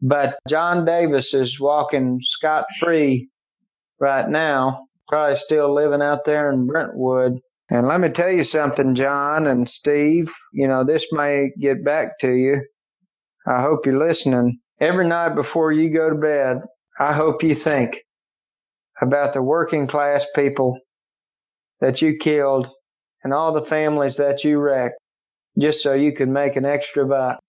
But 0.02 0.38
John 0.48 0.86
Davis 0.86 1.34
is 1.34 1.60
walking 1.60 2.20
scot 2.22 2.66
free 2.80 3.30
right 4.00 4.30
now, 4.30 4.86
probably 5.08 5.36
still 5.36 5.74
living 5.74 6.02
out 6.02 6.26
there 6.26 6.52
in 6.52 6.68
Brentwood. 6.68 7.40
And 7.72 7.88
let 7.88 8.00
me 8.00 8.10
tell 8.10 8.30
you 8.30 8.44
something, 8.44 8.94
John 8.94 9.48
and 9.48 9.68
Steve. 9.68 10.32
You 10.54 10.68
know, 10.68 10.84
this 10.84 11.08
may 11.12 11.50
get 11.60 11.84
back 11.84 12.20
to 12.20 12.32
you. 12.34 12.62
I 13.48 13.62
hope 13.62 13.86
you're 13.86 13.98
listening. 13.98 14.56
Every 14.80 15.08
night 15.08 15.34
before 15.34 15.72
you 15.72 15.92
go 15.92 16.10
to 16.10 16.16
bed, 16.16 16.58
I 17.00 17.14
hope 17.14 17.42
you 17.42 17.56
think 17.56 18.02
about 19.02 19.34
the 19.34 19.42
working 19.42 19.88
class 19.88 20.26
people 20.36 20.78
that 21.80 22.02
you 22.02 22.18
killed 22.18 22.70
and 23.24 23.34
all 23.34 23.54
the 23.54 23.66
families 23.66 24.18
that 24.18 24.44
you 24.44 24.60
wrecked 24.60 24.96
just 25.60 25.82
so 25.82 25.94
you 25.94 26.12
could 26.12 26.30
make 26.30 26.56
an 26.56 26.66
extra 26.66 27.06
buck. 27.06 27.40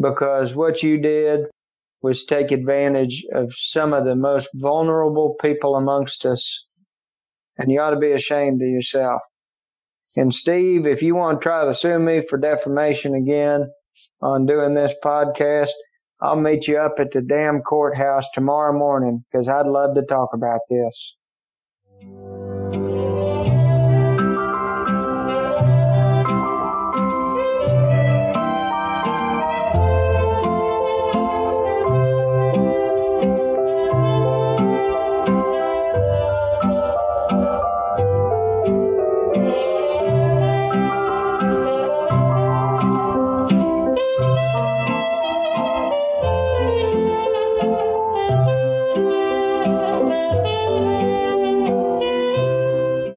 Because 0.00 0.54
what 0.54 0.82
you 0.82 0.98
did 0.98 1.46
was 2.02 2.24
take 2.24 2.50
advantage 2.50 3.24
of 3.34 3.52
some 3.54 3.92
of 3.92 4.04
the 4.04 4.16
most 4.16 4.48
vulnerable 4.54 5.36
people 5.40 5.76
amongst 5.76 6.24
us. 6.26 6.66
And 7.58 7.70
you 7.70 7.80
ought 7.80 7.90
to 7.90 7.98
be 7.98 8.12
ashamed 8.12 8.62
of 8.62 8.68
yourself. 8.68 9.20
And 10.16 10.34
Steve, 10.34 10.86
if 10.86 11.02
you 11.02 11.14
want 11.14 11.40
to 11.40 11.42
try 11.42 11.64
to 11.64 11.74
sue 11.74 11.98
me 11.98 12.22
for 12.28 12.38
defamation 12.38 13.14
again 13.14 13.70
on 14.20 14.46
doing 14.46 14.74
this 14.74 14.94
podcast, 15.04 15.70
I'll 16.20 16.36
meet 16.36 16.66
you 16.66 16.78
up 16.78 16.94
at 16.98 17.12
the 17.12 17.20
damn 17.20 17.60
courthouse 17.60 18.26
tomorrow 18.32 18.76
morning 18.76 19.24
because 19.30 19.48
I'd 19.48 19.66
love 19.66 19.94
to 19.94 20.02
talk 20.02 20.30
about 20.32 20.60
this. 20.68 21.16